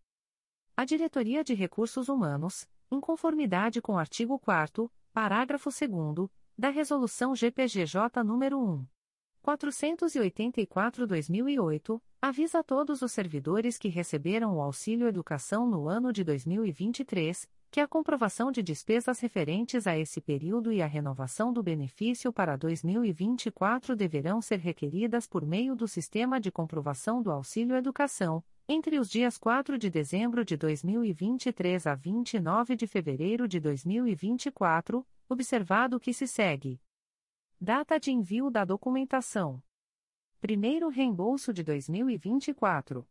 [0.75, 7.35] A Diretoria de Recursos Humanos, em conformidade com o artigo 4 parágrafo 2 da Resolução
[7.35, 8.87] GPGJ nº 1.
[9.45, 17.79] 484-2008, avisa todos os servidores que receberam o auxílio educação no ano de 2023, que
[17.79, 23.95] a comprovação de despesas referentes a esse período e a renovação do benefício para 2024
[23.95, 29.37] deverão ser requeridas por meio do Sistema de Comprovação do Auxílio Educação, entre os dias
[29.37, 36.27] 4 de dezembro de 2023 a 29 de fevereiro de 2024, observado o que se
[36.27, 36.81] segue.
[37.61, 39.63] Data de envio da documentação.
[40.41, 43.07] Primeiro reembolso de 2024.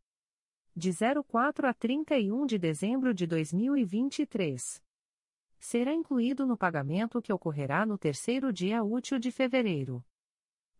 [0.75, 0.91] De
[1.23, 4.83] 04 a 31 de dezembro de 2023.
[5.59, 10.05] Será incluído no pagamento que ocorrerá no terceiro dia útil de fevereiro.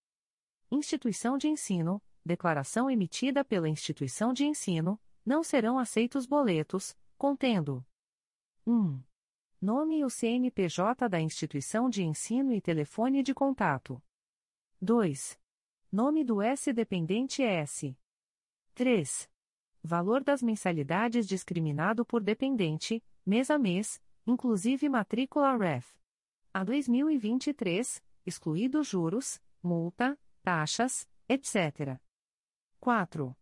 [0.70, 7.84] Instituição de ensino, declaração emitida pela instituição de ensino, não serão aceitos boletos, contendo
[8.66, 9.00] 1.
[9.62, 14.02] Nome e o CNPJ da instituição de ensino e telefone de contato.
[14.80, 15.38] 2.
[15.90, 17.98] Nome do S-dependente S.
[18.74, 19.30] 3.
[19.82, 25.96] Valor das mensalidades discriminado por dependente, mês a mês, inclusive matrícula REF.
[26.52, 31.98] A 2023, excluídos juros, multa, taxas, etc.
[32.78, 33.34] 4.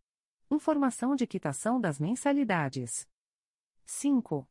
[0.52, 3.08] Informação de quitação das mensalidades.
[3.84, 4.48] 5.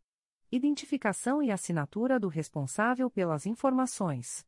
[0.51, 4.45] Identificação e assinatura do responsável pelas informações.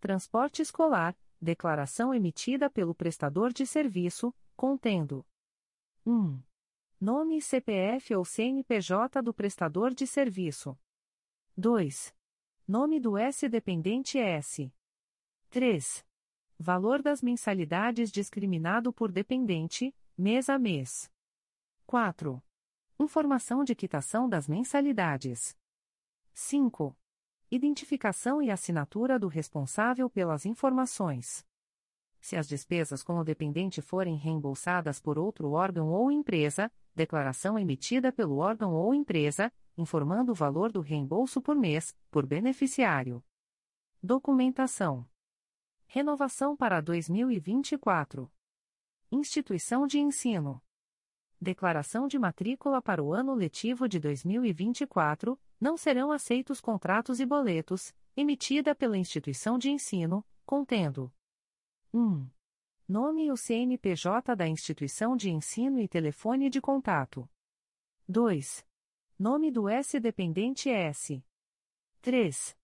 [0.00, 5.26] Transporte escolar, declaração emitida pelo prestador de serviço, contendo
[6.06, 6.40] 1.
[7.00, 10.78] Nome CPF ou CNPJ do prestador de serviço.
[11.56, 12.14] 2.
[12.66, 14.72] Nome do S-dependente S.
[15.50, 16.06] 3.
[16.58, 21.10] Valor das mensalidades discriminado por dependente, mês a mês.
[21.86, 22.40] 4.
[23.00, 25.58] Informação de quitação das mensalidades.
[26.32, 26.96] 5.
[27.54, 31.46] Identificação e assinatura do responsável pelas informações.
[32.18, 38.10] Se as despesas com o dependente forem reembolsadas por outro órgão ou empresa, declaração emitida
[38.10, 43.22] pelo órgão ou empresa, informando o valor do reembolso por mês, por beneficiário.
[44.02, 45.06] Documentação.
[45.84, 48.32] Renovação para 2024.
[49.10, 50.62] Instituição de ensino.
[51.38, 57.94] Declaração de matrícula para o ano letivo de 2024, não serão aceitos contratos e boletos,
[58.16, 61.14] emitida pela instituição de ensino, contendo
[61.94, 62.28] 1.
[62.88, 67.30] Nome e o CNPJ da instituição de ensino e telefone de contato.
[68.08, 68.66] 2.
[69.16, 71.24] Nome do S-dependente S.
[72.00, 72.56] 3.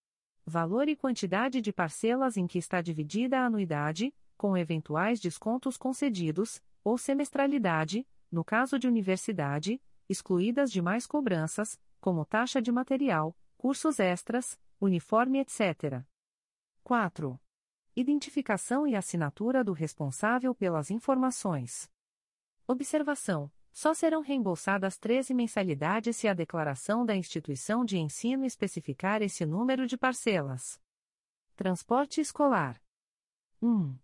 [0.45, 6.61] Valor e quantidade de parcelas em que está dividida a anuidade, com eventuais descontos concedidos,
[6.83, 14.59] ou semestralidade, no caso de universidade, excluídas demais cobranças, como taxa de material, cursos extras,
[14.81, 16.05] uniforme, etc.
[16.83, 17.41] 4.
[17.95, 21.91] Identificação e assinatura do responsável pelas informações.
[22.67, 29.45] Observação: só serão reembolsadas 13 mensalidades se a declaração da instituição de ensino especificar esse
[29.45, 30.81] número de parcelas.
[31.57, 32.81] Transporte escolar.
[33.61, 33.97] 1.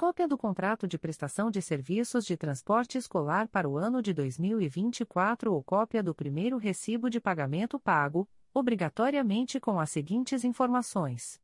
[0.00, 5.52] Cópia do contrato de prestação de serviços de transporte escolar para o ano de 2024
[5.52, 11.38] ou cópia do primeiro recibo de pagamento pago, obrigatoriamente com as seguintes informações: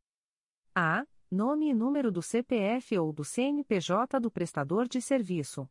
[0.73, 1.05] a.
[1.29, 5.69] Nome e número do CPF ou do CNPJ do prestador de serviço.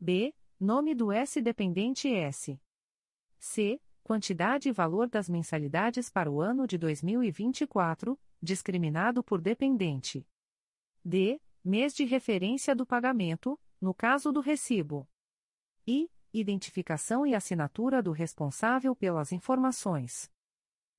[0.00, 0.34] b.
[0.58, 2.58] Nome do S-dependente S.
[3.38, 3.78] c.
[4.02, 10.26] Quantidade e valor das mensalidades para o ano de 2024, discriminado por dependente.
[11.04, 15.08] d mês de referência do pagamento, no caso do recibo.
[15.86, 20.30] E, identificação e assinatura do responsável pelas informações.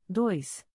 [0.07, 0.65] 2.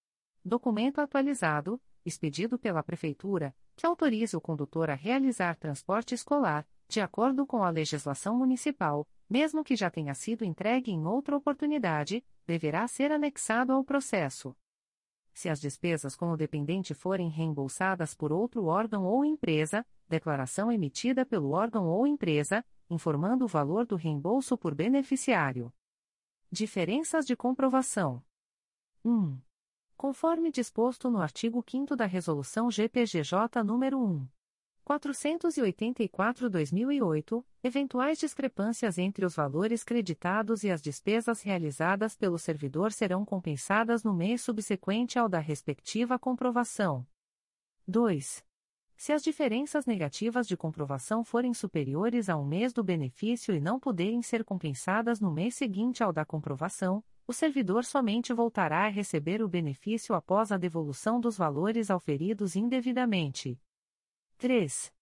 [0.45, 7.47] Documento atualizado, expedido pela Prefeitura, que autoriza o condutor a realizar transporte escolar, de acordo
[7.47, 13.11] com a legislação municipal, mesmo que já tenha sido entregue em outra oportunidade, deverá ser
[13.11, 14.57] anexado ao processo
[15.35, 21.27] se as despesas com o dependente forem reembolsadas por outro órgão ou empresa, declaração emitida
[21.27, 25.75] pelo órgão ou empresa, informando o valor do reembolso por beneficiário.
[26.51, 28.23] Diferenças de comprovação.
[29.05, 29.37] 1.
[29.97, 34.29] Conforme disposto no artigo 5 da Resolução GPGJ nº 1.
[34.87, 44.05] 484-2008, eventuais discrepâncias entre os valores creditados e as despesas realizadas pelo servidor serão compensadas
[44.05, 47.07] no mês subsequente ao da respectiva comprovação.
[47.89, 48.45] 2.
[48.99, 53.81] Se as diferenças negativas de comprovação forem superiores a um mês do benefício e não
[53.81, 59.43] puderem ser compensadas no mês seguinte ao da comprovação, o servidor somente voltará a receber
[59.43, 63.59] o benefício após a devolução dos valores auferidos indevidamente.
[64.37, 64.94] 3.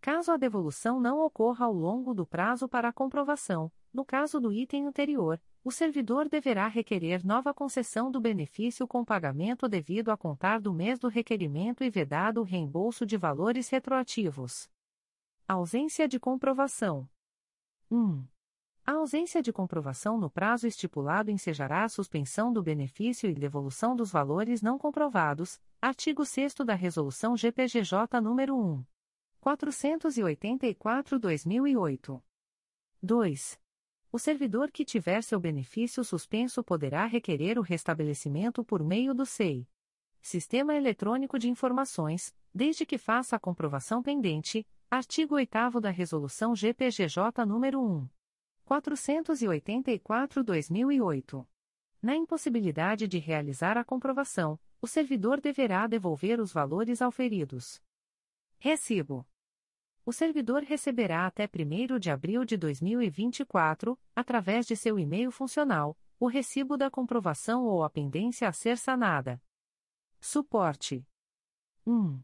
[0.00, 4.86] Caso a devolução não ocorra ao longo do prazo para comprovação, no caso do item
[4.86, 10.72] anterior, o servidor deverá requerer nova concessão do benefício com pagamento devido a contar do
[10.72, 14.70] mês do requerimento e vedado o reembolso de valores retroativos.
[15.46, 17.06] Ausência de comprovação.
[17.90, 18.24] 1.
[18.86, 24.10] A ausência de comprovação no prazo estipulado ensejará a suspensão do benefício e devolução dos
[24.10, 28.84] valores não comprovados, artigo 6 da Resolução GPGJ nº 1.
[29.42, 32.22] 484-2008.
[33.02, 33.58] 2.
[34.12, 39.66] O servidor que tiver seu benefício suspenso poderá requerer o restabelecimento por meio do SEI.
[40.20, 47.46] Sistema Eletrônico de Informações, desde que faça a comprovação pendente, artigo 8 da Resolução GPGJ
[47.46, 48.06] nº 1.
[48.68, 51.46] 484-2008.
[52.02, 57.82] Na impossibilidade de realizar a comprovação, o servidor deverá devolver os valores auferidos.
[58.62, 59.26] Recibo.
[60.04, 66.26] O servidor receberá até 1 de abril de 2024, através de seu e-mail funcional, o
[66.26, 69.42] recibo da comprovação ou a pendência a ser sanada.
[70.20, 71.08] Suporte.
[71.86, 72.22] 1.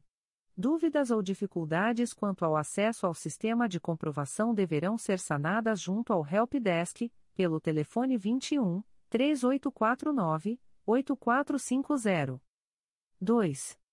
[0.55, 6.23] Dúvidas ou dificuldades quanto ao acesso ao sistema de comprovação deverão ser sanadas junto ao
[6.27, 12.43] Help Desk, pelo telefone 21 3849 8450.
[13.19, 13.86] 2.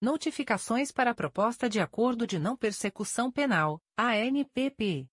[0.00, 5.08] Notificações para a Proposta de Acordo de Não Persecução Penal, ANPP.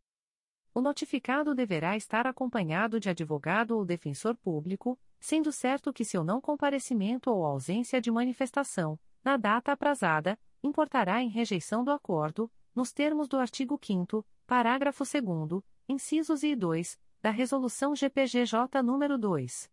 [0.75, 6.41] O notificado deverá estar acompanhado de advogado ou defensor público, sendo certo que seu não
[6.41, 13.29] comparecimento ou ausência de manifestação, na data aprazada, importará em rejeição do acordo, nos termos
[13.29, 19.71] do artigo 5 parágrafo 2 incisos I e 2, da Resolução GPGJ nº 2.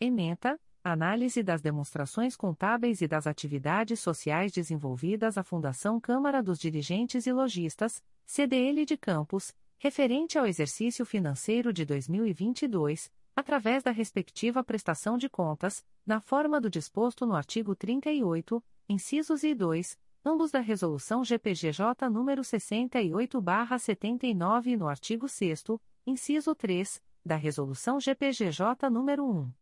[0.00, 7.26] Ementa: Análise das demonstrações contábeis e das atividades sociais desenvolvidas à Fundação Câmara dos Dirigentes
[7.26, 15.18] e Lojistas, CDL de Campos, referente ao exercício financeiro de 2022, através da respectiva prestação
[15.18, 20.60] de contas, na forma do disposto no artigo 38, incisos I e 2 ambos da
[20.60, 25.64] Resolução GPGJ nº 68/79 e no artigo 6
[26.06, 29.52] inciso 3, da Resolução GPGJ nº 1.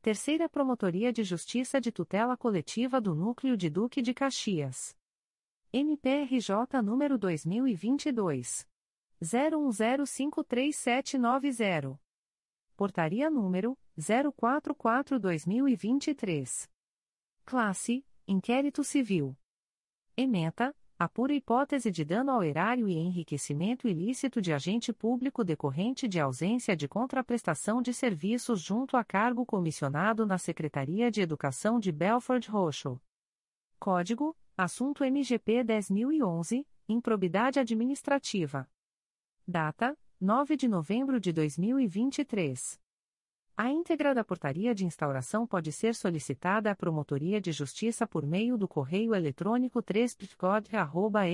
[0.02, 4.98] Terceira Promotoria de Justiça de Tutela Coletiva do Núcleo de Duque de Caxias.
[5.72, 8.68] MPRJ número 2022
[9.22, 12.00] 01053790.
[12.76, 16.68] Portaria número 044/2023.
[17.46, 19.38] Classe: Inquérito Civil.
[20.18, 26.08] Ementa: a pura hipótese de dano ao erário e enriquecimento ilícito de agente público decorrente
[26.08, 31.92] de ausência de contraprestação de serviços junto a cargo comissionado na Secretaria de Educação de
[31.92, 33.02] Belford Roxo.
[33.80, 38.70] Código: Assunto MGP 10011, Improbidade Administrativa.
[39.48, 42.80] Data: 9 de novembro de 2023.
[43.64, 48.58] A íntegra da portaria de instauração pode ser solicitada à Promotoria de Justiça por meio
[48.58, 50.18] do correio eletrônico 3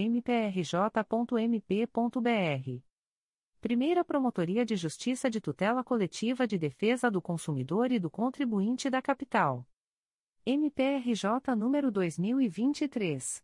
[0.03, 2.81] mprj.mp.br.
[3.61, 9.01] Primeira Promotoria de Justiça de Tutela Coletiva de Defesa do Consumidor e do Contribuinte da
[9.01, 9.65] Capital.
[10.45, 13.41] MPRJ número 2023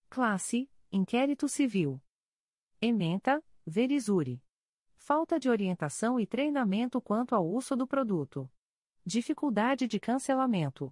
[0.10, 2.02] Classe: Inquérito Civil.
[2.82, 4.44] Ementa: Verisure.
[4.96, 8.52] Falta de orientação e treinamento quanto ao uso do produto.
[9.06, 10.92] Dificuldade de cancelamento.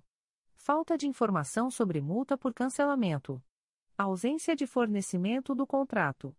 [0.54, 3.44] Falta de informação sobre multa por cancelamento.
[3.98, 6.38] Ausência de fornecimento do contrato.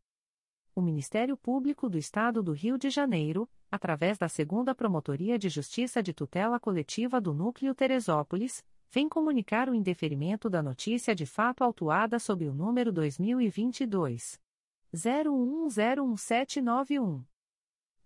[0.73, 6.01] O Ministério Público do Estado do Rio de Janeiro, através da Segunda Promotoria de Justiça
[6.01, 12.17] de Tutela Coletiva do Núcleo Teresópolis, vem comunicar o indeferimento da notícia de fato autuada
[12.19, 14.39] sob o número 2022
[14.93, 17.21] 01101791.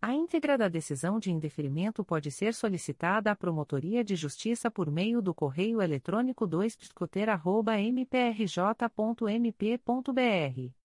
[0.01, 5.21] A íntegra da decisão de indeferimento pode ser solicitada à Promotoria de Justiça por meio
[5.21, 6.79] do correio eletrônico 2
[7.91, 10.84] mprj.mp.br.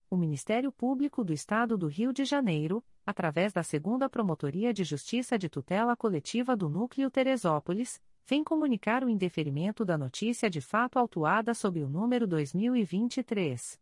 [0.09, 5.39] O Ministério Público do Estado do Rio de Janeiro, através da Segunda Promotoria de Justiça
[5.39, 11.55] de Tutela Coletiva do Núcleo Teresópolis, vem comunicar o indeferimento da notícia de fato autuada
[11.55, 13.81] sob o número 2023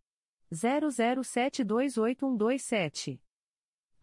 [0.53, 3.21] 00728127.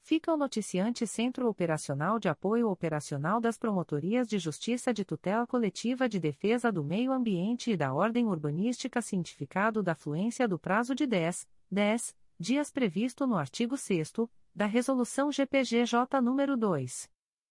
[0.00, 6.08] Fica o noticiante Centro Operacional de Apoio Operacional das Promotorias de Justiça de Tutela Coletiva
[6.08, 11.06] de Defesa do Meio Ambiente e da Ordem Urbanística cientificado da fluência do prazo de
[11.06, 14.14] 10, 10 dias previsto no artigo 6
[14.54, 17.19] da Resolução GPGJ nº 2.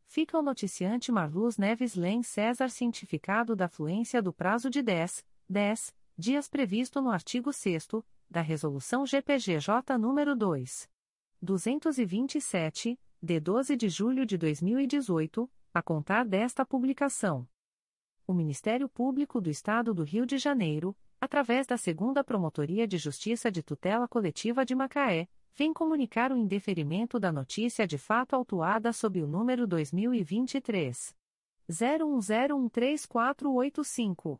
[0.07, 5.95] Fica o noticiante Marluz Neves Len César cientificado da fluência do prazo de 10, 10
[6.17, 7.89] dias previsto no artigo 6
[8.29, 10.89] da Resolução GPGJ nº 2.
[11.43, 17.47] 227, de 12 de julho de 2018, a contar desta publicação
[18.31, 23.51] o Ministério Público do Estado do Rio de Janeiro, através da Segunda Promotoria de Justiça
[23.51, 29.21] de Tutela Coletiva de Macaé, vem comunicar o indeferimento da notícia de fato autuada sob
[29.21, 31.13] o número 2023
[31.69, 34.39] 01013485.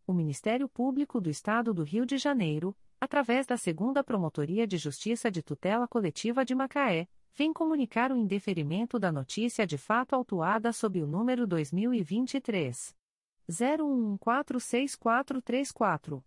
[0.08, 5.32] O Ministério Público do Estado do Rio de Janeiro, através da Segunda Promotoria de Justiça
[5.32, 11.02] de Tutela Coletiva de Macaé, vem comunicar o indeferimento da notícia de fato autuada sob
[11.02, 12.96] o número 2023
[13.50, 16.24] 01146434.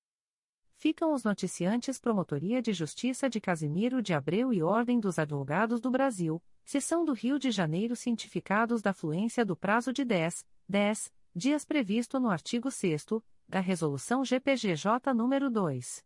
[0.79, 5.91] ficam os noticiantes Promotoria de Justiça de Casimiro de Abreu e Ordem dos Advogados do
[5.91, 11.65] Brasil, Seção do Rio de Janeiro cientificados da fluência do prazo de 10, 10 dias
[11.65, 13.07] previsto no artigo 6
[13.45, 16.05] da Resolução GPGJ nº 2.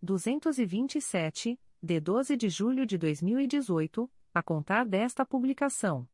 [0.00, 6.08] 227, de 12 de julho de 2018, a contar desta publicação.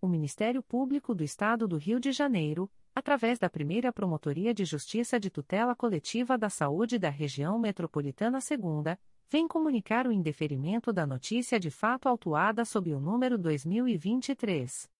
[0.00, 2.68] O Ministério Público do Estado do Rio de Janeiro,
[2.98, 8.98] através da primeira Promotoria de Justiça de Tutela Coletiva da Saúde da Região Metropolitana II,
[9.30, 14.90] vem comunicar o indeferimento da notícia de fato autuada sob o número 2023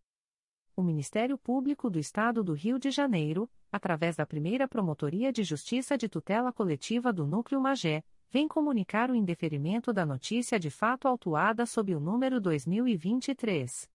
[0.75, 5.97] O Ministério Público do Estado do Rio de Janeiro, através da primeira Promotoria de Justiça
[5.97, 11.65] de Tutela Coletiva do Núcleo Magé, vem comunicar o indeferimento da notícia de fato autuada
[11.65, 13.89] sob o número 2023.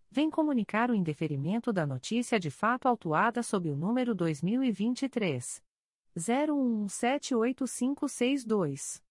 [0.11, 5.63] vem comunicar o indeferimento da notícia de fato autuada sob o número 2023
[6.17, 9.01] 01178562.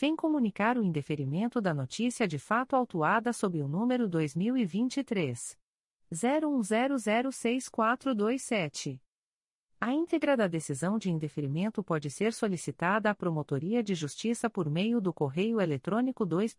[0.00, 5.58] vem comunicar o indeferimento da notícia de fato autuada sob o número 2023
[6.10, 8.98] 01006427.
[9.78, 15.02] A íntegra da decisão de indeferimento pode ser solicitada à Promotoria de Justiça por meio
[15.02, 16.56] do correio eletrônico 2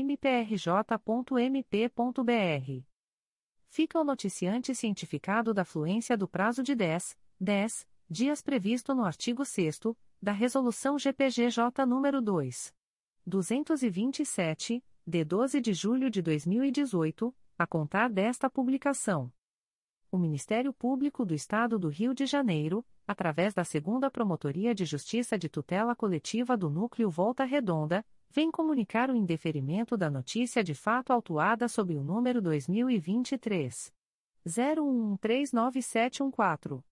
[0.00, 0.92] mprj.mp.br.
[3.66, 9.44] Fica o noticiante cientificado da fluência do prazo de 10, 10 dias previsto no artigo
[9.44, 9.80] 6
[10.22, 12.72] da Resolução GPGJ nº 2.
[13.26, 19.32] 227, de 12 de julho de 2018, a contar desta publicação.
[20.12, 25.36] O Ministério Público do Estado do Rio de Janeiro, através da Segunda Promotoria de Justiça
[25.36, 31.12] de Tutela Coletiva do Núcleo Volta Redonda, vem comunicar o indeferimento da notícia de fato
[31.12, 33.92] autuada sob o número 2023
[34.46, 36.91] 01139714.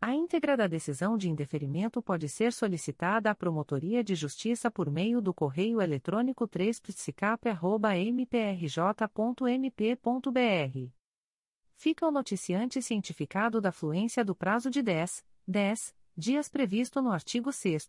[0.00, 5.20] A íntegra da decisão de indeferimento pode ser solicitada à Promotoria de Justiça por meio
[5.20, 6.80] do correio eletrônico 3
[8.14, 8.96] mprj.mp.br.
[11.76, 17.52] Fica o noticiante cientificado da fluência do prazo de 10, 10 dias previsto no artigo
[17.52, 17.88] 6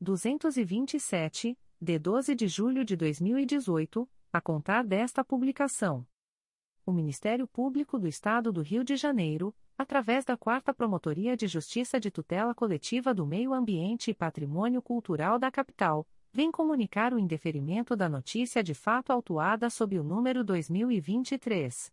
[0.00, 6.06] 227, de 12 de julho de 2018, a contar desta publicação
[6.84, 11.98] o Ministério Público do Estado do Rio de Janeiro, através da Quarta Promotoria de Justiça
[12.00, 17.94] de Tutela Coletiva do Meio Ambiente e Patrimônio Cultural da Capital, vem comunicar o indeferimento
[17.94, 21.92] da notícia de fato autuada sob o número 2023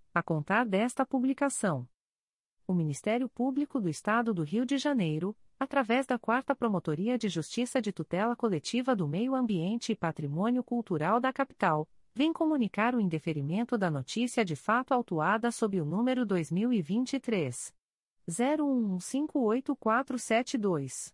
[0.13, 1.87] a contar desta publicação
[2.71, 7.81] o Ministério Público do Estado do Rio de Janeiro, através da Quarta Promotoria de Justiça
[7.81, 13.77] de Tutela Coletiva do Meio Ambiente e Patrimônio Cultural da Capital, vem comunicar o indeferimento
[13.77, 17.71] da notícia de fato autuada sob o número 2023
[18.29, 21.13] 01158472.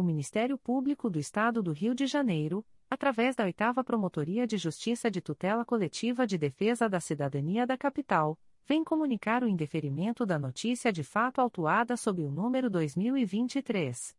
[0.00, 5.10] o Ministério Público do Estado do Rio de Janeiro, através da Oitava Promotoria de Justiça
[5.10, 10.90] de Tutela Coletiva de Defesa da Cidadania da Capital, vem comunicar o indeferimento da notícia
[10.92, 14.16] de fato autuada sob o número 2023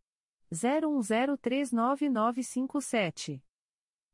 [0.52, 3.42] 01039957.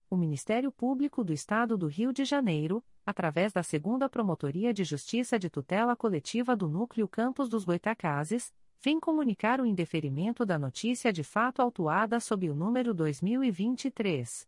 [0.10, 5.40] O Ministério Público do Estado do Rio de Janeiro, através da Segunda Promotoria de Justiça
[5.40, 11.24] de Tutela Coletiva do Núcleo Campos dos Goitacazes, vem comunicar o indeferimento da notícia de
[11.24, 14.46] fato autuada sob o número 2023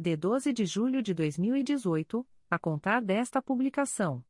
[0.00, 4.24] de 12 de julho de 2018, a contar desta publicação.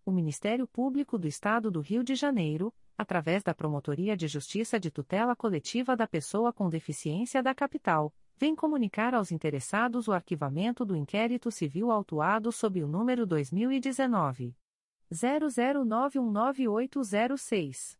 [0.05, 4.91] O Ministério Público do Estado do Rio de Janeiro, através da Promotoria de Justiça de
[4.91, 10.97] Tutela Coletiva da Pessoa com Deficiência da Capital, vem comunicar aos interessados o arquivamento do
[10.97, 14.57] inquérito civil autuado sob o número 2019
[15.12, 17.99] 00919806.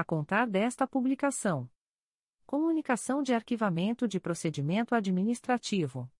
[0.00, 1.68] a contar desta publicação.
[2.46, 6.10] Comunicação de arquivamento de procedimento administrativo.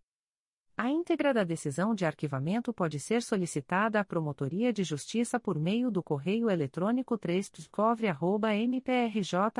[0.77, 5.89] A íntegra da decisão de arquivamento pode ser solicitada à Promotoria de Justiça por meio
[5.89, 7.49] do correio eletrônico 3
[8.67, 9.55] mprj.mp.br.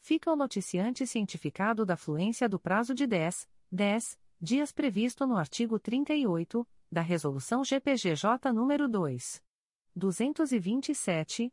[0.00, 5.78] Fica o noticiante cientificado da fluência do prazo de 10, 10 dias previsto no artigo
[5.78, 9.40] 38 da Resolução GPGJ nº 2.
[9.94, 11.52] 227,